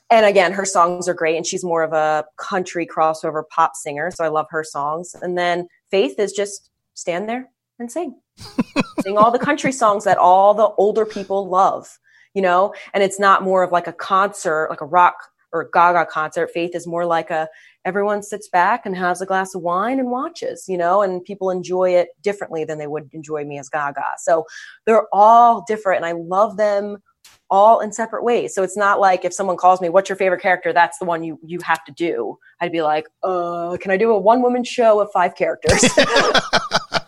And 0.09 0.25
again, 0.25 0.51
her 0.51 0.65
songs 0.65 1.07
are 1.07 1.13
great, 1.13 1.37
and 1.37 1.45
she's 1.45 1.63
more 1.63 1.83
of 1.83 1.93
a 1.93 2.25
country 2.37 2.85
crossover 2.85 3.43
pop 3.49 3.75
singer, 3.75 4.11
so 4.11 4.25
I 4.25 4.27
love 4.27 4.47
her 4.49 4.63
songs. 4.63 5.15
And 5.21 5.37
then 5.37 5.67
Faith 5.91 6.19
is 6.19 6.31
just 6.31 6.70
stand 7.01 7.27
there 7.27 7.49
and 7.79 7.91
sing, 7.91 8.15
sing 9.01 9.17
all 9.17 9.31
the 9.31 9.39
country 9.39 9.71
songs 9.83 10.03
that 10.05 10.17
all 10.17 10.53
the 10.53 10.69
older 10.77 11.05
people 11.05 11.49
love, 11.49 11.99
you 12.33 12.41
know. 12.41 12.73
And 12.93 13.03
it's 13.03 13.19
not 13.19 13.43
more 13.43 13.63
of 13.63 13.71
like 13.71 13.87
a 13.87 13.93
concert, 13.93 14.67
like 14.69 14.81
a 14.81 14.85
rock 14.85 15.15
or 15.51 15.69
Gaga 15.73 16.05
concert. 16.05 16.51
Faith 16.51 16.75
is 16.75 16.87
more 16.87 17.05
like 17.05 17.29
a 17.29 17.49
everyone 17.83 18.21
sits 18.21 18.47
back 18.47 18.85
and 18.85 18.95
has 18.95 19.21
a 19.21 19.25
glass 19.25 19.55
of 19.55 19.61
wine 19.61 19.99
and 19.99 20.11
watches, 20.11 20.65
you 20.67 20.77
know, 20.77 21.01
and 21.01 21.23
people 21.25 21.49
enjoy 21.49 21.89
it 21.89 22.09
differently 22.21 22.63
than 22.63 22.77
they 22.77 22.87
would 22.87 23.09
enjoy 23.11 23.43
me 23.43 23.57
as 23.57 23.69
Gaga. 23.69 24.05
So 24.19 24.45
they're 24.85 25.07
all 25.11 25.65
different 25.67 25.97
and 25.97 26.05
I 26.05 26.11
love 26.13 26.57
them 26.57 26.99
all 27.49 27.81
in 27.81 27.91
separate 27.91 28.23
ways. 28.23 28.55
So 28.55 28.63
it's 28.63 28.77
not 28.77 28.99
like 28.99 29.25
if 29.25 29.33
someone 29.33 29.57
calls 29.57 29.81
me, 29.81 29.89
"What's 29.89 30.09
your 30.09 30.15
favorite 30.15 30.41
character?" 30.41 30.71
That's 30.71 30.97
the 30.99 31.05
one 31.05 31.23
you 31.23 31.37
you 31.43 31.59
have 31.63 31.83
to 31.85 31.91
do. 31.91 32.37
I'd 32.61 32.71
be 32.71 32.81
like, 32.81 33.07
"Uh, 33.23 33.77
can 33.81 33.91
I 33.91 33.97
do 33.97 34.11
a 34.11 34.17
one 34.17 34.41
woman 34.41 34.63
show 34.63 35.01
of 35.01 35.11
five 35.11 35.35
characters?" 35.35 35.83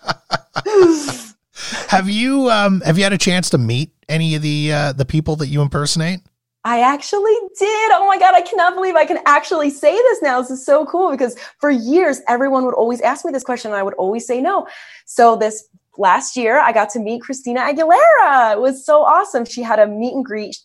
have 1.95 2.09
you 2.09 2.49
um 2.49 2.81
have 2.81 2.97
you 2.97 3.03
had 3.03 3.13
a 3.13 3.17
chance 3.17 3.49
to 3.51 3.57
meet 3.57 3.91
any 4.09 4.35
of 4.35 4.41
the 4.41 4.71
uh 4.71 4.93
the 4.93 5.05
people 5.05 5.35
that 5.37 5.47
you 5.47 5.61
impersonate? 5.61 6.21
I 6.65 6.79
actually 6.79 7.35
did. 7.59 7.91
Oh 7.91 8.05
my 8.07 8.17
God, 8.17 8.33
I 8.35 8.41
cannot 8.41 8.75
believe 8.75 8.95
I 8.95 9.05
can 9.05 9.19
actually 9.25 9.69
say 9.69 9.93
this 9.93 10.21
now. 10.21 10.39
This 10.39 10.51
is 10.51 10.65
so 10.65 10.85
cool 10.85 11.11
because 11.11 11.37
for 11.59 11.69
years, 11.69 12.21
everyone 12.29 12.65
would 12.65 12.73
always 12.73 13.01
ask 13.01 13.25
me 13.25 13.31
this 13.31 13.43
question 13.43 13.71
and 13.71 13.77
I 13.77 13.83
would 13.83 13.95
always 13.95 14.25
say 14.25 14.39
no. 14.39 14.65
So 15.05 15.35
this 15.35 15.67
last 15.97 16.37
year, 16.37 16.59
I 16.59 16.71
got 16.71 16.89
to 16.91 16.99
meet 16.99 17.21
Christina 17.21 17.61
Aguilera. 17.61 18.53
It 18.53 18.61
was 18.61 18.85
so 18.85 19.03
awesome. 19.03 19.43
She 19.43 19.61
had 19.61 19.79
a 19.79 19.87
meet 19.87 20.13
and 20.13 20.23
greet. 20.23 20.55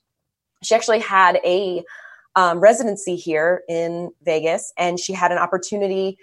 She 0.62 0.74
actually 0.74 1.00
had 1.00 1.40
a 1.44 1.82
um, 2.36 2.60
residency 2.60 3.16
here 3.16 3.62
in 3.68 4.12
Vegas 4.22 4.72
and 4.76 5.00
she 5.00 5.12
had 5.12 5.32
an 5.32 5.38
opportunity 5.38 6.16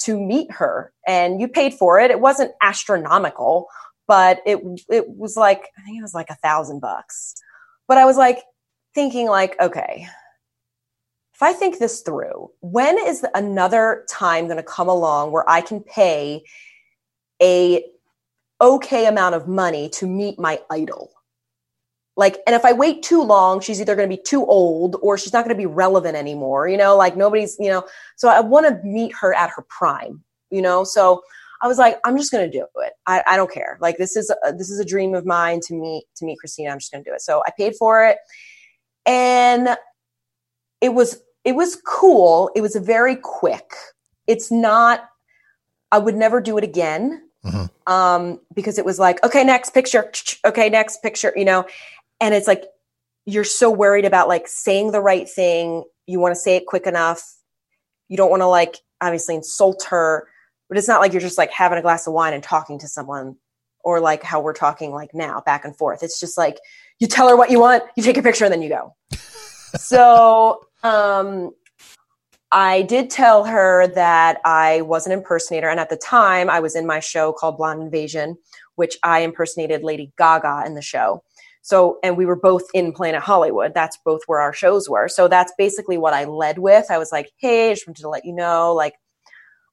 to 0.00 0.20
meet 0.20 0.50
her 0.52 0.92
and 1.06 1.40
you 1.40 1.48
paid 1.48 1.72
for 1.72 1.98
it. 1.98 2.10
It 2.10 2.20
wasn't 2.20 2.52
astronomical, 2.62 3.68
but 4.08 4.40
it, 4.44 4.58
it 4.88 5.08
was 5.08 5.36
like, 5.36 5.68
I 5.78 5.82
think 5.82 5.98
it 5.98 6.02
was 6.02 6.14
like 6.14 6.30
a 6.30 6.36
thousand 6.36 6.80
bucks. 6.80 7.34
But 7.86 7.98
I 7.98 8.04
was 8.04 8.16
like, 8.16 8.42
thinking 8.94 9.28
like, 9.28 9.54
okay, 9.60 10.08
if 11.34 11.42
I 11.42 11.52
think 11.52 11.78
this 11.78 12.00
through, 12.00 12.50
when 12.60 12.98
is 12.98 13.24
another 13.34 14.04
time 14.08 14.46
going 14.46 14.56
to 14.56 14.62
come 14.64 14.88
along 14.88 15.30
where 15.30 15.48
I 15.48 15.60
can 15.60 15.80
pay 15.80 16.42
a 17.40 17.84
okay 18.60 19.06
amount 19.06 19.36
of 19.36 19.46
money 19.46 19.88
to 19.90 20.06
meet 20.06 20.36
my 20.36 20.60
idol? 20.68 21.12
Like, 22.16 22.38
and 22.48 22.56
if 22.56 22.64
I 22.64 22.72
wait 22.72 23.04
too 23.04 23.22
long, 23.22 23.60
she's 23.60 23.80
either 23.80 23.94
going 23.94 24.10
to 24.10 24.16
be 24.16 24.20
too 24.20 24.44
old 24.44 24.96
or 25.00 25.16
she's 25.16 25.32
not 25.32 25.44
going 25.44 25.54
to 25.56 25.62
be 25.62 25.66
relevant 25.66 26.16
anymore. 26.16 26.66
You 26.66 26.76
know, 26.76 26.96
like 26.96 27.16
nobody's, 27.16 27.56
you 27.60 27.70
know, 27.70 27.84
so 28.16 28.28
I 28.28 28.40
want 28.40 28.66
to 28.66 28.84
meet 28.84 29.12
her 29.20 29.32
at 29.32 29.50
her 29.50 29.64
prime, 29.68 30.24
you 30.50 30.60
know? 30.60 30.82
So 30.82 31.22
I 31.62 31.68
was 31.68 31.78
like, 31.78 31.98
I'm 32.04 32.16
just 32.16 32.30
going 32.30 32.50
to 32.50 32.58
do 32.58 32.66
it. 32.76 32.92
I, 33.06 33.22
I 33.26 33.36
don't 33.36 33.50
care. 33.50 33.78
Like 33.80 33.96
this 33.96 34.16
is, 34.16 34.30
a, 34.30 34.52
this 34.52 34.70
is 34.70 34.78
a 34.78 34.84
dream 34.84 35.14
of 35.14 35.26
mine 35.26 35.60
to 35.66 35.74
meet, 35.74 36.04
to 36.16 36.24
meet 36.24 36.38
Christina. 36.38 36.70
I'm 36.70 36.78
just 36.78 36.92
going 36.92 37.02
to 37.02 37.10
do 37.10 37.14
it. 37.14 37.20
So 37.20 37.42
I 37.46 37.50
paid 37.56 37.74
for 37.76 38.04
it 38.04 38.18
and 39.08 39.70
it 40.80 40.90
was 40.90 41.20
it 41.44 41.56
was 41.56 41.80
cool 41.86 42.50
it 42.54 42.60
was 42.60 42.76
very 42.76 43.16
quick 43.16 43.72
it's 44.26 44.52
not 44.52 45.08
i 45.90 45.98
would 45.98 46.14
never 46.14 46.40
do 46.40 46.58
it 46.58 46.62
again 46.62 47.22
mm-hmm. 47.44 47.92
um, 47.92 48.38
because 48.54 48.78
it 48.78 48.84
was 48.84 48.98
like 48.98 49.24
okay 49.24 49.42
next 49.42 49.70
picture 49.70 50.12
okay 50.44 50.68
next 50.68 51.02
picture 51.02 51.32
you 51.34 51.44
know 51.44 51.64
and 52.20 52.34
it's 52.34 52.46
like 52.46 52.64
you're 53.24 53.44
so 53.44 53.70
worried 53.70 54.04
about 54.04 54.28
like 54.28 54.46
saying 54.46 54.92
the 54.92 55.00
right 55.00 55.28
thing 55.28 55.82
you 56.06 56.20
want 56.20 56.34
to 56.34 56.40
say 56.40 56.56
it 56.56 56.66
quick 56.66 56.86
enough 56.86 57.36
you 58.08 58.16
don't 58.16 58.30
want 58.30 58.42
to 58.42 58.46
like 58.46 58.76
obviously 59.00 59.34
insult 59.34 59.84
her 59.88 60.28
but 60.68 60.78
it's 60.78 60.88
not 60.88 61.00
like 61.00 61.12
you're 61.12 61.20
just 61.20 61.38
like 61.38 61.50
having 61.50 61.78
a 61.78 61.82
glass 61.82 62.06
of 62.06 62.12
wine 62.12 62.34
and 62.34 62.42
talking 62.42 62.78
to 62.78 62.88
someone 62.88 63.36
or 63.84 64.00
like 64.00 64.22
how 64.22 64.40
we're 64.40 64.52
talking 64.52 64.90
like 64.92 65.14
now 65.14 65.40
back 65.46 65.64
and 65.64 65.76
forth 65.76 66.02
it's 66.02 66.20
just 66.20 66.36
like 66.36 66.58
you 66.98 67.06
tell 67.06 67.28
her 67.28 67.36
what 67.36 67.50
you 67.50 67.60
want, 67.60 67.84
you 67.96 68.02
take 68.02 68.16
a 68.16 68.22
picture, 68.22 68.44
and 68.44 68.52
then 68.52 68.62
you 68.62 68.68
go. 68.68 68.94
so 69.76 70.60
um, 70.82 71.52
I 72.50 72.82
did 72.82 73.10
tell 73.10 73.44
her 73.44 73.86
that 73.88 74.40
I 74.44 74.82
was 74.82 75.06
an 75.06 75.12
impersonator. 75.12 75.68
And 75.68 75.80
at 75.80 75.90
the 75.90 75.96
time, 75.96 76.50
I 76.50 76.60
was 76.60 76.74
in 76.74 76.86
my 76.86 77.00
show 77.00 77.32
called 77.32 77.56
Blonde 77.56 77.82
Invasion, 77.82 78.36
which 78.74 78.96
I 79.02 79.20
impersonated 79.20 79.82
Lady 79.82 80.12
Gaga 80.18 80.64
in 80.66 80.74
the 80.74 80.82
show. 80.82 81.22
So, 81.62 81.98
and 82.02 82.16
we 82.16 82.24
were 82.24 82.36
both 82.36 82.64
in 82.72 82.92
Planet 82.92 83.20
Hollywood. 83.20 83.74
That's 83.74 83.98
both 84.04 84.22
where 84.26 84.40
our 84.40 84.54
shows 84.54 84.88
were. 84.88 85.08
So 85.08 85.28
that's 85.28 85.52
basically 85.58 85.98
what 85.98 86.14
I 86.14 86.24
led 86.24 86.58
with. 86.58 86.90
I 86.90 86.98
was 86.98 87.12
like, 87.12 87.30
hey, 87.36 87.70
I 87.70 87.74
just 87.74 87.86
wanted 87.86 88.00
to 88.02 88.08
let 88.08 88.24
you 88.24 88.32
know, 88.32 88.72
like, 88.72 88.94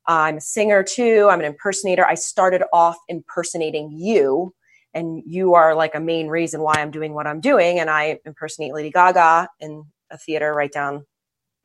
I'm 0.07 0.37
a 0.37 0.41
singer 0.41 0.83
too. 0.83 1.27
I'm 1.31 1.39
an 1.39 1.45
impersonator. 1.45 2.05
I 2.05 2.15
started 2.15 2.63
off 2.73 2.97
impersonating 3.07 3.91
you 3.91 4.53
and 4.93 5.21
you 5.25 5.53
are 5.55 5.75
like 5.75 5.95
a 5.95 5.99
main 5.99 6.27
reason 6.27 6.61
why 6.61 6.75
I'm 6.77 6.91
doing 6.91 7.13
what 7.13 7.27
I'm 7.27 7.41
doing. 7.41 7.79
And 7.79 7.89
I 7.89 8.19
impersonate 8.25 8.73
Lady 8.73 8.91
Gaga 8.91 9.49
in 9.59 9.83
a 10.11 10.17
theater 10.17 10.53
right 10.53 10.71
down 10.71 11.05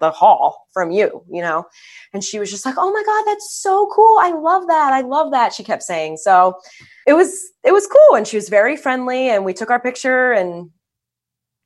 the 0.01 0.11
hall 0.11 0.67
from 0.73 0.91
you, 0.91 1.23
you 1.31 1.43
know? 1.43 1.65
And 2.13 2.25
she 2.25 2.39
was 2.39 2.51
just 2.51 2.67
like, 2.67 2.75
Oh 2.79 2.91
my 2.91 3.03
God, 3.05 3.25
that's 3.31 3.55
so 3.61 3.89
cool. 3.95 4.19
I 4.19 4.33
love 4.33 4.67
that. 4.67 4.93
I 4.93 5.03
love 5.03 5.31
that. 5.33 5.53
She 5.53 5.63
kept 5.63 5.83
saying. 5.83 6.17
So 6.17 6.59
it 7.07 7.13
was, 7.13 7.39
it 7.65 7.73
was 7.73 7.87
cool. 7.87 8.17
And 8.17 8.27
she 8.27 8.37
was 8.37 8.49
very 8.49 8.77
friendly 8.77 9.29
and 9.29 9.45
we 9.45 9.53
took 9.53 9.71
our 9.71 9.81
picture 9.81 10.33
and 10.33 10.71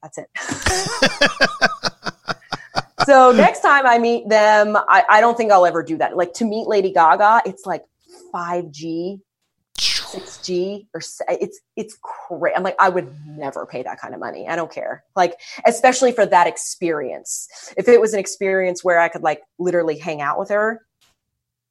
that's 0.03 0.19
it. 0.19 0.29
so 3.05 3.33
next 3.33 3.61
time 3.61 3.87
I 3.87 3.99
meet 3.99 4.29
them, 4.29 4.77
I, 4.77 5.05
I 5.09 5.21
don't 5.21 5.37
think 5.37 5.51
I'll 5.53 5.67
ever 5.67 5.83
do 5.83 5.99
that. 5.99 6.17
Like 6.17 6.35
to 6.35 6.45
meet 6.45 6.67
Lady 6.67 6.93
Gaga, 6.93 7.43
it's 7.47 7.67
like 7.67 7.85
5G 8.33 9.21
6G 9.77 10.87
or 10.95 11.01
it's 11.29 11.61
it's 11.77 11.99
crazy. 12.01 12.55
I'm 12.57 12.63
like 12.63 12.77
I 12.79 12.89
would 12.89 13.13
never 13.27 13.67
pay 13.67 13.83
that 13.83 14.01
kind 14.01 14.15
of 14.15 14.21
money. 14.21 14.49
I 14.49 14.57
don't 14.57 14.71
care. 14.71 15.05
Like 15.17 15.41
especially 15.67 16.13
for 16.13 16.25
that 16.27 16.47
experience. 16.47 17.49
If 17.77 17.89
it 17.89 18.01
was 18.01 18.15
an 18.15 18.21
experience 18.21 18.85
where 18.85 19.01
I 19.01 19.09
could 19.09 19.23
like 19.23 19.43
literally 19.59 19.99
hang 19.99 20.21
out 20.21 20.39
with 20.39 20.51
her, 20.51 20.87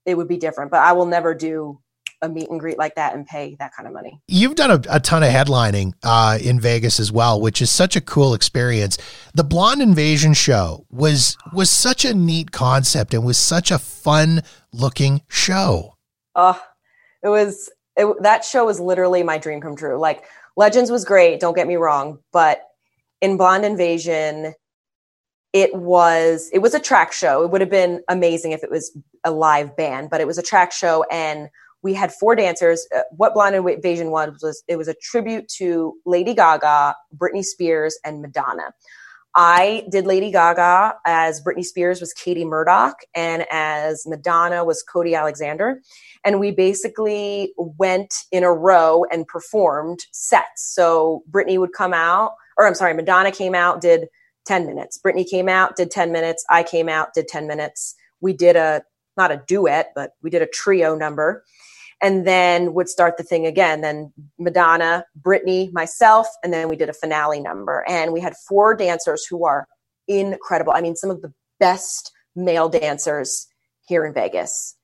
it 0.06 0.16
would 0.16 0.28
be 0.28 0.38
different. 0.38 0.72
But 0.72 0.82
I 0.82 0.92
will 0.94 1.06
never 1.06 1.34
do 1.34 1.80
a 2.24 2.30
meet 2.30 2.50
and 2.50 2.60
greet 2.60 2.78
like 2.78 2.96
that 2.96 3.14
and 3.14 3.28
pay 3.28 3.56
that 3.60 3.76
kind 3.76 3.86
of 3.86 3.94
money. 3.94 4.20
You've 4.28 4.56
done 4.56 4.72
a, 4.72 4.82
a 4.90 5.00
ton 5.00 5.22
of 5.22 5.30
headlining 5.30 5.94
uh, 6.02 6.40
in 6.42 6.60
Vegas 6.60 7.00
as 7.00 7.12
well, 7.12 7.40
which 7.40 7.62
is 7.62 7.70
such 7.70 7.96
a 7.96 8.02
cool 8.02 8.34
experience. 8.34 8.98
The 9.36 9.44
Blonde 9.44 9.82
Invasion 9.82 10.34
show 10.34 10.86
was 10.90 11.38
was 11.54 11.70
such 11.70 12.06
a 12.06 12.14
neat 12.14 12.52
concept 12.52 13.14
and 13.14 13.24
was 13.24 13.38
such 13.38 13.70
a 13.70 13.78
fun 13.78 14.42
looking 14.72 15.22
show. 15.28 15.98
Oh, 16.34 16.60
it 17.22 17.30
was 17.30 17.70
it, 17.98 18.08
that 18.24 18.44
show 18.44 18.66
was 18.66 18.80
literally 18.80 19.22
my 19.22 19.38
dream 19.38 19.62
come 19.62 19.76
true. 19.76 20.00
Like 20.00 20.24
Legends 20.56 20.90
was 20.90 21.06
great, 21.06 21.40
don't 21.40 21.56
get 21.56 21.68
me 21.68 21.76
wrong, 21.76 22.20
but 22.32 22.64
in 23.22 23.38
Blonde 23.38 23.66
Invasion, 23.66 24.54
it 25.52 25.76
was 25.76 26.50
it 26.54 26.60
was 26.60 26.74
a 26.74 26.80
track 26.80 27.12
show. 27.12 27.44
It 27.44 27.52
would 27.52 27.62
have 27.62 27.70
been 27.70 28.02
amazing 28.08 28.54
if 28.54 28.64
it 28.64 28.72
was 28.72 28.98
a 29.24 29.32
live 29.32 29.76
band, 29.76 30.10
but 30.10 30.22
it 30.22 30.28
was 30.28 30.38
a 30.38 30.44
track 30.44 30.72
show, 30.72 31.06
and 31.12 31.50
we 31.84 31.94
had 31.94 32.12
four 32.14 32.36
dancers. 32.36 32.88
Uh, 32.96 33.02
what 33.12 33.34
Blonde 33.34 33.56
Invasion 33.56 34.12
was 34.12 34.40
was 34.42 34.64
it 34.68 34.78
was 34.78 34.88
a 34.88 34.96
tribute 34.96 35.48
to 35.58 35.94
Lady 36.06 36.34
Gaga, 36.34 36.96
Britney 37.16 37.44
Spears, 37.44 37.98
and 38.04 38.22
Madonna. 38.22 38.74
I 39.36 39.86
did 39.92 40.06
Lady 40.06 40.32
Gaga 40.32 40.96
as 41.06 41.42
Britney 41.42 41.66
Spears 41.66 42.00
was 42.00 42.14
Katie 42.14 42.46
Murdoch, 42.46 42.98
and 43.16 43.46
as 43.52 44.04
Madonna 44.08 44.64
was 44.64 44.84
Cody 44.84 45.16
Alexander 45.16 45.82
and 46.24 46.40
we 46.40 46.52
basically 46.52 47.54
went 47.58 48.14
in 48.32 48.44
a 48.44 48.52
row 48.52 49.06
and 49.12 49.28
performed 49.28 50.00
sets. 50.12 50.74
So 50.74 51.24
Britney 51.30 51.58
would 51.60 51.74
come 51.74 51.94
out, 51.94 52.34
or 52.58 52.66
I'm 52.66 52.76
sorry, 52.76 52.94
Madonna 52.94 53.32
came 53.32 53.56
out, 53.56 53.82
did 53.82 54.08
10 54.46 54.66
minutes. 54.66 55.00
Britney 55.04 55.28
came 55.28 55.50
out, 55.50 55.76
did 55.76 55.92
10 55.92 56.12
minutes. 56.12 56.46
I 56.50 56.64
came 56.64 56.90
out, 56.90 57.14
did 57.14 57.28
10 57.28 57.48
minutes. 57.48 57.96
We 58.22 58.34
did 58.34 58.56
a, 58.56 58.84
not 59.18 59.32
a 59.32 59.42
duet, 59.48 59.92
but 59.96 60.12
we 60.22 60.30
did 60.30 60.42
a 60.42 60.48
trio 60.48 60.96
number 60.96 61.44
and 62.04 62.28
then 62.28 62.74
would 62.74 62.90
start 62.90 63.18
the 63.18 63.24
thing 63.24 63.48
again. 63.48 63.82
Then 63.82 64.14
Madonna, 64.38 65.06
Britney, 65.20 65.72
myself, 65.72 66.28
and 66.44 66.54
then 66.54 66.68
we 66.68 66.76
did 66.76 66.90
a 66.90 66.94
finale 66.94 67.40
number. 67.40 67.86
And 67.88 68.12
we 68.12 68.20
had 68.20 68.36
four 68.48 68.76
dancers 68.76 69.26
who 69.26 69.46
are 69.46 69.68
incredible. 70.08 70.74
I 70.76 70.82
mean, 70.82 70.98
some 70.98 71.10
of 71.10 71.22
the 71.22 71.34
best 71.60 72.12
male 72.36 72.68
dancers 72.68 73.48
here 73.88 74.06
in 74.06 74.14
Vegas 74.14 74.76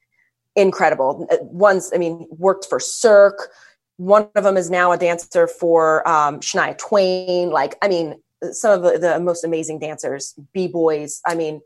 incredible. 0.56 1.28
One's, 1.42 1.92
I 1.94 1.98
mean, 1.98 2.28
worked 2.32 2.66
for 2.66 2.80
Cirque. 2.80 3.50
One 3.98 4.30
of 4.36 4.44
them 4.44 4.58
is 4.58 4.70
now 4.70 4.92
a 4.92 4.98
dancer 4.98 5.48
for 5.48 6.08
um, 6.08 6.40
Shania 6.40 6.78
Twain. 6.78 7.50
Like, 7.50 7.76
I 7.82 7.88
mean, 7.88 8.22
some 8.52 8.72
of 8.72 8.94
the, 8.94 8.98
the 8.98 9.20
most 9.20 9.44
amazing 9.44 9.80
dancers, 9.80 10.34
b 10.54 10.68
boys. 10.68 11.22
I 11.26 11.36
mean, 11.36 11.62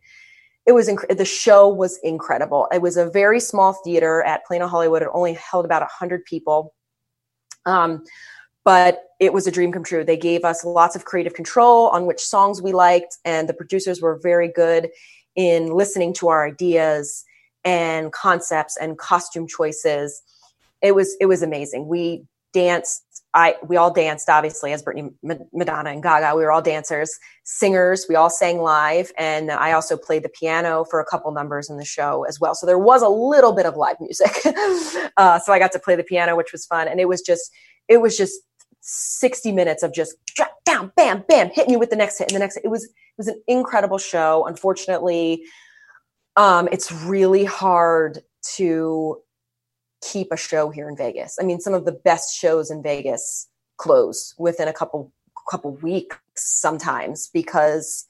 it 0.65 0.71
was 0.71 0.87
inc- 0.87 1.17
the 1.17 1.25
show 1.25 1.67
was 1.67 1.99
incredible. 2.03 2.67
It 2.73 2.81
was 2.81 2.97
a 2.97 3.09
very 3.09 3.39
small 3.39 3.73
theater 3.73 4.23
at 4.23 4.45
Planet 4.45 4.69
Hollywood. 4.69 5.01
It 5.01 5.09
only 5.13 5.33
held 5.33 5.65
about 5.65 5.87
hundred 5.89 6.25
people, 6.25 6.73
um, 7.65 8.03
but 8.63 9.03
it 9.19 9.33
was 9.33 9.45
a 9.45 9.51
dream 9.51 9.71
come 9.71 9.83
true. 9.83 10.03
They 10.03 10.17
gave 10.17 10.45
us 10.45 10.63
lots 10.63 10.95
of 10.95 11.05
creative 11.05 11.33
control 11.33 11.89
on 11.89 12.05
which 12.05 12.21
songs 12.21 12.61
we 12.61 12.71
liked, 12.71 13.17
and 13.25 13.47
the 13.49 13.53
producers 13.53 14.01
were 14.01 14.19
very 14.21 14.47
good 14.47 14.89
in 15.35 15.67
listening 15.67 16.13
to 16.13 16.29
our 16.29 16.47
ideas 16.47 17.25
and 17.65 18.11
concepts 18.11 18.77
and 18.77 18.97
costume 18.97 19.47
choices. 19.47 20.21
It 20.81 20.95
was 20.95 21.15
it 21.19 21.25
was 21.25 21.41
amazing. 21.41 21.87
We 21.87 22.25
danced 22.53 23.12
I 23.33 23.55
we 23.63 23.77
all 23.77 23.91
danced 23.91 24.29
obviously 24.29 24.73
as 24.73 24.83
Britney, 24.83 25.13
Madonna, 25.53 25.89
and 25.89 26.03
Gaga. 26.03 26.35
We 26.35 26.43
were 26.43 26.51
all 26.51 26.61
dancers, 26.61 27.17
singers. 27.43 28.05
We 28.07 28.15
all 28.15 28.29
sang 28.29 28.59
live, 28.59 29.11
and 29.17 29.51
I 29.51 29.71
also 29.71 29.97
played 29.97 30.23
the 30.23 30.29
piano 30.29 30.85
for 30.89 30.99
a 30.99 31.05
couple 31.05 31.31
numbers 31.31 31.69
in 31.69 31.77
the 31.77 31.85
show 31.85 32.25
as 32.25 32.39
well. 32.39 32.53
So 32.53 32.67
there 32.67 32.77
was 32.77 33.01
a 33.01 33.09
little 33.09 33.51
bit 33.51 33.65
of 33.65 33.75
live 33.75 33.97
music. 33.99 34.31
uh, 35.17 35.39
so 35.39 35.51
I 35.51 35.59
got 35.59 35.71
to 35.71 35.79
play 35.79 35.95
the 35.95 36.03
piano, 36.03 36.35
which 36.35 36.51
was 36.51 36.65
fun, 36.65 36.87
and 36.87 36.99
it 36.99 37.07
was 37.07 37.21
just 37.21 37.51
it 37.87 38.01
was 38.01 38.15
just 38.15 38.39
60 38.81 39.51
minutes 39.51 39.81
of 39.81 39.93
just 39.93 40.15
down, 40.65 40.91
bam, 40.95 41.23
bam, 41.27 41.49
hitting 41.49 41.71
you 41.71 41.79
with 41.79 41.89
the 41.89 41.95
next 41.95 42.19
hit 42.19 42.29
and 42.29 42.35
the 42.35 42.39
next. 42.39 42.55
Hit. 42.55 42.65
It 42.65 42.69
was 42.69 42.85
it 42.85 42.91
was 43.17 43.27
an 43.27 43.41
incredible 43.47 43.97
show. 43.97 44.45
Unfortunately, 44.45 45.43
um, 46.35 46.69
it's 46.71 46.91
really 46.91 47.45
hard 47.45 48.21
to 48.55 49.17
keep 50.11 50.31
a 50.31 50.37
show 50.37 50.69
here 50.69 50.89
in 50.89 50.97
Vegas. 50.97 51.37
I 51.39 51.43
mean, 51.43 51.59
some 51.59 51.73
of 51.73 51.85
the 51.85 51.91
best 51.91 52.35
shows 52.35 52.69
in 52.71 52.83
Vegas 52.83 53.47
close 53.77 54.33
within 54.37 54.67
a 54.67 54.73
couple 54.73 55.11
couple 55.49 55.75
weeks 55.77 56.17
sometimes 56.35 57.29
because 57.33 58.05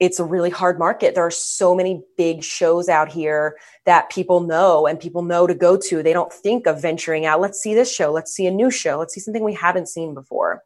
it's 0.00 0.18
a 0.18 0.24
really 0.24 0.50
hard 0.50 0.78
market. 0.78 1.14
There 1.14 1.26
are 1.26 1.30
so 1.30 1.74
many 1.74 2.02
big 2.16 2.42
shows 2.42 2.88
out 2.88 3.12
here 3.12 3.56
that 3.84 4.10
people 4.10 4.40
know 4.40 4.86
and 4.86 4.98
people 4.98 5.22
know 5.22 5.46
to 5.46 5.54
go 5.54 5.76
to. 5.76 6.02
They 6.02 6.14
don't 6.14 6.32
think 6.32 6.66
of 6.66 6.80
venturing 6.80 7.26
out. 7.26 7.40
Let's 7.40 7.60
see 7.60 7.74
this 7.74 7.94
show. 7.94 8.10
Let's 8.10 8.32
see 8.32 8.46
a 8.46 8.50
new 8.50 8.70
show. 8.70 8.98
Let's 8.98 9.14
see 9.14 9.20
something 9.20 9.44
we 9.44 9.54
haven't 9.54 9.88
seen 9.88 10.14
before. 10.14 10.62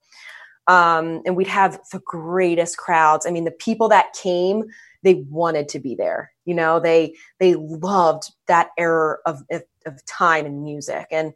Um, 0.68 1.20
and 1.26 1.36
we'd 1.36 1.48
have 1.48 1.80
the 1.92 2.00
greatest 2.06 2.78
crowds. 2.78 3.26
I 3.26 3.30
mean, 3.30 3.44
the 3.44 3.50
people 3.50 3.88
that 3.88 4.14
came 4.14 4.64
they 5.04 5.14
wanted 5.30 5.68
to 5.68 5.78
be 5.78 5.94
there 5.94 6.32
you 6.44 6.54
know 6.54 6.80
they 6.80 7.14
they 7.38 7.54
loved 7.54 8.32
that 8.48 8.70
era 8.76 9.18
of, 9.26 9.42
of, 9.50 10.06
time 10.06 10.46
and 10.46 10.64
music 10.64 11.06
and 11.10 11.34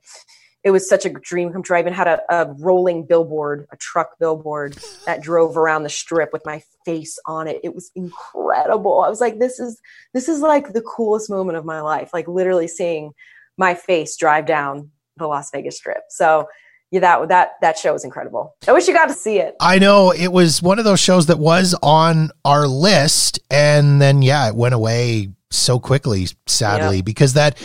it 0.64 0.70
was 0.70 0.88
such 0.88 1.06
a 1.06 1.10
dream 1.10 1.52
come 1.52 1.62
true. 1.62 1.76
I 1.76 1.80
even 1.80 1.92
had 1.92 2.08
a, 2.08 2.20
a, 2.30 2.52
rolling 2.58 3.06
billboard, 3.06 3.66
a 3.70 3.76
truck 3.76 4.18
billboard 4.18 4.76
that 5.06 5.22
drove 5.22 5.56
around 5.56 5.84
the 5.84 5.88
strip 5.88 6.32
with 6.32 6.44
my 6.44 6.62
face 6.84 7.18
on 7.26 7.46
it. 7.46 7.60
It 7.62 7.74
was 7.74 7.90
incredible. 7.94 9.00
I 9.00 9.08
was 9.08 9.20
like, 9.20 9.38
this 9.38 9.60
is 9.60 9.80
this 10.14 10.28
is 10.28 10.40
like 10.40 10.72
the 10.72 10.82
coolest 10.82 11.30
moment 11.30 11.58
of 11.58 11.64
my 11.64 11.80
life. 11.80 12.10
Like 12.12 12.26
literally 12.26 12.66
seeing 12.66 13.12
my 13.56 13.74
face 13.74 14.16
drive 14.16 14.46
down 14.46 14.90
the 15.16 15.26
Las 15.26 15.50
Vegas 15.52 15.76
Strip. 15.76 16.02
So 16.10 16.48
yeah, 16.90 17.00
that 17.00 17.28
that 17.28 17.50
that 17.60 17.78
show 17.78 17.92
was 17.92 18.04
incredible. 18.04 18.54
I 18.66 18.72
wish 18.72 18.88
you 18.88 18.94
got 18.94 19.06
to 19.06 19.14
see 19.14 19.38
it. 19.38 19.56
I 19.60 19.78
know 19.78 20.10
it 20.12 20.28
was 20.28 20.62
one 20.62 20.78
of 20.78 20.84
those 20.84 21.00
shows 21.00 21.26
that 21.26 21.38
was 21.38 21.74
on 21.82 22.30
our 22.44 22.66
list, 22.66 23.40
and 23.50 24.00
then 24.00 24.22
yeah, 24.22 24.48
it 24.48 24.54
went 24.54 24.74
away 24.74 25.28
so 25.50 25.78
quickly, 25.78 26.28
sadly, 26.46 26.96
yep. 26.96 27.04
because 27.04 27.34
that. 27.34 27.58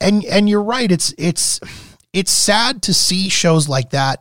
And 0.00 0.24
and 0.26 0.48
you're 0.48 0.62
right. 0.62 0.90
It's 0.92 1.14
it's 1.16 1.58
it's 2.12 2.30
sad 2.30 2.82
to 2.82 2.94
see 2.94 3.28
shows 3.28 3.68
like 3.68 3.90
that 3.90 4.20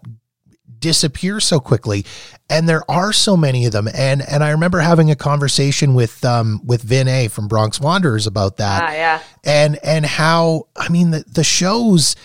disappear 0.79 1.39
so 1.39 1.59
quickly 1.59 2.05
and 2.49 2.69
there 2.69 2.89
are 2.89 3.11
so 3.11 3.35
many 3.35 3.65
of 3.65 3.71
them 3.73 3.87
and 3.93 4.21
and 4.21 4.43
I 4.43 4.51
remember 4.51 4.79
having 4.79 5.11
a 5.11 5.15
conversation 5.15 5.93
with 5.93 6.23
um 6.23 6.61
with 6.65 6.81
Vin 6.83 7.07
A 7.09 7.27
from 7.27 7.49
Bronx 7.49 7.81
Wanderers 7.81 8.25
about 8.25 8.57
that 8.57 8.83
ah, 8.83 8.91
yeah 8.93 9.19
and 9.43 9.77
and 9.83 10.05
how 10.05 10.67
I 10.77 10.87
mean 10.87 11.11
the 11.11 11.25
the 11.27 11.43
shows 11.43 12.15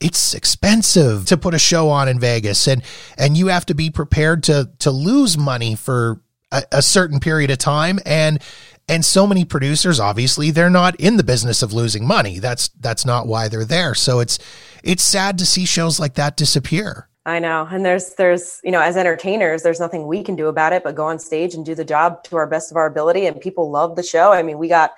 it's 0.00 0.34
expensive 0.34 1.26
to 1.26 1.36
put 1.36 1.54
a 1.54 1.58
show 1.58 1.88
on 1.88 2.08
in 2.08 2.20
Vegas 2.20 2.66
and 2.66 2.82
and 3.16 3.36
you 3.36 3.48
have 3.48 3.66
to 3.66 3.74
be 3.74 3.90
prepared 3.90 4.42
to 4.44 4.70
to 4.78 4.90
lose 4.90 5.38
money 5.38 5.74
for 5.74 6.20
a, 6.52 6.62
a, 6.72 6.82
certain 6.82 7.20
period 7.20 7.50
of 7.50 7.58
time 7.58 7.98
and 8.04 8.42
and 8.88 9.04
so 9.04 9.26
many 9.26 9.44
producers 9.44 9.98
obviously 9.98 10.50
they're 10.50 10.70
not 10.70 10.94
in 10.96 11.16
the 11.16 11.24
business 11.24 11.62
of 11.62 11.72
losing 11.72 12.06
money 12.06 12.38
that's 12.38 12.68
that's 12.80 13.06
not 13.06 13.26
why 13.26 13.48
they're 13.48 13.64
there 13.64 13.94
so 13.94 14.20
it's 14.20 14.38
it's 14.84 15.02
sad 15.02 15.38
to 15.38 15.46
see 15.46 15.64
shows 15.64 15.98
like 15.98 16.14
that 16.14 16.36
disappear 16.36 17.08
I 17.26 17.40
know. 17.40 17.66
And 17.68 17.84
there's 17.84 18.14
there's, 18.14 18.60
you 18.62 18.70
know, 18.70 18.80
as 18.80 18.96
entertainers, 18.96 19.64
there's 19.64 19.80
nothing 19.80 20.06
we 20.06 20.22
can 20.22 20.36
do 20.36 20.46
about 20.46 20.72
it 20.72 20.84
but 20.84 20.94
go 20.94 21.06
on 21.06 21.18
stage 21.18 21.54
and 21.54 21.66
do 21.66 21.74
the 21.74 21.84
job 21.84 22.22
to 22.24 22.36
our 22.36 22.46
best 22.46 22.70
of 22.70 22.76
our 22.76 22.86
ability 22.86 23.26
and 23.26 23.40
people 23.40 23.68
love 23.68 23.96
the 23.96 24.04
show. 24.04 24.32
I 24.32 24.44
mean, 24.44 24.58
we 24.58 24.68
got 24.68 24.92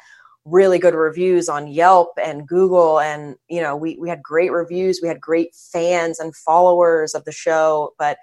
really 0.51 0.79
good 0.79 0.95
reviews 0.95 1.49
on 1.49 1.67
Yelp 1.67 2.13
and 2.23 2.47
Google 2.47 3.01
and 3.01 3.37
you 3.49 3.61
know 3.61 3.77
we 3.77 3.97
we 4.01 4.09
had 4.09 4.23
great 4.23 4.53
reviews 4.53 5.01
we 5.03 5.09
had 5.09 5.21
great 5.21 5.55
fans 5.55 6.19
and 6.19 6.35
followers 6.35 7.15
of 7.15 7.25
the 7.25 7.33
show 7.33 7.95
but 7.99 8.19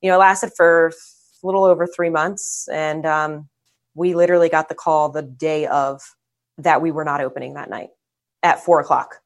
you 0.00 0.10
know 0.10 0.16
it 0.16 0.18
lasted 0.18 0.52
for 0.56 0.88
a 0.88 1.46
little 1.46 1.64
over 1.64 1.86
3 1.86 2.10
months 2.10 2.68
and 2.72 3.06
um, 3.06 3.48
we 3.94 4.14
literally 4.14 4.48
got 4.48 4.68
the 4.68 4.74
call 4.74 5.08
the 5.08 5.22
day 5.22 5.66
of 5.66 6.02
that 6.58 6.82
we 6.82 6.90
were 6.90 7.04
not 7.04 7.20
opening 7.20 7.54
that 7.54 7.70
night 7.70 7.90
at 8.42 8.64
4 8.64 8.80
o'clock 8.80 9.16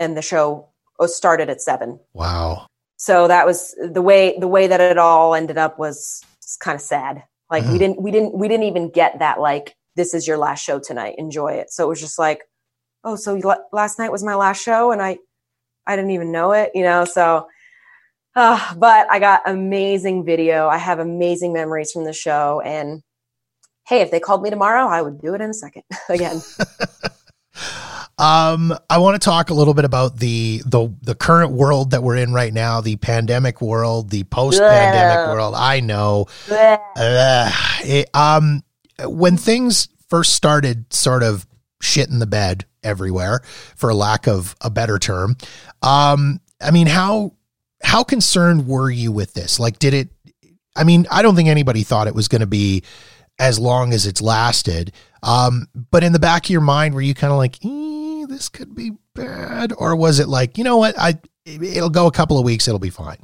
and 0.00 0.16
the 0.16 0.22
show 0.22 0.68
started 1.06 1.50
at 1.50 1.60
7 1.60 1.98
wow. 2.12 2.66
So 3.02 3.26
that 3.26 3.46
was 3.46 3.74
the 3.82 4.00
way 4.00 4.38
the 4.38 4.46
way 4.46 4.68
that 4.68 4.80
it 4.80 4.96
all 4.96 5.34
ended 5.34 5.58
up 5.58 5.76
was 5.76 6.22
kind 6.60 6.76
of 6.76 6.80
sad. 6.80 7.24
Like 7.50 7.64
mm. 7.64 7.72
we 7.72 7.78
didn't 7.78 8.00
we 8.00 8.12
didn't 8.12 8.32
we 8.32 8.46
didn't 8.46 8.66
even 8.66 8.90
get 8.90 9.18
that 9.18 9.40
like 9.40 9.74
this 9.96 10.14
is 10.14 10.26
your 10.26 10.38
last 10.38 10.64
show 10.64 10.78
tonight 10.78 11.14
enjoy 11.18 11.52
it. 11.52 11.70
So 11.70 11.84
it 11.84 11.88
was 11.88 12.00
just 12.00 12.18
like 12.18 12.42
oh 13.04 13.16
so 13.16 13.40
last 13.72 13.98
night 13.98 14.12
was 14.12 14.24
my 14.24 14.34
last 14.34 14.62
show 14.62 14.92
and 14.92 15.02
i 15.02 15.18
i 15.86 15.96
didn't 15.96 16.12
even 16.12 16.32
know 16.32 16.52
it 16.52 16.70
you 16.74 16.82
know 16.82 17.04
so 17.04 17.46
uh, 18.34 18.74
but 18.76 19.06
i 19.10 19.18
got 19.18 19.42
amazing 19.44 20.24
video. 20.24 20.66
I 20.66 20.78
have 20.78 20.98
amazing 20.98 21.52
memories 21.52 21.92
from 21.92 22.04
the 22.04 22.14
show 22.14 22.62
and 22.64 23.02
hey 23.86 24.00
if 24.00 24.10
they 24.10 24.20
called 24.20 24.42
me 24.42 24.50
tomorrow 24.50 24.86
i 24.86 25.02
would 25.02 25.20
do 25.20 25.34
it 25.34 25.40
in 25.40 25.50
a 25.50 25.54
second 25.54 25.82
again. 26.08 26.40
Um, 28.18 28.74
I 28.88 28.98
want 28.98 29.20
to 29.20 29.24
talk 29.24 29.50
a 29.50 29.54
little 29.54 29.74
bit 29.74 29.84
about 29.84 30.18
the 30.18 30.62
the 30.64 30.94
the 31.02 31.14
current 31.14 31.52
world 31.52 31.90
that 31.90 32.02
we're 32.02 32.16
in 32.16 32.32
right 32.32 32.52
now, 32.52 32.80
the 32.80 32.96
pandemic 32.96 33.60
world, 33.60 34.10
the 34.10 34.22
post 34.24 34.60
pandemic 34.60 35.34
world. 35.34 35.54
I 35.56 35.80
know. 35.80 36.26
Uh, 36.50 37.50
it, 37.84 38.08
um, 38.14 38.62
when 39.04 39.36
things 39.36 39.88
first 40.08 40.34
started 40.34 40.92
sort 40.92 41.22
of 41.22 41.46
shit 41.80 42.08
in 42.08 42.18
the 42.18 42.26
bed 42.26 42.64
everywhere, 42.82 43.40
for 43.76 43.92
lack 43.94 44.26
of 44.26 44.54
a 44.60 44.70
better 44.70 44.98
term, 44.98 45.36
um, 45.82 46.40
I 46.60 46.70
mean, 46.70 46.86
how 46.86 47.34
how 47.82 48.04
concerned 48.04 48.66
were 48.66 48.90
you 48.90 49.12
with 49.12 49.34
this? 49.34 49.58
Like, 49.58 49.78
did 49.78 49.94
it? 49.94 50.08
I 50.76 50.84
mean, 50.84 51.06
I 51.10 51.22
don't 51.22 51.36
think 51.36 51.48
anybody 51.48 51.82
thought 51.82 52.06
it 52.06 52.14
was 52.14 52.28
going 52.28 52.40
to 52.40 52.46
be 52.46 52.82
as 53.38 53.58
long 53.58 53.92
as 53.92 54.06
it's 54.06 54.22
lasted. 54.22 54.92
Um, 55.22 55.66
but 55.90 56.04
in 56.04 56.12
the 56.12 56.18
back 56.18 56.46
of 56.46 56.50
your 56.50 56.60
mind, 56.60 56.94
were 56.94 57.00
you 57.00 57.14
kind 57.14 57.32
of 57.32 57.38
like, 57.38 57.56
eh, 57.64 58.26
this 58.28 58.48
could 58.48 58.74
be 58.74 58.92
bad, 59.14 59.72
or 59.76 59.94
was 59.96 60.18
it 60.18 60.28
like, 60.28 60.58
you 60.58 60.64
know 60.64 60.76
what, 60.76 60.94
I 60.98 61.18
it'll 61.44 61.90
go 61.90 62.06
a 62.06 62.12
couple 62.12 62.38
of 62.38 62.44
weeks, 62.44 62.68
it'll 62.68 62.78
be 62.78 62.90
fine. 62.90 63.18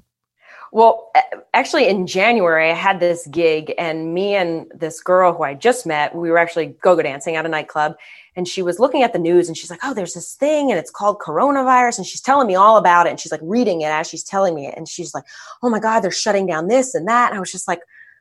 Well, 0.78 1.10
actually, 1.54 1.88
in 1.88 2.06
January, 2.06 2.70
I 2.70 2.74
had 2.74 3.00
this 3.00 3.26
gig, 3.26 3.74
and 3.78 4.14
me 4.14 4.36
and 4.36 4.70
this 4.72 5.00
girl 5.00 5.32
who 5.32 5.42
I 5.42 5.54
just 5.54 5.86
met, 5.86 6.14
we 6.14 6.30
were 6.30 6.38
actually 6.38 6.66
go 6.66 6.94
go 6.94 7.02
dancing 7.02 7.34
at 7.34 7.44
a 7.44 7.48
nightclub. 7.48 7.96
And 8.36 8.46
she 8.46 8.62
was 8.62 8.78
looking 8.78 9.02
at 9.02 9.12
the 9.12 9.18
news 9.18 9.48
and 9.48 9.56
she's 9.56 9.70
like, 9.70 9.80
Oh, 9.82 9.92
there's 9.92 10.14
this 10.14 10.34
thing, 10.34 10.70
and 10.70 10.78
it's 10.78 10.92
called 10.92 11.18
coronavirus. 11.18 11.98
And 11.98 12.06
she's 12.06 12.20
telling 12.20 12.46
me 12.46 12.54
all 12.54 12.76
about 12.76 13.08
it. 13.08 13.10
And 13.10 13.18
she's 13.18 13.32
like 13.32 13.40
reading 13.42 13.80
it 13.80 13.88
as 13.88 14.08
she's 14.08 14.22
telling 14.22 14.54
me 14.54 14.68
it. 14.68 14.74
And 14.76 14.88
she's 14.88 15.12
like, 15.14 15.24
Oh 15.64 15.68
my 15.68 15.80
God, 15.80 15.98
they're 15.98 16.12
shutting 16.12 16.46
down 16.46 16.68
this 16.68 16.94
and 16.94 17.08
that. 17.08 17.30
And 17.30 17.36
I 17.36 17.40
was 17.40 17.50
just 17.50 17.66
like, 17.66 17.80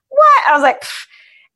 What? 0.09 0.43
I 0.49 0.53
was 0.53 0.63
like, 0.63 0.81
Pfft. 0.81 1.07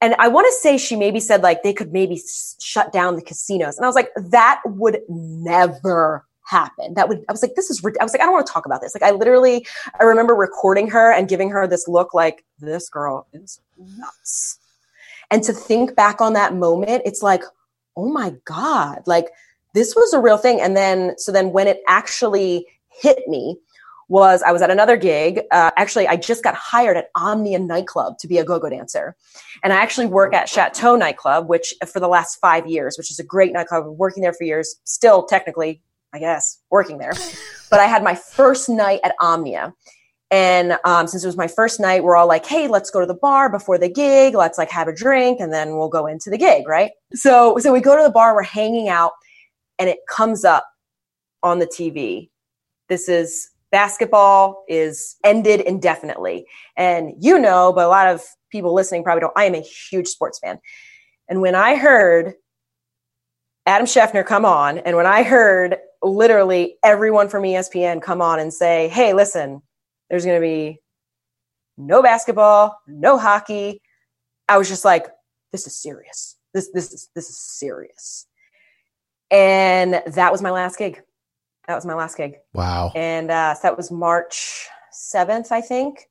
and 0.02 0.14
I 0.20 0.28
want 0.28 0.46
to 0.46 0.62
say 0.62 0.78
she 0.78 0.96
maybe 0.96 1.20
said 1.20 1.42
like 1.42 1.64
they 1.64 1.74
could 1.74 1.92
maybe 1.92 2.22
shut 2.60 2.94
down 2.94 3.16
the 3.16 3.24
casinos. 3.24 3.76
And 3.76 3.86
I 3.86 3.90
was 3.90 3.96
like, 3.96 4.12
That 4.18 4.62
would 4.68 5.00
never 5.10 6.28
happen. 6.52 6.94
That 6.94 7.10
would, 7.10 7.26
I 7.28 7.32
was 7.32 7.42
like, 7.42 7.56
this 7.56 7.72
is, 7.72 7.84
I 8.00 8.04
was 8.04 8.14
like, 8.14 8.22
I 8.22 8.26
don't 8.26 8.34
want 8.34 8.46
to 8.46 8.54
talk 8.54 8.68
about 8.68 8.82
this. 8.82 8.94
Like, 8.94 9.02
I 9.02 9.12
literally, 9.12 9.66
I 10.00 10.04
remember 10.04 10.36
recording 10.36 10.88
her 10.90 11.12
and 11.12 11.28
giving 11.28 11.50
her 11.50 11.66
this 11.66 11.88
look 11.88 12.14
like, 12.14 12.46
this 12.60 12.90
girl 12.90 13.26
is 13.34 13.60
nuts. 13.80 14.60
And 15.32 15.42
to 15.44 15.54
think 15.54 15.96
back 15.96 16.22
on 16.22 16.34
that 16.34 16.54
moment, 16.54 17.04
it's 17.06 17.24
like, 17.24 17.44
oh 17.96 18.12
my 18.12 18.36
God, 18.46 19.02
like 19.08 19.30
this 19.74 19.96
was 19.96 20.14
a 20.14 20.20
real 20.20 20.38
thing. 20.38 20.62
And 20.62 20.78
then, 20.78 21.18
so 21.18 21.32
then 21.32 21.52
when 21.52 21.68
it 21.68 21.82
actually 21.88 22.68
hit 22.90 23.28
me, 23.28 23.58
was 24.10 24.44
I 24.44 24.52
was 24.52 24.62
at 24.62 24.70
another 24.70 24.98
gig. 24.98 25.40
Uh, 25.52 25.72
actually, 25.78 26.06
I 26.06 26.18
just 26.18 26.44
got 26.44 26.54
hired 26.54 26.98
at 26.98 27.08
Omnia 27.16 27.60
nightclub 27.60 28.18
to 28.18 28.28
be 28.28 28.40
a 28.40 28.44
go-go 28.44 28.70
dancer, 28.70 29.16
and 29.64 29.72
I 29.72 29.78
actually 29.78 30.08
work 30.08 30.34
at 30.34 30.50
Chateau 30.50 30.98
nightclub, 30.98 31.48
which 31.48 31.74
for 31.90 32.02
the 32.02 32.10
last 32.10 32.36
five 32.36 32.68
years, 32.68 32.98
which 32.98 33.10
is 33.10 33.20
a 33.20 33.24
great 33.24 33.54
nightclub. 33.54 33.86
Working 33.88 34.22
there 34.22 34.34
for 34.34 34.44
years, 34.44 34.76
still 34.84 35.24
technically 35.24 35.82
I 36.14 36.20
guess, 36.20 36.60
working 36.70 36.98
there. 36.98 37.14
but 37.70 37.80
I 37.80 37.86
had 37.86 38.04
my 38.04 38.16
first 38.16 38.70
night 38.70 39.00
at 39.04 39.16
Omnia. 39.22 39.74
And 40.30 40.78
um, 40.86 41.08
since 41.08 41.24
it 41.24 41.28
was 41.28 41.36
my 41.36 41.48
first 41.48 41.80
night, 41.80 42.04
we're 42.04 42.16
all 42.16 42.28
like, 42.28 42.46
hey, 42.46 42.70
let's 42.70 42.90
go 42.90 43.02
to 43.02 43.06
the 43.06 43.14
bar 43.14 43.50
before 43.50 43.78
the 43.78 43.90
gig. 43.90 44.34
Let's 44.34 44.58
like 44.58 44.72
have 44.72 44.88
a 44.88 44.96
drink 44.96 45.42
and 45.42 45.52
then 45.52 45.78
we'll 45.78 45.90
go 45.90 46.08
into 46.08 46.30
the 46.30 46.38
gig, 46.38 46.68
right? 46.68 46.92
So, 47.14 47.58
so 47.58 47.74
we 47.74 47.82
go 47.82 47.98
to 47.98 48.04
the 48.04 48.10
bar, 48.10 48.34
we're 48.34 48.44
hanging 48.44 48.88
out, 48.88 49.12
and 49.78 49.90
it 49.90 50.00
comes 50.10 50.46
up 50.46 50.66
on 51.44 51.60
the 51.60 51.68
TV. 51.68 52.30
This 52.88 53.10
is 53.10 53.50
basketball 53.72 54.64
is 54.68 55.16
ended 55.24 55.62
indefinitely. 55.62 56.46
And 56.78 57.14
you 57.20 57.40
know, 57.40 57.74
but 57.74 57.86
a 57.86 57.90
lot 57.90 58.08
of 58.08 58.24
people 58.52 58.74
listening 58.74 59.04
probably 59.04 59.22
don't, 59.22 59.34
I 59.36 59.46
am 59.46 59.56
a 59.56 59.62
huge 59.62 60.08
sports 60.08 60.40
fan. 60.40 60.60
And 61.30 61.42
when 61.42 61.56
I 61.56 61.76
heard 61.76 62.34
Adam 63.66 63.86
Schefter 63.86 64.26
come 64.26 64.46
on, 64.46 64.80
and 64.80 64.96
when 64.96 65.06
I 65.06 65.24
heard 65.24 65.78
literally 66.04 66.78
everyone 66.84 67.30
from 67.30 67.44
ESPN 67.44 68.02
come 68.02 68.22
on 68.22 68.40
and 68.40 68.54
say, 68.54 68.88
hey, 68.90 69.14
listen, 69.14 69.62
There's 70.10 70.26
going 70.26 70.38
to 70.38 70.46
be 70.46 70.80
no 71.78 72.02
basketball, 72.02 72.80
no 72.88 73.18
hockey. 73.18 73.82
I 74.48 74.58
was 74.58 74.68
just 74.68 74.86
like, 74.86 75.08
this 75.52 75.68
is 75.68 75.76
serious. 75.76 76.38
This 76.54 76.70
this 76.74 76.92
is 76.92 77.10
this 77.16 77.30
is 77.30 77.40
serious. 77.40 78.28
And 79.30 80.02
that 80.08 80.32
was 80.32 80.42
my 80.42 80.52
last 80.52 80.78
gig. 80.78 81.02
That 81.68 81.76
was 81.76 81.86
my 81.86 81.94
last 81.94 82.18
gig. 82.18 82.36
Wow. 82.54 82.92
And 82.96 83.32
uh, 83.32 83.54
so 83.54 83.62
that 83.64 83.78
was 83.78 83.92
March 83.92 84.68
7th, 84.94 85.52
I 85.52 85.62
think. 85.62 86.10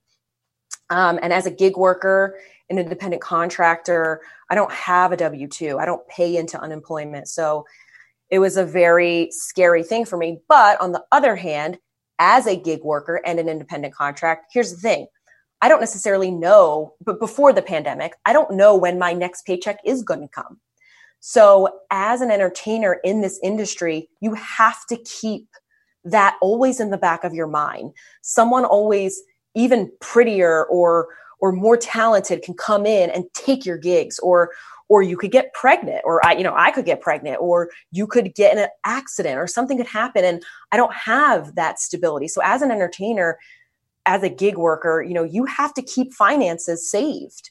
Um, 0.88 1.18
and 1.22 1.32
as 1.32 1.44
a 1.44 1.50
gig 1.50 1.76
worker, 1.76 2.38
an 2.70 2.78
independent 2.78 3.20
contractor, 3.20 4.22
I 4.48 4.54
don't 4.54 4.72
have 4.72 5.12
a 5.12 5.16
W 5.18 5.46
2. 5.46 5.78
I 5.78 5.84
don't 5.84 6.06
pay 6.08 6.36
into 6.36 6.58
unemployment. 6.58 7.28
So 7.28 7.66
it 8.30 8.38
was 8.38 8.56
a 8.56 8.64
very 8.64 9.28
scary 9.30 9.82
thing 9.82 10.04
for 10.04 10.16
me. 10.16 10.40
But 10.48 10.80
on 10.80 10.92
the 10.92 11.04
other 11.12 11.36
hand, 11.36 11.78
as 12.18 12.46
a 12.46 12.56
gig 12.56 12.82
worker 12.82 13.20
and 13.24 13.38
an 13.38 13.48
independent 13.48 13.94
contract, 13.94 14.52
here's 14.52 14.72
the 14.72 14.80
thing 14.80 15.06
I 15.62 15.68
don't 15.68 15.80
necessarily 15.80 16.30
know, 16.30 16.94
but 17.04 17.20
before 17.20 17.52
the 17.52 17.62
pandemic, 17.62 18.14
I 18.24 18.32
don't 18.32 18.52
know 18.52 18.76
when 18.76 18.98
my 18.98 19.12
next 19.12 19.44
paycheck 19.44 19.78
is 19.84 20.02
going 20.02 20.20
to 20.20 20.28
come. 20.28 20.58
So, 21.20 21.80
as 21.90 22.22
an 22.22 22.30
entertainer 22.30 22.98
in 23.04 23.20
this 23.20 23.38
industry, 23.42 24.08
you 24.20 24.34
have 24.34 24.86
to 24.88 24.96
keep 24.96 25.48
that 26.04 26.38
always 26.40 26.80
in 26.80 26.90
the 26.90 26.96
back 26.96 27.24
of 27.24 27.34
your 27.34 27.46
mind. 27.46 27.92
Someone 28.22 28.64
always 28.64 29.20
even 29.54 29.90
prettier 30.00 30.64
or 30.66 31.08
or 31.40 31.52
more 31.52 31.76
talented 31.76 32.42
can 32.42 32.54
come 32.54 32.84
in 32.86 33.10
and 33.10 33.24
take 33.34 33.64
your 33.64 33.78
gigs 33.78 34.18
or 34.20 34.50
or 34.90 35.02
you 35.02 35.16
could 35.16 35.30
get 35.30 35.54
pregnant 35.54 36.02
or 36.04 36.24
I 36.26 36.32
you 36.32 36.42
know 36.42 36.54
I 36.54 36.70
could 36.70 36.84
get 36.84 37.00
pregnant 37.00 37.38
or 37.40 37.70
you 37.92 38.06
could 38.06 38.34
get 38.34 38.52
in 38.52 38.58
an 38.58 38.68
accident 38.84 39.38
or 39.38 39.46
something 39.46 39.78
could 39.78 39.86
happen 39.86 40.24
and 40.24 40.42
I 40.70 40.76
don't 40.76 40.92
have 40.92 41.54
that 41.54 41.78
stability. 41.78 42.28
So 42.28 42.42
as 42.44 42.60
an 42.60 42.70
entertainer, 42.70 43.38
as 44.04 44.22
a 44.22 44.28
gig 44.28 44.58
worker, 44.58 45.02
you 45.02 45.14
know, 45.14 45.22
you 45.22 45.46
have 45.46 45.72
to 45.74 45.82
keep 45.82 46.12
finances 46.12 46.90
saved. 46.90 47.50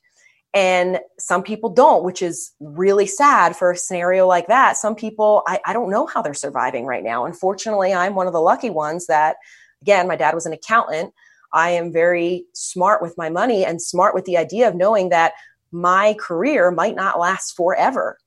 And 0.54 1.00
some 1.20 1.44
people 1.44 1.70
don't, 1.70 2.04
which 2.04 2.22
is 2.22 2.52
really 2.60 3.06
sad 3.06 3.56
for 3.56 3.72
a 3.72 3.78
scenario 3.78 4.28
like 4.28 4.48
that. 4.48 4.78
Some 4.78 4.96
people, 4.96 5.44
I, 5.48 5.60
I 5.66 5.74
don't 5.74 5.92
know 5.92 6.08
how 6.08 6.22
they're 6.24 6.34
surviving 6.34 6.86
right 6.86 7.04
now. 7.04 7.26
Unfortunately, 7.26 7.94
I'm 7.94 8.16
one 8.16 8.26
of 8.26 8.34
the 8.34 8.42
lucky 8.42 8.72
ones 8.72 9.06
that, 9.06 9.38
again, 9.84 10.08
my 10.08 10.16
dad 10.16 10.34
was 10.34 10.48
an 10.48 10.54
accountant. 10.54 11.14
I 11.54 11.70
am 11.72 11.94
very 11.94 12.46
smart 12.54 13.02
with 13.02 13.16
my 13.16 13.30
money 13.30 13.64
and 13.64 13.80
smart 13.80 14.16
with 14.16 14.26
the 14.26 14.38
idea 14.38 14.68
of 14.68 14.76
knowing 14.76 15.10
that 15.10 15.34
my 15.72 16.16
career 16.20 16.72
might 16.72 16.96
not 16.96 17.20
last 17.20 17.56
forever. 17.56 18.18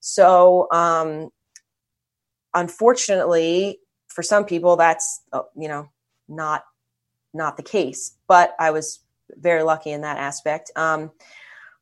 So, 0.00 0.68
um, 0.72 1.30
unfortunately, 2.54 3.80
for 4.08 4.22
some 4.22 4.44
people, 4.44 4.76
that's 4.76 5.22
uh, 5.32 5.42
you 5.56 5.68
know 5.68 5.88
not 6.28 6.64
not 7.34 7.56
the 7.56 7.62
case. 7.62 8.16
But 8.26 8.54
I 8.58 8.70
was 8.70 9.00
very 9.30 9.62
lucky 9.62 9.90
in 9.90 10.02
that 10.02 10.18
aspect. 10.18 10.70
Um, 10.76 11.10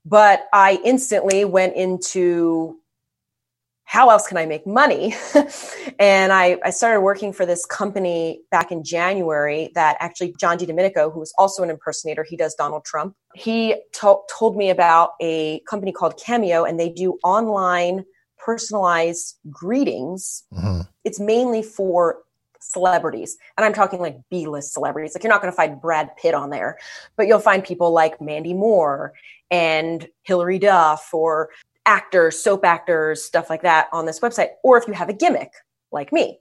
but 0.04 0.48
I 0.52 0.80
instantly 0.84 1.44
went 1.44 1.76
into 1.76 2.79
how 3.90 4.08
else 4.08 4.28
can 4.28 4.36
I 4.36 4.46
make 4.46 4.68
money? 4.68 5.16
and 5.98 6.32
I, 6.32 6.58
I 6.64 6.70
started 6.70 7.00
working 7.00 7.32
for 7.32 7.44
this 7.44 7.66
company 7.66 8.40
back 8.52 8.70
in 8.70 8.84
January 8.84 9.72
that 9.74 9.96
actually 9.98 10.32
John 10.38 10.58
Di 10.58 10.64
Domenico, 10.64 11.10
who 11.10 11.20
is 11.20 11.34
also 11.36 11.64
an 11.64 11.70
impersonator, 11.70 12.22
he 12.22 12.36
does 12.36 12.54
Donald 12.54 12.84
Trump. 12.84 13.16
He 13.34 13.74
to- 13.94 14.20
told 14.30 14.56
me 14.56 14.70
about 14.70 15.14
a 15.20 15.58
company 15.68 15.90
called 15.90 16.16
Cameo, 16.24 16.62
and 16.62 16.78
they 16.78 16.88
do 16.88 17.18
online 17.24 18.04
personalized 18.38 19.38
greetings. 19.50 20.44
Mm-hmm. 20.52 20.82
It's 21.02 21.18
mainly 21.18 21.64
for 21.64 22.20
celebrities. 22.60 23.38
And 23.58 23.64
I'm 23.64 23.72
talking 23.72 23.98
like 23.98 24.18
B 24.30 24.46
list 24.46 24.72
celebrities. 24.72 25.16
Like 25.16 25.24
you're 25.24 25.32
not 25.32 25.42
going 25.42 25.52
to 25.52 25.56
find 25.56 25.80
Brad 25.80 26.16
Pitt 26.16 26.34
on 26.34 26.50
there, 26.50 26.78
but 27.16 27.26
you'll 27.26 27.40
find 27.40 27.64
people 27.64 27.90
like 27.90 28.20
Mandy 28.20 28.54
Moore 28.54 29.14
and 29.50 30.06
Hilary 30.22 30.60
Duff 30.60 31.12
or 31.12 31.50
actors, 31.90 32.40
soap 32.40 32.64
actors, 32.64 33.24
stuff 33.24 33.50
like 33.50 33.62
that 33.62 33.88
on 33.92 34.06
this 34.06 34.20
website. 34.20 34.50
Or 34.62 34.78
if 34.78 34.86
you 34.86 34.94
have 34.94 35.08
a 35.08 35.12
gimmick 35.12 35.52
like 35.90 36.12
me. 36.12 36.38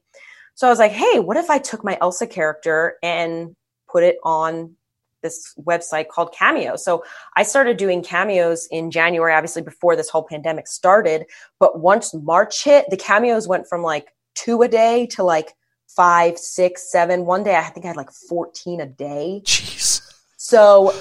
So 0.53 0.67
I 0.67 0.69
was 0.69 0.77
like, 0.77 0.91
hey, 0.91 1.19
what 1.19 1.37
if 1.37 1.49
I 1.49 1.57
took 1.57 1.83
my 1.83 1.97
Elsa 2.01 2.27
character 2.27 2.97
and 3.01 3.55
put 3.91 4.03
it 4.03 4.17
on 4.23 4.75
this 5.21 5.53
website 5.59 6.07
called 6.07 6.33
Cameo. 6.33 6.77
So 6.77 7.03
I 7.35 7.43
started 7.43 7.75
doing 7.75 8.01
cameos 8.01 8.69
in 8.71 8.89
January, 8.89 9.33
obviously 9.33 9.61
before 9.61 9.97
this 9.97 10.07
whole 10.07 10.23
pandemic 10.23 10.65
started. 10.65 11.25
But 11.59 11.79
once 11.79 12.13
March 12.13 12.63
hit, 12.63 12.85
the 12.89 12.95
cameos 12.95 13.45
went 13.45 13.67
from 13.67 13.81
like 13.81 14.13
two 14.35 14.61
a 14.61 14.69
day 14.69 15.07
to 15.07 15.23
like 15.23 15.53
five, 15.87 16.37
six, 16.37 16.89
seven. 16.89 17.25
One 17.25 17.43
day 17.43 17.57
I 17.57 17.63
think 17.63 17.85
I 17.85 17.89
had 17.89 17.97
like 17.97 18.11
14 18.11 18.79
a 18.79 18.85
day. 18.85 19.41
Jeez. 19.43 20.01
So 20.37 20.93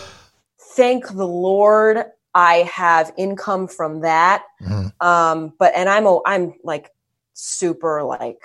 thank 0.74 1.06
the 1.06 1.28
Lord 1.28 2.06
I 2.38 2.58
have 2.72 3.12
income 3.16 3.66
from 3.66 4.02
that. 4.02 4.44
Mm-hmm. 4.62 5.06
Um, 5.06 5.52
but 5.58 5.72
and 5.74 5.88
I'm 5.88 6.06
a, 6.06 6.20
I'm 6.24 6.54
like 6.62 6.92
super 7.34 8.04
like 8.04 8.40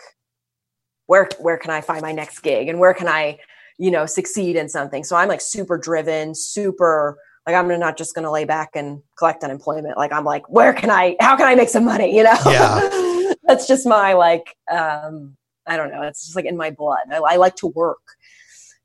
where 1.06 1.30
where 1.40 1.58
can 1.60 1.70
I 1.70 1.82
find 1.82 2.02
my 2.02 2.12
next 2.12 2.40
gig 2.40 2.70
and 2.70 2.80
where 2.80 2.96
can 2.96 3.08
I, 3.08 3.38
you 3.78 3.92
know, 3.92 4.08
succeed 4.08 4.56
in 4.56 4.68
something. 4.68 5.04
So 5.04 5.16
I'm 5.16 5.30
like 5.30 5.42
super 5.42 5.78
driven, 5.78 6.34
super 6.34 7.20
like 7.46 7.56
I'm 7.56 7.68
not 7.80 7.96
just 7.96 8.16
going 8.16 8.24
to 8.24 8.32
lay 8.32 8.46
back 8.46 8.72
and 8.74 9.04
collect 9.16 9.44
unemployment. 9.44 9.96
Like 9.96 10.12
I'm 10.12 10.26
like, 10.26 10.50
where 10.50 10.74
can 10.74 10.90
I? 10.90 11.16
How 11.20 11.36
can 11.36 11.46
I 11.46 11.54
make 11.54 11.70
some 11.70 11.86
money? 11.86 12.16
You 12.18 12.24
know, 12.24 12.38
yeah. 12.48 13.34
that's 13.44 13.68
just 13.68 13.86
my 13.86 14.14
like 14.14 14.56
um, 14.72 15.38
I 15.68 15.78
don't 15.78 15.92
know. 15.92 16.02
It's 16.02 16.24
just 16.24 16.36
like 16.36 16.46
in 16.46 16.58
my 16.58 16.72
blood. 16.72 17.04
I, 17.12 17.18
I 17.18 17.36
like 17.36 17.56
to 17.58 17.68
work. 17.68 18.02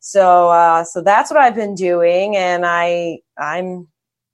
So, 0.00 0.50
uh, 0.50 0.84
so 0.84 1.02
that's 1.02 1.30
what 1.30 1.40
I've 1.40 1.54
been 1.54 1.74
doing. 1.74 2.36
And 2.36 2.64
I, 2.66 3.20
I'm, 3.38 3.88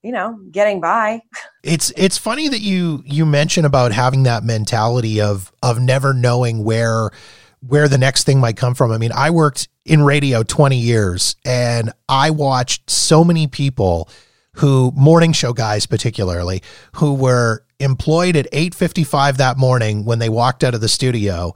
you 0.04 0.12
know, 0.12 0.38
getting 0.50 0.82
by. 0.82 1.22
It's, 1.62 1.90
it's 1.96 2.18
funny 2.18 2.48
that 2.48 2.60
you, 2.60 3.02
you 3.06 3.24
mention 3.24 3.64
about 3.64 3.90
having 3.90 4.24
that 4.24 4.44
mentality 4.44 5.22
of, 5.22 5.50
of 5.62 5.80
never 5.80 6.12
knowing 6.12 6.62
where, 6.62 7.10
where 7.66 7.88
the 7.88 7.96
next 7.96 8.24
thing 8.24 8.38
might 8.38 8.58
come 8.58 8.74
from. 8.74 8.92
I 8.92 8.98
mean, 8.98 9.12
I 9.12 9.30
worked 9.30 9.68
in 9.86 10.02
radio 10.02 10.42
20 10.42 10.76
years 10.76 11.36
and 11.42 11.90
I 12.06 12.30
watched 12.30 12.90
so 12.90 13.24
many 13.24 13.46
people 13.46 14.10
who 14.54 14.92
morning 14.96 15.32
show 15.32 15.52
guys 15.52 15.86
particularly 15.86 16.62
who 16.94 17.14
were 17.14 17.64
employed 17.80 18.36
at 18.36 18.46
8:55 18.52 19.36
that 19.38 19.58
morning 19.58 20.04
when 20.04 20.18
they 20.18 20.28
walked 20.28 20.62
out 20.62 20.74
of 20.74 20.80
the 20.80 20.88
studio 20.88 21.52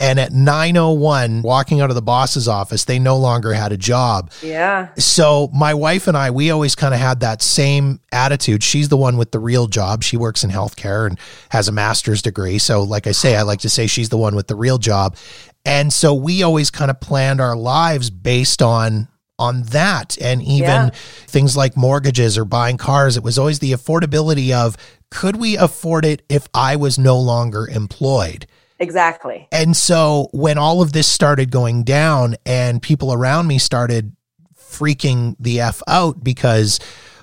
and 0.00 0.18
at 0.18 0.32
9:01 0.32 1.42
walking 1.42 1.80
out 1.80 1.90
of 1.90 1.94
the 1.94 2.02
boss's 2.02 2.48
office 2.48 2.84
they 2.84 2.98
no 2.98 3.16
longer 3.16 3.52
had 3.52 3.70
a 3.72 3.76
job. 3.76 4.30
Yeah. 4.42 4.88
So 4.96 5.50
my 5.52 5.74
wife 5.74 6.08
and 6.08 6.16
I 6.16 6.30
we 6.30 6.50
always 6.50 6.74
kind 6.74 6.94
of 6.94 7.00
had 7.00 7.20
that 7.20 7.42
same 7.42 8.00
attitude. 8.12 8.62
She's 8.62 8.88
the 8.88 8.96
one 8.96 9.16
with 9.18 9.30
the 9.30 9.38
real 9.38 9.66
job. 9.66 10.02
She 10.02 10.16
works 10.16 10.42
in 10.42 10.50
healthcare 10.50 11.06
and 11.06 11.18
has 11.50 11.68
a 11.68 11.72
master's 11.72 12.22
degree. 12.22 12.58
So 12.58 12.82
like 12.82 13.06
I 13.06 13.12
say 13.12 13.36
I 13.36 13.42
like 13.42 13.60
to 13.60 13.68
say 13.70 13.86
she's 13.86 14.08
the 14.08 14.18
one 14.18 14.34
with 14.34 14.48
the 14.48 14.56
real 14.56 14.78
job. 14.78 15.16
And 15.64 15.92
so 15.92 16.14
we 16.14 16.42
always 16.42 16.70
kind 16.70 16.90
of 16.90 16.98
planned 16.98 17.40
our 17.40 17.56
lives 17.56 18.08
based 18.08 18.62
on 18.62 19.08
on 19.38 19.62
that 19.64 20.18
and 20.20 20.42
even 20.42 20.64
yeah. 20.64 20.90
things 21.26 21.56
like 21.56 21.76
mortgages 21.76 22.36
or 22.36 22.44
buying 22.44 22.76
cars 22.76 23.16
it 23.16 23.22
was 23.22 23.38
always 23.38 23.58
the 23.58 23.72
affordability 23.72 24.52
of 24.52 24.76
could 25.10 25.36
we 25.36 25.56
afford 25.56 26.04
it 26.04 26.22
if 26.28 26.48
I 26.52 26.76
was 26.76 26.98
no 26.98 27.18
longer 27.18 27.66
employed? 27.68 28.46
Exactly. 28.78 29.48
And 29.50 29.76
so 29.76 30.28
when 30.32 30.58
all 30.58 30.82
of 30.82 30.92
this 30.92 31.08
started 31.08 31.50
going 31.50 31.82
down 31.82 32.36
and 32.46 32.80
people 32.80 33.12
around 33.12 33.46
me 33.46 33.58
started 33.58 34.14
freaking 34.56 35.34
the 35.40 35.60
F 35.60 35.82
out 35.88 36.22
because, 36.22 36.78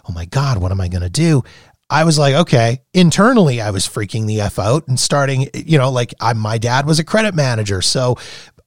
oh 0.10 0.14
my 0.14 0.26
God, 0.26 0.58
what 0.58 0.72
am 0.72 0.82
I 0.82 0.88
going 0.88 1.04
to 1.04 1.10
do? 1.10 1.44
I 1.90 2.04
was 2.04 2.18
like, 2.18 2.34
okay, 2.34 2.82
internally, 2.94 3.62
I 3.62 3.70
was 3.70 3.88
freaking 3.88 4.26
the 4.26 4.42
F 4.42 4.58
out 4.58 4.88
and 4.88 5.00
starting, 5.00 5.50
you 5.54 5.78
know, 5.78 5.92
like 5.92 6.14
I, 6.20 6.34
my 6.34 6.58
dad 6.58 6.88
was 6.88 7.00
a 7.00 7.04
credit 7.04 7.36
manager. 7.36 7.82
So 7.82 8.18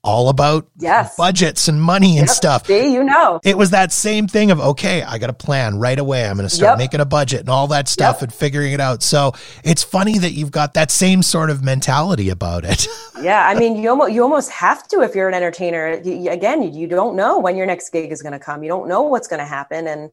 all 0.04 0.28
about 0.28 0.68
yes. 0.78 1.16
budgets 1.16 1.66
and 1.66 1.82
money 1.82 2.18
and 2.18 2.28
yep. 2.28 2.36
stuff. 2.36 2.66
See, 2.66 2.92
you 2.92 3.02
know. 3.02 3.40
It 3.44 3.58
was 3.58 3.70
that 3.70 3.92
same 3.92 4.28
thing 4.28 4.50
of, 4.50 4.60
okay, 4.60 5.02
I 5.02 5.18
got 5.18 5.28
a 5.28 5.34
plan 5.34 5.78
right 5.78 5.98
away. 5.98 6.24
I'm 6.24 6.36
going 6.36 6.48
to 6.48 6.54
start 6.54 6.72
yep. 6.72 6.78
making 6.78 7.00
a 7.00 7.04
budget 7.04 7.40
and 7.40 7.48
all 7.48 7.66
that 7.68 7.88
stuff 7.88 8.16
yep. 8.16 8.22
and 8.22 8.32
figuring 8.32 8.72
it 8.72 8.80
out. 8.80 9.02
So 9.02 9.32
it's 9.64 9.82
funny 9.82 10.18
that 10.18 10.32
you've 10.32 10.52
got 10.52 10.74
that 10.74 10.90
same 10.90 11.22
sort 11.22 11.50
of 11.50 11.64
mentality 11.64 12.30
about 12.30 12.64
it. 12.64 12.86
yeah. 13.20 13.48
I 13.48 13.58
mean, 13.58 13.76
you 13.76 13.90
almost, 13.90 14.12
you 14.12 14.22
almost 14.22 14.50
have 14.50 14.86
to 14.88 15.00
if 15.02 15.14
you're 15.16 15.28
an 15.28 15.34
entertainer. 15.34 16.00
You, 16.02 16.30
again, 16.30 16.62
you, 16.62 16.70
you 16.70 16.86
don't 16.86 17.16
know 17.16 17.38
when 17.38 17.56
your 17.56 17.66
next 17.66 17.90
gig 17.90 18.12
is 18.12 18.22
going 18.22 18.32
to 18.32 18.38
come. 18.38 18.62
You 18.62 18.68
don't 18.68 18.88
know 18.88 19.02
what's 19.02 19.26
going 19.26 19.40
to 19.40 19.46
happen. 19.46 19.88
And 19.88 20.10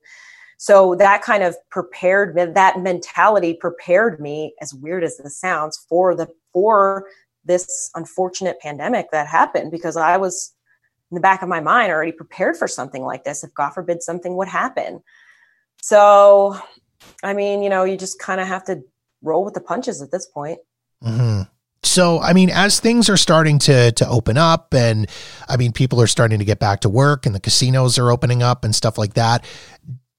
so 0.58 0.96
that 0.96 1.22
kind 1.22 1.44
of 1.44 1.56
prepared 1.70 2.36
me, 2.36 2.46
that 2.46 2.80
mentality 2.80 3.54
prepared 3.54 4.20
me, 4.20 4.56
as 4.62 4.74
weird 4.74 5.04
as 5.04 5.18
this 5.18 5.40
sounds, 5.40 5.86
for 5.88 6.16
the, 6.16 6.28
for 6.52 7.06
this 7.46 7.90
unfortunate 7.96 8.60
pandemic 8.60 9.12
that 9.12 9.28
happened 9.28 9.72
because 9.72 9.98
I 9.98 10.18
was 10.18 10.54
in 11.12 11.16
the 11.16 11.22
back 11.22 11.42
of 11.42 11.50
my 11.50 11.62
mind 11.62 11.92
already 11.92 12.12
prepared 12.12 12.58
for 12.58 12.68
something 12.68 13.04
like 13.04 13.24
this 13.24 13.44
if 13.44 13.54
God 13.54 13.72
forbid 13.72 14.02
something 14.02 14.36
would 14.36 14.48
happen. 14.48 15.02
So, 15.82 16.58
I 17.24 17.34
mean, 17.34 17.62
you 17.62 17.70
know, 17.70 17.84
you 17.84 17.98
just 17.98 18.20
kind 18.20 18.42
of 18.42 18.48
have 18.48 18.64
to 18.66 18.82
roll 19.22 19.46
with 19.46 19.54
the 19.54 19.62
punches 19.62 20.02
at 20.02 20.12
this 20.12 20.26
point. 20.26 20.60
Mm-hmm. 21.04 21.44
So, 21.84 22.20
I 22.20 22.34
mean, 22.34 22.50
as 22.50 22.80
things 22.80 23.10
are 23.10 23.18
starting 23.18 23.60
to 23.60 23.92
to 23.92 24.08
open 24.08 24.38
up, 24.38 24.74
and 24.74 25.08
I 25.48 25.58
mean, 25.58 25.72
people 25.72 26.02
are 26.02 26.08
starting 26.08 26.40
to 26.40 26.46
get 26.46 26.60
back 26.60 26.80
to 26.82 26.90
work, 26.90 27.26
and 27.26 27.36
the 27.36 27.40
casinos 27.40 28.00
are 28.00 28.12
opening 28.12 28.42
up 28.42 28.66
and 28.66 28.74
stuff 28.74 28.98
like 28.98 29.14
that. 29.14 29.46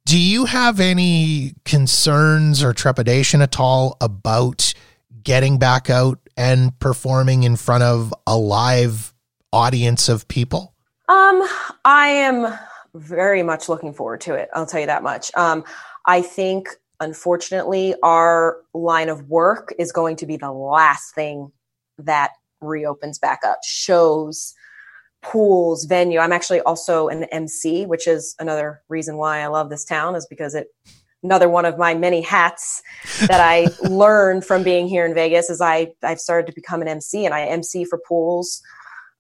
Do 0.05 0.18
you 0.18 0.45
have 0.45 0.79
any 0.79 1.55
concerns 1.64 2.62
or 2.62 2.72
trepidation 2.72 3.43
at 3.43 3.59
all 3.59 3.97
about 4.01 4.72
getting 5.24 5.59
back 5.59 5.91
out 5.91 6.20
and 6.37 6.78
performing 6.78 7.43
in 7.43 7.57
front 7.57 7.82
of 7.82 8.12
a 8.26 8.37
live 8.37 9.14
audience 9.53 10.09
of 10.09 10.28
people? 10.28 10.74
Um, 11.09 11.47
I 11.84 12.09
am 12.09 12.59
very 12.95 13.43
much 13.43 13.68
looking 13.68 13.93
forward 13.93 14.20
to 14.22 14.34
it. 14.34 14.49
I'll 14.55 14.66
tell 14.66 14.80
you 14.80 14.87
that 14.87 15.03
much. 15.03 15.30
Um, 15.37 15.64
I 16.07 16.22
think 16.22 16.68
unfortunately 17.01 17.95
our 18.03 18.59
line 18.74 19.09
of 19.09 19.28
work 19.28 19.74
is 19.78 19.93
going 19.93 20.16
to 20.16 20.26
be 20.26 20.37
the 20.37 20.53
last 20.53 21.14
thing 21.14 21.53
that 21.99 22.32
reopens 22.61 23.18
back 23.18 23.41
up. 23.45 23.59
Shows, 23.64 24.55
pools, 25.22 25.84
venue. 25.84 26.18
I'm 26.18 26.32
actually 26.32 26.61
also 26.61 27.09
an 27.09 27.24
MC, 27.24 27.87
which 27.87 28.07
is 28.07 28.34
another 28.39 28.82
reason 28.89 29.16
why 29.16 29.41
I 29.41 29.49
love 29.49 29.70
this 29.70 29.84
town 29.84 30.14
is 30.14 30.26
because 30.26 30.55
it 30.55 30.68
another 31.22 31.48
one 31.48 31.64
of 31.64 31.78
my 31.78 31.94
many 31.94 32.20
hats 32.20 32.82
that 33.26 33.40
I 33.40 33.68
learned 33.88 34.44
from 34.44 34.62
being 34.62 34.86
here 34.88 35.04
in 35.06 35.14
Vegas 35.14 35.50
is 35.50 35.60
I 35.60 35.92
I've 36.02 36.20
started 36.20 36.46
to 36.46 36.52
become 36.54 36.82
an 36.82 36.88
MC 36.88 37.24
and 37.24 37.34
I 37.34 37.42
MC 37.42 37.84
for 37.84 38.00
pools 38.06 38.62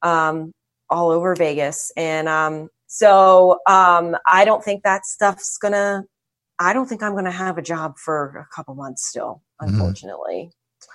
um, 0.02 0.52
all 0.90 1.10
over 1.10 1.34
Vegas 1.34 1.90
and 1.96 2.28
um, 2.28 2.68
so 2.86 3.58
um, 3.68 4.16
I 4.26 4.44
don't 4.44 4.62
think 4.62 4.82
that 4.82 5.04
stuff's 5.04 5.58
gonna. 5.58 6.04
I 6.58 6.72
don't 6.72 6.86
think 6.86 7.02
I'm 7.02 7.14
gonna 7.14 7.30
have 7.30 7.58
a 7.58 7.62
job 7.62 7.98
for 7.98 8.46
a 8.50 8.54
couple 8.54 8.74
months 8.74 9.06
still, 9.06 9.42
mm-hmm. 9.60 9.74
unfortunately. 9.74 10.50
Mm-hmm. 10.50 10.88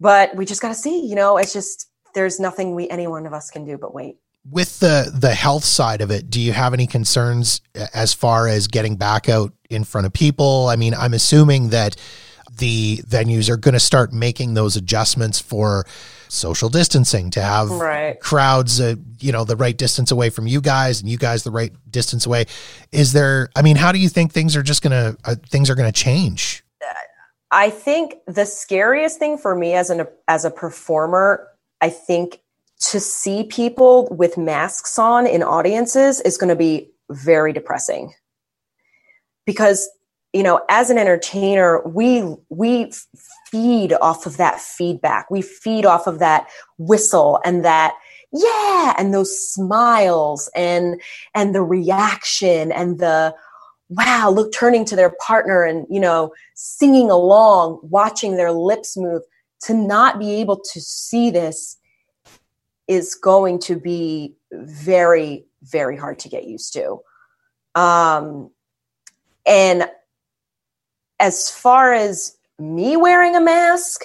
But 0.00 0.36
we 0.36 0.46
just 0.46 0.62
got 0.62 0.68
to 0.68 0.74
see. 0.74 1.06
You 1.06 1.16
know, 1.16 1.36
it's 1.36 1.52
just 1.52 1.88
there's 2.14 2.40
nothing 2.40 2.74
we 2.74 2.88
any 2.88 3.06
one 3.06 3.26
of 3.26 3.32
us 3.32 3.50
can 3.50 3.64
do 3.64 3.76
but 3.76 3.94
wait 3.94 4.16
with 4.44 4.78
the 4.80 5.12
the 5.14 5.34
health 5.34 5.64
side 5.64 6.00
of 6.00 6.10
it 6.10 6.30
do 6.30 6.40
you 6.40 6.52
have 6.52 6.72
any 6.72 6.86
concerns 6.86 7.60
as 7.94 8.14
far 8.14 8.48
as 8.48 8.66
getting 8.66 8.96
back 8.96 9.28
out 9.28 9.52
in 9.70 9.84
front 9.84 10.06
of 10.06 10.12
people? 10.12 10.68
I 10.68 10.76
mean 10.76 10.94
i'm 10.94 11.14
assuming 11.14 11.70
that 11.70 11.96
the 12.58 12.98
venues 13.08 13.48
are 13.48 13.56
going 13.56 13.74
to 13.74 13.80
start 13.80 14.12
making 14.12 14.54
those 14.54 14.76
adjustments 14.76 15.40
for 15.40 15.86
social 16.28 16.68
distancing 16.68 17.30
to 17.30 17.40
have 17.40 17.70
right. 17.70 18.20
crowds 18.20 18.80
uh, 18.80 18.94
you 19.20 19.32
know 19.32 19.44
the 19.44 19.56
right 19.56 19.76
distance 19.76 20.10
away 20.10 20.28
from 20.30 20.46
you 20.46 20.60
guys 20.60 21.00
and 21.00 21.08
you 21.08 21.16
guys 21.16 21.42
the 21.42 21.50
right 21.50 21.72
distance 21.90 22.26
away. 22.26 22.44
Is 22.92 23.12
there 23.12 23.48
i 23.56 23.62
mean 23.62 23.76
how 23.76 23.92
do 23.92 23.98
you 23.98 24.08
think 24.08 24.32
things 24.32 24.56
are 24.56 24.62
just 24.62 24.82
going 24.82 24.92
to 24.92 25.16
uh, 25.24 25.36
things 25.48 25.70
are 25.70 25.74
going 25.74 25.90
to 25.90 26.00
change? 26.00 26.62
I 27.50 27.70
think 27.70 28.16
the 28.26 28.44
scariest 28.44 29.18
thing 29.18 29.38
for 29.38 29.54
me 29.54 29.72
as 29.72 29.88
an 29.90 30.06
as 30.26 30.44
a 30.44 30.50
performer 30.50 31.48
i 31.80 31.88
think 31.88 32.40
to 32.80 33.00
see 33.00 33.44
people 33.44 34.08
with 34.10 34.38
masks 34.38 34.98
on 34.98 35.26
in 35.26 35.42
audiences 35.42 36.20
is 36.20 36.36
going 36.36 36.48
to 36.48 36.56
be 36.56 36.90
very 37.10 37.52
depressing. 37.52 38.12
Because 39.46 39.88
you 40.34 40.42
know 40.42 40.60
as 40.68 40.90
an 40.90 40.98
entertainer 40.98 41.80
we 41.88 42.22
we 42.50 42.92
feed 43.50 43.94
off 43.94 44.26
of 44.26 44.36
that 44.36 44.60
feedback. 44.60 45.30
We 45.30 45.42
feed 45.42 45.86
off 45.86 46.06
of 46.06 46.18
that 46.18 46.48
whistle 46.76 47.40
and 47.44 47.64
that 47.64 47.94
yeah 48.32 48.94
and 48.98 49.14
those 49.14 49.36
smiles 49.52 50.50
and 50.54 51.00
and 51.34 51.54
the 51.54 51.62
reaction 51.62 52.70
and 52.70 52.98
the 52.98 53.34
wow 53.88 54.30
look 54.30 54.52
turning 54.52 54.84
to 54.84 54.94
their 54.94 55.14
partner 55.26 55.64
and 55.64 55.86
you 55.88 55.98
know 55.98 56.30
singing 56.54 57.10
along 57.10 57.80
watching 57.82 58.36
their 58.36 58.52
lips 58.52 58.96
move. 58.96 59.22
To 59.62 59.74
not 59.74 60.20
be 60.20 60.34
able 60.34 60.60
to 60.72 60.80
see 60.80 61.30
this 61.30 61.77
is 62.88 63.14
going 63.14 63.58
to 63.58 63.78
be 63.78 64.34
very 64.52 65.44
very 65.62 65.96
hard 65.96 66.18
to 66.18 66.28
get 66.28 66.44
used 66.44 66.72
to 66.72 66.98
um 67.74 68.50
and 69.46 69.88
as 71.20 71.50
far 71.50 71.92
as 71.92 72.36
me 72.58 72.96
wearing 72.96 73.36
a 73.36 73.40
mask, 73.40 74.04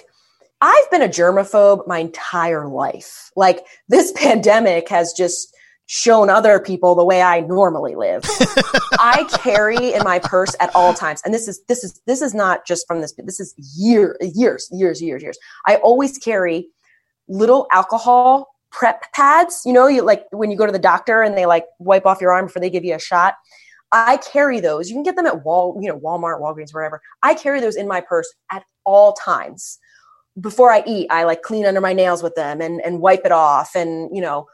I've 0.62 0.92
been 0.92 1.02
a 1.02 1.10
germaphobe 1.10 1.88
my 1.88 2.00
entire 2.00 2.68
life. 2.68 3.32
Like 3.36 3.66
this 3.90 4.12
pandemic 4.16 4.90
has 4.90 5.14
just 5.14 5.56
shown 5.86 6.30
other 6.30 6.60
people 6.60 6.96
the 6.96 7.04
way 7.04 7.22
I 7.22 7.42
normally 7.42 7.96
live. 7.96 8.24
I 9.00 9.26
carry 9.38 9.94
in 9.94 10.04
my 10.04 10.20
purse 10.20 10.56
at 10.62 10.74
all 10.74 10.94
times. 10.94 11.22
And 11.26 11.34
this 11.34 11.48
is 11.48 11.62
this 11.68 11.84
is 11.84 12.02
this 12.08 12.22
is 12.22 12.34
not 12.34 12.66
just 12.66 12.88
from 12.88 13.02
this 13.02 13.14
this 13.18 13.40
is 13.40 13.54
year 13.76 14.18
years 14.22 14.70
years 14.72 15.02
years 15.02 15.22
years. 15.22 15.38
I 15.68 15.76
always 15.78 16.18
carry 16.18 16.70
little 17.28 17.68
alcohol 17.72 18.53
prep 18.74 19.12
pads, 19.14 19.62
you 19.66 19.72
know, 19.72 19.88
you 19.88 20.02
like 20.02 20.26
when 20.32 20.52
you 20.52 20.58
go 20.58 20.66
to 20.66 20.72
the 20.72 20.80
doctor 20.80 21.22
and 21.22 21.38
they 21.38 21.46
like 21.46 21.66
wipe 21.80 22.06
off 22.06 22.20
your 22.20 22.34
arm 22.34 22.48
before 22.48 22.60
they 22.60 22.70
give 22.70 22.84
you 22.84 22.96
a 22.96 23.00
shot. 23.00 23.36
I 23.94 24.18
carry 24.18 24.60
those. 24.60 24.90
You 24.90 24.96
can 24.96 25.04
get 25.04 25.16
them 25.16 25.28
at 25.28 25.46
Wall, 25.46 25.80
you 25.80 25.88
know, 25.88 26.00
Walmart, 26.00 26.42
Walgreens, 26.42 26.74
wherever. 26.74 27.00
I 27.22 27.36
carry 27.36 27.62
those 27.62 27.76
in 27.76 27.88
my 27.88 28.02
purse 28.02 28.34
at 28.52 28.64
all 28.86 29.14
times. 29.14 29.78
Before 30.42 30.72
I 30.72 30.84
eat, 30.88 31.08
I 31.12 31.26
like 31.26 31.44
clean 31.44 31.66
under 31.66 31.80
my 31.80 31.94
nails 31.94 32.24
with 32.24 32.34
them 32.36 32.60
and 32.60 32.82
and 32.82 33.00
wipe 33.00 33.24
it 33.24 33.32
off 33.32 33.76
and, 33.76 34.10
you 34.14 34.22
know, 34.22 34.48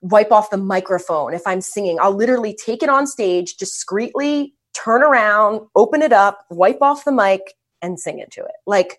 wipe 0.00 0.32
off 0.32 0.50
the 0.50 0.56
microphone 0.56 1.34
if 1.34 1.46
I'm 1.46 1.60
singing. 1.60 1.98
I'll 2.00 2.14
literally 2.14 2.54
take 2.54 2.82
it 2.82 2.88
on 2.88 3.06
stage, 3.06 3.56
discreetly 3.56 4.54
turn 4.74 5.02
around, 5.02 5.60
open 5.74 6.02
it 6.02 6.12
up, 6.12 6.44
wipe 6.50 6.80
off 6.80 7.04
the 7.04 7.12
mic 7.12 7.54
and 7.82 7.98
sing 7.98 8.18
into 8.18 8.40
it. 8.42 8.52
Like 8.66 8.98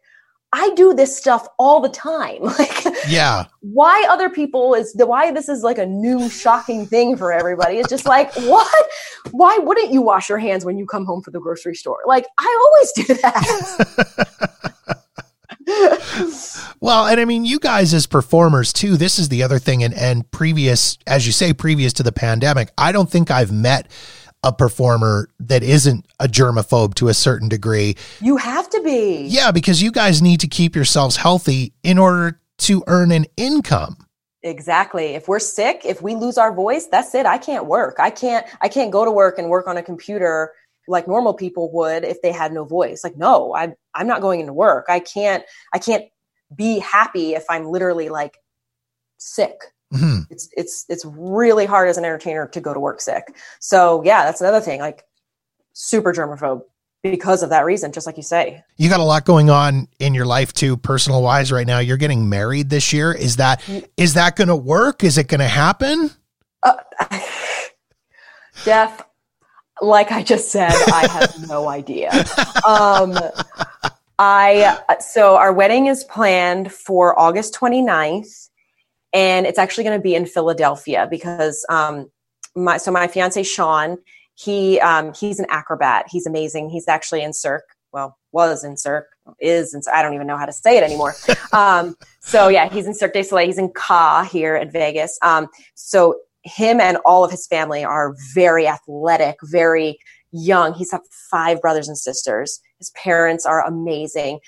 I 0.52 0.72
do 0.76 0.94
this 0.94 1.16
stuff 1.16 1.48
all 1.58 1.80
the 1.80 1.90
time. 1.90 2.42
Like, 2.60 2.86
yeah. 3.08 3.46
Why 3.62 4.06
other 4.10 4.30
people 4.30 4.74
is 4.74 4.94
the 4.94 5.06
why 5.06 5.32
this 5.32 5.48
is 5.48 5.64
like 5.64 5.78
a 5.78 5.86
new 5.86 6.30
shocking 6.30 6.86
thing 6.86 7.16
for 7.16 7.32
everybody? 7.32 7.78
It's 7.78 7.90
just 7.90 8.06
like, 8.06 8.34
what? 8.34 8.90
Why 9.32 9.58
wouldn't 9.60 9.92
you 9.92 10.02
wash 10.02 10.28
your 10.28 10.40
hands 10.40 10.66
when 10.66 10.78
you 10.78 10.86
come 10.86 11.06
home 11.06 11.22
from 11.22 11.34
the 11.34 11.40
grocery 11.40 11.76
store? 11.76 12.00
Like, 12.06 12.26
I 12.40 12.60
always 12.62 12.92
do 13.08 13.14
that. 13.22 14.40
well, 16.80 17.08
and 17.08 17.20
I 17.20 17.26
mean, 17.26 17.46
you 17.46 17.60
guys 17.60 17.94
as 17.94 18.08
performers 18.08 18.74
too, 18.74 18.98
this 18.98 19.20
is 19.20 19.30
the 19.30 19.44
other 19.44 19.60
thing. 19.60 19.84
And, 19.84 19.94
and 19.94 20.30
previous, 20.32 20.98
as 21.08 21.26
you 21.26 21.32
say, 21.32 21.54
previous 21.54 21.94
to 21.94 22.04
the 22.04 22.12
pandemic, 22.12 22.72
I 22.78 22.92
don't 22.92 23.10
think 23.10 23.32
I've 23.32 23.52
met 23.52 23.90
a 24.44 24.54
performer 24.54 25.30
that 25.40 25.64
isn't 25.64 26.06
a 26.20 26.28
germaphobe 26.28 26.96
to 26.96 27.10
a 27.10 27.14
certain 27.14 27.50
degree. 27.50 27.96
You 28.22 28.38
have 28.38 28.70
to 28.70 28.82
be. 28.82 29.26
Yeah, 29.28 29.52
because 29.52 29.82
you 29.82 29.92
guys 29.92 30.22
need 30.22 30.40
to 30.40 30.48
keep 30.48 30.76
yourselves 30.76 31.18
healthy 31.18 31.74
in 31.84 31.98
order 31.98 32.40
to 32.60 32.84
earn 32.88 33.12
an 33.12 33.26
income. 33.38 33.98
Exactly. 34.42 35.16
If 35.16 35.28
we're 35.28 35.40
sick, 35.40 35.82
if 35.84 36.02
we 36.02 36.16
lose 36.16 36.38
our 36.38 36.54
voice, 36.54 36.88
that's 36.88 37.14
it. 37.14 37.26
I 37.26 37.38
can't 37.38 37.66
work. 37.66 37.98
I 38.00 38.10
can't 38.10 38.46
I 38.62 38.70
can't 38.70 38.92
go 38.92 39.04
to 39.04 39.12
work 39.12 39.38
and 39.38 39.50
work 39.50 39.68
on 39.68 39.76
a 39.76 39.84
computer 39.84 40.54
like 40.88 41.08
normal 41.08 41.34
people 41.34 41.72
would 41.74 42.04
if 42.04 42.22
they 42.22 42.32
had 42.32 42.54
no 42.54 42.64
voice. 42.64 43.04
Like 43.04 43.18
no, 43.18 43.54
I 43.54 43.74
I'm 43.94 44.08
not 44.08 44.22
going 44.22 44.40
into 44.40 44.54
work. 44.54 44.86
I 44.88 45.02
can't 45.02 45.44
I 45.74 45.80
can't 45.80 46.06
be 46.56 46.80
happy 46.80 47.34
if 47.34 47.44
I'm 47.50 47.66
literally 47.66 48.08
like 48.08 48.38
sick. 49.18 49.60
Mm-hmm. 49.94 50.32
It's 50.32 50.50
it's 50.56 50.86
it's 50.88 51.06
really 51.06 51.66
hard 51.66 51.90
as 51.90 51.98
an 51.98 52.06
entertainer 52.06 52.48
to 52.48 52.62
go 52.62 52.74
to 52.74 52.80
work 52.80 53.02
sick. 53.02 53.36
So 53.60 54.04
yeah, 54.04 54.24
that's 54.24 54.42
another 54.42 54.62
thing. 54.62 54.80
Like 54.80 55.04
super 55.74 56.14
germaphobe 56.14 56.62
because 57.02 57.42
of 57.44 57.50
that 57.50 57.66
reason, 57.66 57.92
just 57.92 58.06
like 58.06 58.18
you 58.18 58.24
say. 58.24 58.64
You 58.78 58.90
got 58.90 59.00
a 59.00 59.04
lot 59.04 59.26
going 59.26 59.50
on 59.50 59.88
in 60.00 60.14
your 60.14 60.26
life 60.26 60.54
too, 60.54 60.78
personal 60.78 61.24
wise. 61.24 61.52
Right 61.52 61.66
now, 61.66 61.80
you're 61.80 61.98
getting 61.98 62.30
married 62.30 62.70
this 62.70 62.94
year. 62.94 63.12
Is 63.12 63.38
that 63.38 63.62
mm. 63.62 64.14
that 64.14 64.36
going 64.36 64.50
to 64.50 64.56
work? 64.56 65.04
Is 65.04 65.18
it 65.18 65.28
going 65.28 65.40
to 65.40 65.48
happen? 65.48 66.12
Uh, 66.62 66.76
Jeff, 68.66 69.02
like 69.82 70.12
I 70.12 70.22
just 70.22 70.52
said, 70.52 70.72
I 70.72 71.08
have 71.08 71.48
no 71.48 71.70
idea. 71.70 72.12
Um, 72.68 73.18
I 74.20 74.78
so 75.00 75.38
our 75.38 75.54
wedding 75.54 75.88
is 75.88 76.04
planned 76.04 76.72
for 76.72 77.18
August 77.18 77.56
29th 77.56 78.49
and 79.14 79.46
it's 79.46 79.60
actually 79.60 79.84
going 79.84 79.98
to 79.98 80.04
be 80.04 80.16
in 80.16 80.26
Philadelphia 80.26 81.08
because 81.10 81.66
um, 81.70 82.10
my 82.56 82.78
so 82.78 82.92
my 82.92 83.08
fiance 83.08 83.44
Sean 83.44 83.98
he 84.40 84.80
um, 84.80 85.14
he's 85.14 85.40
an 85.40 85.46
acrobat. 85.50 86.06
He's 86.10 86.26
amazing. 86.26 86.70
He's 86.70 86.88
actually 86.88 87.22
in 87.24 87.34
Cirque. 87.34 87.76
Well, 87.92 88.18
was 88.32 88.64
in 88.64 88.78
Cirque, 88.78 89.10
is 89.42 89.74
and 89.74 89.84
I 89.94 90.02
don't 90.02 90.14
even 90.14 90.28
know 90.28 90.38
how 90.38 90.46
to 90.46 90.54
say 90.54 90.78
it 90.78 90.84
anymore. 90.84 91.16
um, 91.54 91.96
so 92.22 92.48
yeah, 92.48 92.70
he's 92.70 92.86
in 92.86 92.94
Cirque 92.94 93.14
du 93.14 93.24
Soleil. 93.24 93.48
He's 93.48 93.58
in 93.58 93.72
Ka 93.74 94.28
here 94.32 94.56
at 94.56 94.72
Vegas. 94.72 95.18
Um, 95.22 95.48
so 95.76 96.20
him 96.44 96.80
and 96.80 96.98
all 97.06 97.26
of 97.26 97.32
his 97.32 97.48
family 97.48 97.84
are 97.84 98.16
very 98.34 98.66
athletic, 98.66 99.36
very 99.44 100.00
young. 100.32 100.74
He's 100.74 100.92
got 100.92 101.02
five 101.30 101.60
brothers 101.60 101.90
and 101.90 101.98
sisters. 101.98 102.62
His 102.78 102.92
parents 102.92 103.46
are 103.46 103.68
amazing 103.68 104.40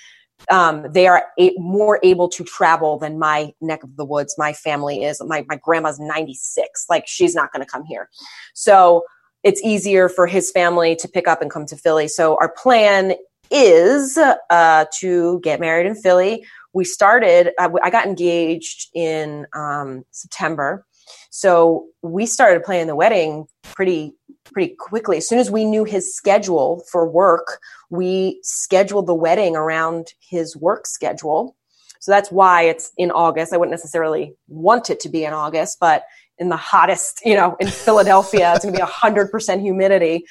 um, 0.50 0.86
they 0.90 1.06
are 1.06 1.24
a- 1.38 1.54
more 1.58 1.98
able 2.02 2.28
to 2.30 2.44
travel 2.44 2.98
than 2.98 3.18
my 3.18 3.52
neck 3.60 3.82
of 3.82 3.96
the 3.96 4.04
woods. 4.04 4.34
My 4.38 4.52
family 4.52 5.04
is. 5.04 5.22
My 5.24 5.44
my 5.48 5.56
grandma's 5.56 6.00
ninety 6.00 6.34
six. 6.34 6.86
Like 6.88 7.06
she's 7.06 7.34
not 7.34 7.52
going 7.52 7.64
to 7.64 7.70
come 7.70 7.84
here, 7.84 8.08
so 8.54 9.04
it's 9.42 9.60
easier 9.62 10.08
for 10.08 10.26
his 10.26 10.50
family 10.52 10.94
to 10.96 11.08
pick 11.08 11.26
up 11.26 11.42
and 11.42 11.50
come 11.50 11.66
to 11.66 11.76
Philly. 11.76 12.06
So 12.06 12.36
our 12.40 12.48
plan 12.48 13.14
is 13.50 14.16
uh, 14.16 14.84
to 15.00 15.40
get 15.40 15.60
married 15.60 15.86
in 15.86 15.94
Philly. 15.94 16.44
we 16.72 16.84
started, 16.84 17.52
I, 17.58 17.68
I 17.82 17.90
got 17.90 18.06
engaged 18.06 18.88
in 18.94 19.46
um, 19.54 20.04
September. 20.10 20.86
So 21.30 21.86
we 22.02 22.26
started 22.26 22.62
planning 22.62 22.86
the 22.86 22.96
wedding 22.96 23.46
pretty 23.62 24.14
pretty 24.44 24.74
quickly. 24.78 25.18
As 25.18 25.28
soon 25.28 25.38
as 25.38 25.50
we 25.50 25.64
knew 25.64 25.84
his 25.84 26.14
schedule 26.14 26.84
for 26.90 27.08
work, 27.08 27.60
we 27.90 28.40
scheduled 28.42 29.06
the 29.06 29.14
wedding 29.14 29.56
around 29.56 30.12
his 30.20 30.56
work 30.56 30.86
schedule. 30.86 31.56
So 32.00 32.10
that's 32.10 32.32
why 32.32 32.62
it's 32.62 32.90
in 32.98 33.10
August. 33.10 33.52
I 33.52 33.56
wouldn't 33.56 33.72
necessarily 33.72 34.34
want 34.48 34.90
it 34.90 34.98
to 35.00 35.08
be 35.08 35.24
in 35.24 35.32
August, 35.32 35.78
but 35.80 36.04
in 36.38 36.48
the 36.48 36.56
hottest, 36.56 37.20
you 37.24 37.36
know, 37.36 37.56
in 37.60 37.68
Philadelphia, 37.68 38.54
it's 38.54 38.64
going 38.64 38.74
to 38.74 38.80
be 38.80 38.84
100% 38.84 39.60
humidity. 39.60 40.24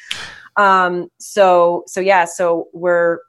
Um, 0.58 1.08
so, 1.20 1.84
so 1.88 2.02
yeah, 2.02 2.26
so 2.26 2.68
we're 2.74 3.20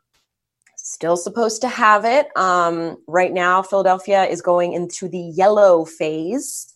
still 0.77 1.17
supposed 1.17 1.61
to 1.63 1.69
have 1.69 2.05
it. 2.05 2.37
Um, 2.37 2.97
right 3.07 3.33
now, 3.33 3.63
Philadelphia 3.63 4.25
is 4.25 4.43
going 4.43 4.73
into 4.73 5.09
the 5.09 5.21
yellow 5.21 5.85
phase 5.85 6.72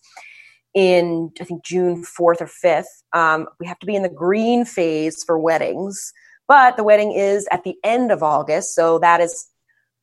in, 0.77 1.31
I 1.41 1.43
think, 1.43 1.65
June 1.65 2.03
4th 2.03 2.39
or 2.39 2.49
5th. 2.63 2.85
Um, 3.11 3.47
we 3.59 3.65
have 3.65 3.79
to 3.79 3.87
be 3.87 3.95
in 3.95 4.03
the 4.03 4.09
green 4.09 4.63
phase 4.63 5.23
for 5.23 5.39
weddings, 5.39 6.13
but 6.47 6.77
the 6.77 6.83
wedding 6.83 7.13
is 7.13 7.47
at 7.51 7.63
the 7.63 7.75
end 7.83 8.11
of 8.11 8.21
August. 8.21 8.75
So 8.75 8.99
that 8.99 9.19
is 9.19 9.47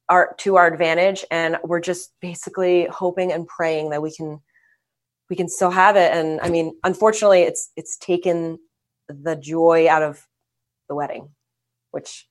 our 0.09 0.35
to 0.39 0.57
our 0.57 0.67
advantage 0.67 1.25
and 1.31 1.59
we're 1.65 1.81
just 1.81 2.13
basically 2.21 2.87
hoping 2.91 3.33
and 3.33 3.47
praying 3.47 3.91
that 3.91 4.03
we 4.03 4.13
can 4.13 4.41
we 5.31 5.37
can 5.37 5.49
still 5.49 5.71
have 5.71 5.97
it 5.97 6.13
and 6.13 6.41
i 6.43 6.51
mean 6.51 6.77
unfortunately 6.85 7.41
it's 7.41 7.71
it's 7.75 7.97
taken 7.97 8.59
the 9.09 9.35
joy 9.35 9.89
out 9.89 10.03
of 10.03 10.27
the 10.91 10.95
wedding 10.95 11.31
which 11.93 12.29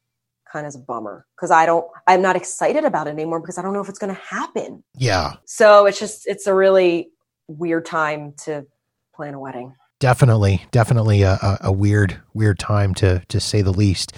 kind 0.52 0.68
of 0.68 0.70
is 0.70 0.76
a 0.76 0.80
bummer 0.80 1.26
because 1.36 1.50
i 1.50 1.66
don't 1.66 1.88
i'm 2.06 2.22
not 2.22 2.36
excited 2.36 2.84
about 2.84 3.08
it 3.08 3.10
anymore 3.10 3.40
because 3.40 3.58
i 3.58 3.62
don't 3.64 3.74
know 3.74 3.82
if 3.82 3.90
it's 3.90 3.98
going 3.98 4.14
to 4.14 4.22
happen 4.22 4.84
yeah 4.96 5.34
so 5.46 5.88
it's 5.88 5.98
just 5.98 6.28
it's 6.28 6.46
a 6.46 6.54
really 6.54 7.10
weird 7.48 7.86
time 7.86 8.34
to 8.46 8.66
plan 9.16 9.34
a 9.34 9.40
wedding. 9.40 9.76
Definitely 10.00 10.66
definitely 10.72 11.22
a, 11.22 11.34
a, 11.42 11.58
a, 11.62 11.72
weird 11.72 12.20
weird 12.34 12.60
time 12.60 12.94
to 12.96 13.24
to 13.30 13.40
say 13.40 13.62
the 13.62 13.72
least. 13.72 14.12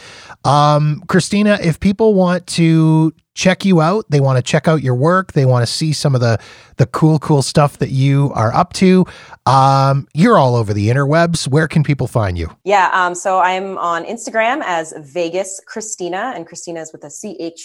Um 0.43 1.03
christina 1.07 1.59
if 1.61 1.79
people 1.79 2.15
want 2.15 2.47
to 2.47 3.13
check 3.35 3.65
you 3.65 3.81
out 3.81 4.03
they 4.09 4.19
want 4.19 4.37
to 4.37 4.41
check 4.41 4.67
out 4.67 4.81
your 4.81 4.95
work 4.95 5.33
they 5.33 5.45
want 5.45 5.61
to 5.61 5.71
see 5.71 5.93
some 5.93 6.15
of 6.15 6.21
the 6.21 6.39
the 6.77 6.87
cool 6.87 7.19
cool 7.19 7.43
stuff 7.43 7.77
that 7.77 7.89
you 7.89 8.31
are 8.33 8.51
up 8.55 8.73
to 8.73 9.05
um 9.45 10.07
you're 10.15 10.39
all 10.39 10.55
over 10.55 10.73
the 10.73 10.87
interwebs. 10.87 11.47
Where 11.47 11.67
can 11.67 11.83
people 11.83 12.07
find 12.07 12.35
you? 12.35 12.49
Yeah 12.63 12.89
um 12.91 13.13
so 13.13 13.37
i'm 13.37 13.77
on 13.77 14.05
instagram 14.05 14.63
as 14.65 14.91
vegas 14.97 15.61
christina 15.67 16.33
and 16.35 16.47
christina 16.47 16.81
is 16.81 16.91
with 16.91 17.03
a 17.03 17.11
c-h-r-i-s-t-i-n-a 17.11 17.55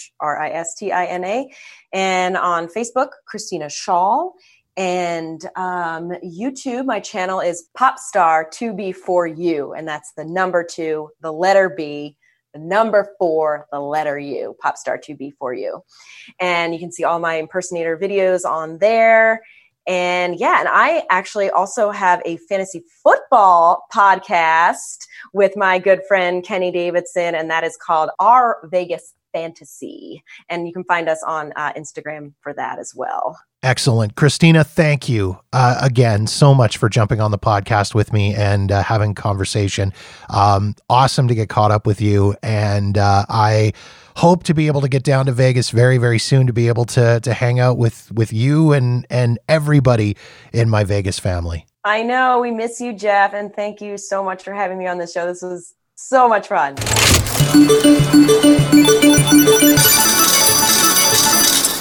and 1.91 2.37
on 2.37 2.67
facebook 2.67 3.09
christina 3.25 3.67
Shaw 3.67 4.29
and 4.77 5.43
um, 5.55 6.11
YouTube, 6.23 6.85
my 6.85 6.99
channel 6.99 7.39
is 7.39 7.67
Popstar2B4U, 7.77 9.77
and 9.77 9.87
that's 9.87 10.13
the 10.15 10.25
number 10.25 10.63
two, 10.63 11.09
the 11.21 11.31
letter 11.31 11.69
B, 11.69 12.17
the 12.53 12.59
number 12.59 13.13
four, 13.19 13.67
the 13.71 13.79
letter 13.79 14.17
U, 14.17 14.55
Popstar2B4U. 14.63 15.81
And 16.39 16.73
you 16.73 16.79
can 16.79 16.91
see 16.91 17.03
all 17.03 17.19
my 17.19 17.35
impersonator 17.35 17.97
videos 17.97 18.45
on 18.45 18.77
there. 18.79 19.41
And 19.87 20.39
yeah, 20.39 20.59
and 20.59 20.69
I 20.69 21.03
actually 21.09 21.49
also 21.49 21.91
have 21.91 22.21
a 22.23 22.37
fantasy 22.37 22.83
football 23.03 23.83
podcast 23.93 25.05
with 25.33 25.57
my 25.57 25.79
good 25.79 26.01
friend 26.07 26.43
Kenny 26.43 26.71
Davidson, 26.71 27.35
and 27.35 27.49
that 27.49 27.63
is 27.63 27.77
called 27.77 28.11
Our 28.19 28.67
Vegas 28.71 29.13
Fantasy. 29.33 30.23
And 30.49 30.67
you 30.67 30.73
can 30.73 30.83
find 30.83 31.09
us 31.09 31.23
on 31.25 31.53
uh, 31.55 31.73
Instagram 31.73 32.33
for 32.41 32.53
that 32.53 32.79
as 32.79 32.93
well. 32.95 33.37
Excellent. 33.63 34.15
Christina, 34.15 34.63
thank 34.63 35.07
you 35.07 35.39
uh, 35.53 35.77
again 35.81 36.25
so 36.25 36.53
much 36.55 36.77
for 36.77 36.89
jumping 36.89 37.21
on 37.21 37.29
the 37.29 37.37
podcast 37.37 37.93
with 37.93 38.11
me 38.11 38.33
and 38.33 38.71
uh, 38.71 38.81
having 38.81 39.13
conversation. 39.13 39.93
Um, 40.29 40.75
awesome 40.89 41.27
to 41.27 41.35
get 41.35 41.49
caught 41.49 41.69
up 41.69 41.85
with 41.85 42.01
you. 42.01 42.35
And 42.41 42.97
uh, 42.97 43.25
I 43.29 43.73
hope 44.15 44.43
to 44.45 44.55
be 44.55 44.65
able 44.65 44.81
to 44.81 44.89
get 44.89 45.03
down 45.03 45.27
to 45.27 45.31
Vegas 45.31 45.69
very, 45.69 45.99
very 45.99 46.17
soon 46.17 46.47
to 46.47 46.53
be 46.53 46.69
able 46.69 46.85
to, 46.85 47.19
to 47.19 47.33
hang 47.33 47.59
out 47.59 47.77
with, 47.77 48.11
with 48.11 48.33
you 48.33 48.73
and, 48.73 49.05
and 49.11 49.37
everybody 49.47 50.17
in 50.51 50.67
my 50.67 50.83
Vegas 50.83 51.19
family. 51.19 51.67
I 51.83 52.01
know. 52.01 52.39
We 52.39 52.51
miss 52.51 52.81
you, 52.81 52.93
Jeff. 52.93 53.33
And 53.33 53.53
thank 53.53 53.79
you 53.79 53.97
so 53.97 54.23
much 54.23 54.43
for 54.43 54.53
having 54.53 54.79
me 54.79 54.87
on 54.87 54.97
the 54.97 55.07
show. 55.07 55.27
This 55.27 55.41
was 55.43 55.75
so 55.95 56.27
much 56.27 56.47
fun. 56.47 56.77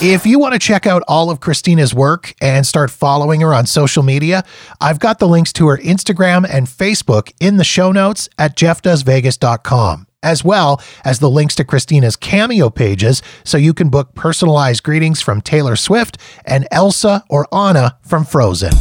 If 0.02 0.24
you 0.24 0.38
want 0.38 0.54
to 0.54 0.58
check 0.58 0.86
out 0.86 1.02
all 1.06 1.28
of 1.28 1.40
Christina's 1.40 1.92
work 1.92 2.34
and 2.40 2.66
start 2.66 2.90
following 2.90 3.42
her 3.42 3.52
on 3.52 3.66
social 3.66 4.02
media, 4.02 4.44
I've 4.80 4.98
got 4.98 5.18
the 5.18 5.28
links 5.28 5.52
to 5.54 5.66
her 5.66 5.76
Instagram 5.76 6.48
and 6.48 6.66
Facebook 6.66 7.34
in 7.38 7.58
the 7.58 7.64
show 7.64 7.92
notes 7.92 8.26
at 8.38 8.56
jeffdoesvegas.com, 8.56 10.06
as 10.22 10.42
well 10.42 10.80
as 11.04 11.18
the 11.18 11.28
links 11.28 11.54
to 11.56 11.64
Christina's 11.64 12.16
cameo 12.16 12.70
pages 12.70 13.22
so 13.44 13.58
you 13.58 13.74
can 13.74 13.90
book 13.90 14.14
personalized 14.14 14.84
greetings 14.84 15.20
from 15.20 15.42
Taylor 15.42 15.76
Swift 15.76 16.16
and 16.46 16.66
Elsa 16.70 17.22
or 17.28 17.46
Anna 17.54 17.98
from 18.00 18.24
Frozen. 18.24 18.72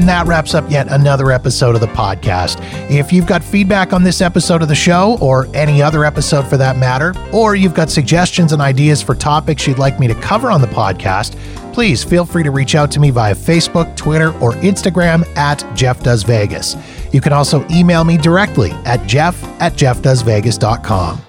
And 0.00 0.08
that 0.08 0.26
wraps 0.26 0.54
up 0.54 0.70
yet 0.70 0.90
another 0.90 1.30
episode 1.30 1.74
of 1.74 1.82
the 1.82 1.86
podcast. 1.88 2.58
If 2.90 3.12
you've 3.12 3.26
got 3.26 3.44
feedback 3.44 3.92
on 3.92 4.02
this 4.02 4.22
episode 4.22 4.62
of 4.62 4.68
the 4.68 4.74
show, 4.74 5.18
or 5.20 5.46
any 5.52 5.82
other 5.82 6.06
episode 6.06 6.46
for 6.48 6.56
that 6.56 6.78
matter, 6.78 7.12
or 7.34 7.54
you've 7.54 7.74
got 7.74 7.90
suggestions 7.90 8.54
and 8.54 8.62
ideas 8.62 9.02
for 9.02 9.14
topics 9.14 9.66
you'd 9.66 9.76
like 9.78 10.00
me 10.00 10.08
to 10.08 10.14
cover 10.14 10.50
on 10.50 10.62
the 10.62 10.66
podcast, 10.68 11.36
please 11.74 12.02
feel 12.02 12.24
free 12.24 12.42
to 12.42 12.50
reach 12.50 12.74
out 12.74 12.90
to 12.92 12.98
me 12.98 13.10
via 13.10 13.34
Facebook, 13.34 13.94
Twitter, 13.94 14.28
or 14.38 14.52
Instagram 14.52 15.22
at 15.36 15.70
Jeff 15.76 16.02
Does 16.02 16.22
Vegas. 16.22 16.76
You 17.12 17.20
can 17.20 17.34
also 17.34 17.66
email 17.70 18.02
me 18.02 18.16
directly 18.16 18.70
at 18.86 19.06
jeff 19.06 19.44
at 19.60 19.74
jeffdoesvegas.com. 19.74 21.20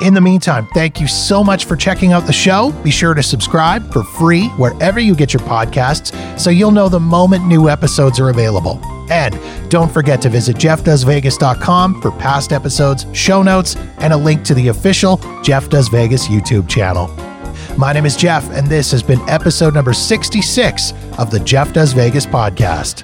In 0.00 0.14
the 0.14 0.20
meantime, 0.20 0.68
thank 0.74 1.00
you 1.00 1.08
so 1.08 1.42
much 1.42 1.64
for 1.64 1.74
checking 1.74 2.12
out 2.12 2.24
the 2.24 2.32
show. 2.32 2.70
Be 2.84 2.90
sure 2.90 3.14
to 3.14 3.22
subscribe 3.22 3.92
for 3.92 4.04
free 4.04 4.46
wherever 4.50 5.00
you 5.00 5.16
get 5.16 5.32
your 5.32 5.42
podcasts 5.42 6.14
so 6.38 6.50
you'll 6.50 6.70
know 6.70 6.88
the 6.88 7.00
moment 7.00 7.46
new 7.46 7.68
episodes 7.68 8.20
are 8.20 8.28
available. 8.28 8.80
And 9.10 9.36
don't 9.70 9.90
forget 9.90 10.22
to 10.22 10.28
visit 10.28 10.56
jeffdoesvegas.com 10.56 12.00
for 12.00 12.12
past 12.12 12.52
episodes, 12.52 13.06
show 13.12 13.42
notes, 13.42 13.74
and 13.98 14.12
a 14.12 14.16
link 14.16 14.44
to 14.44 14.54
the 14.54 14.68
official 14.68 15.16
Jeff 15.42 15.68
Does 15.68 15.88
Vegas 15.88 16.28
YouTube 16.28 16.68
channel. 16.68 17.08
My 17.76 17.92
name 17.92 18.06
is 18.06 18.16
Jeff, 18.16 18.48
and 18.50 18.68
this 18.68 18.92
has 18.92 19.02
been 19.02 19.20
episode 19.28 19.74
number 19.74 19.92
66 19.92 20.92
of 21.18 21.32
the 21.32 21.40
Jeff 21.40 21.72
Does 21.72 21.92
Vegas 21.92 22.24
podcast. 22.26 23.02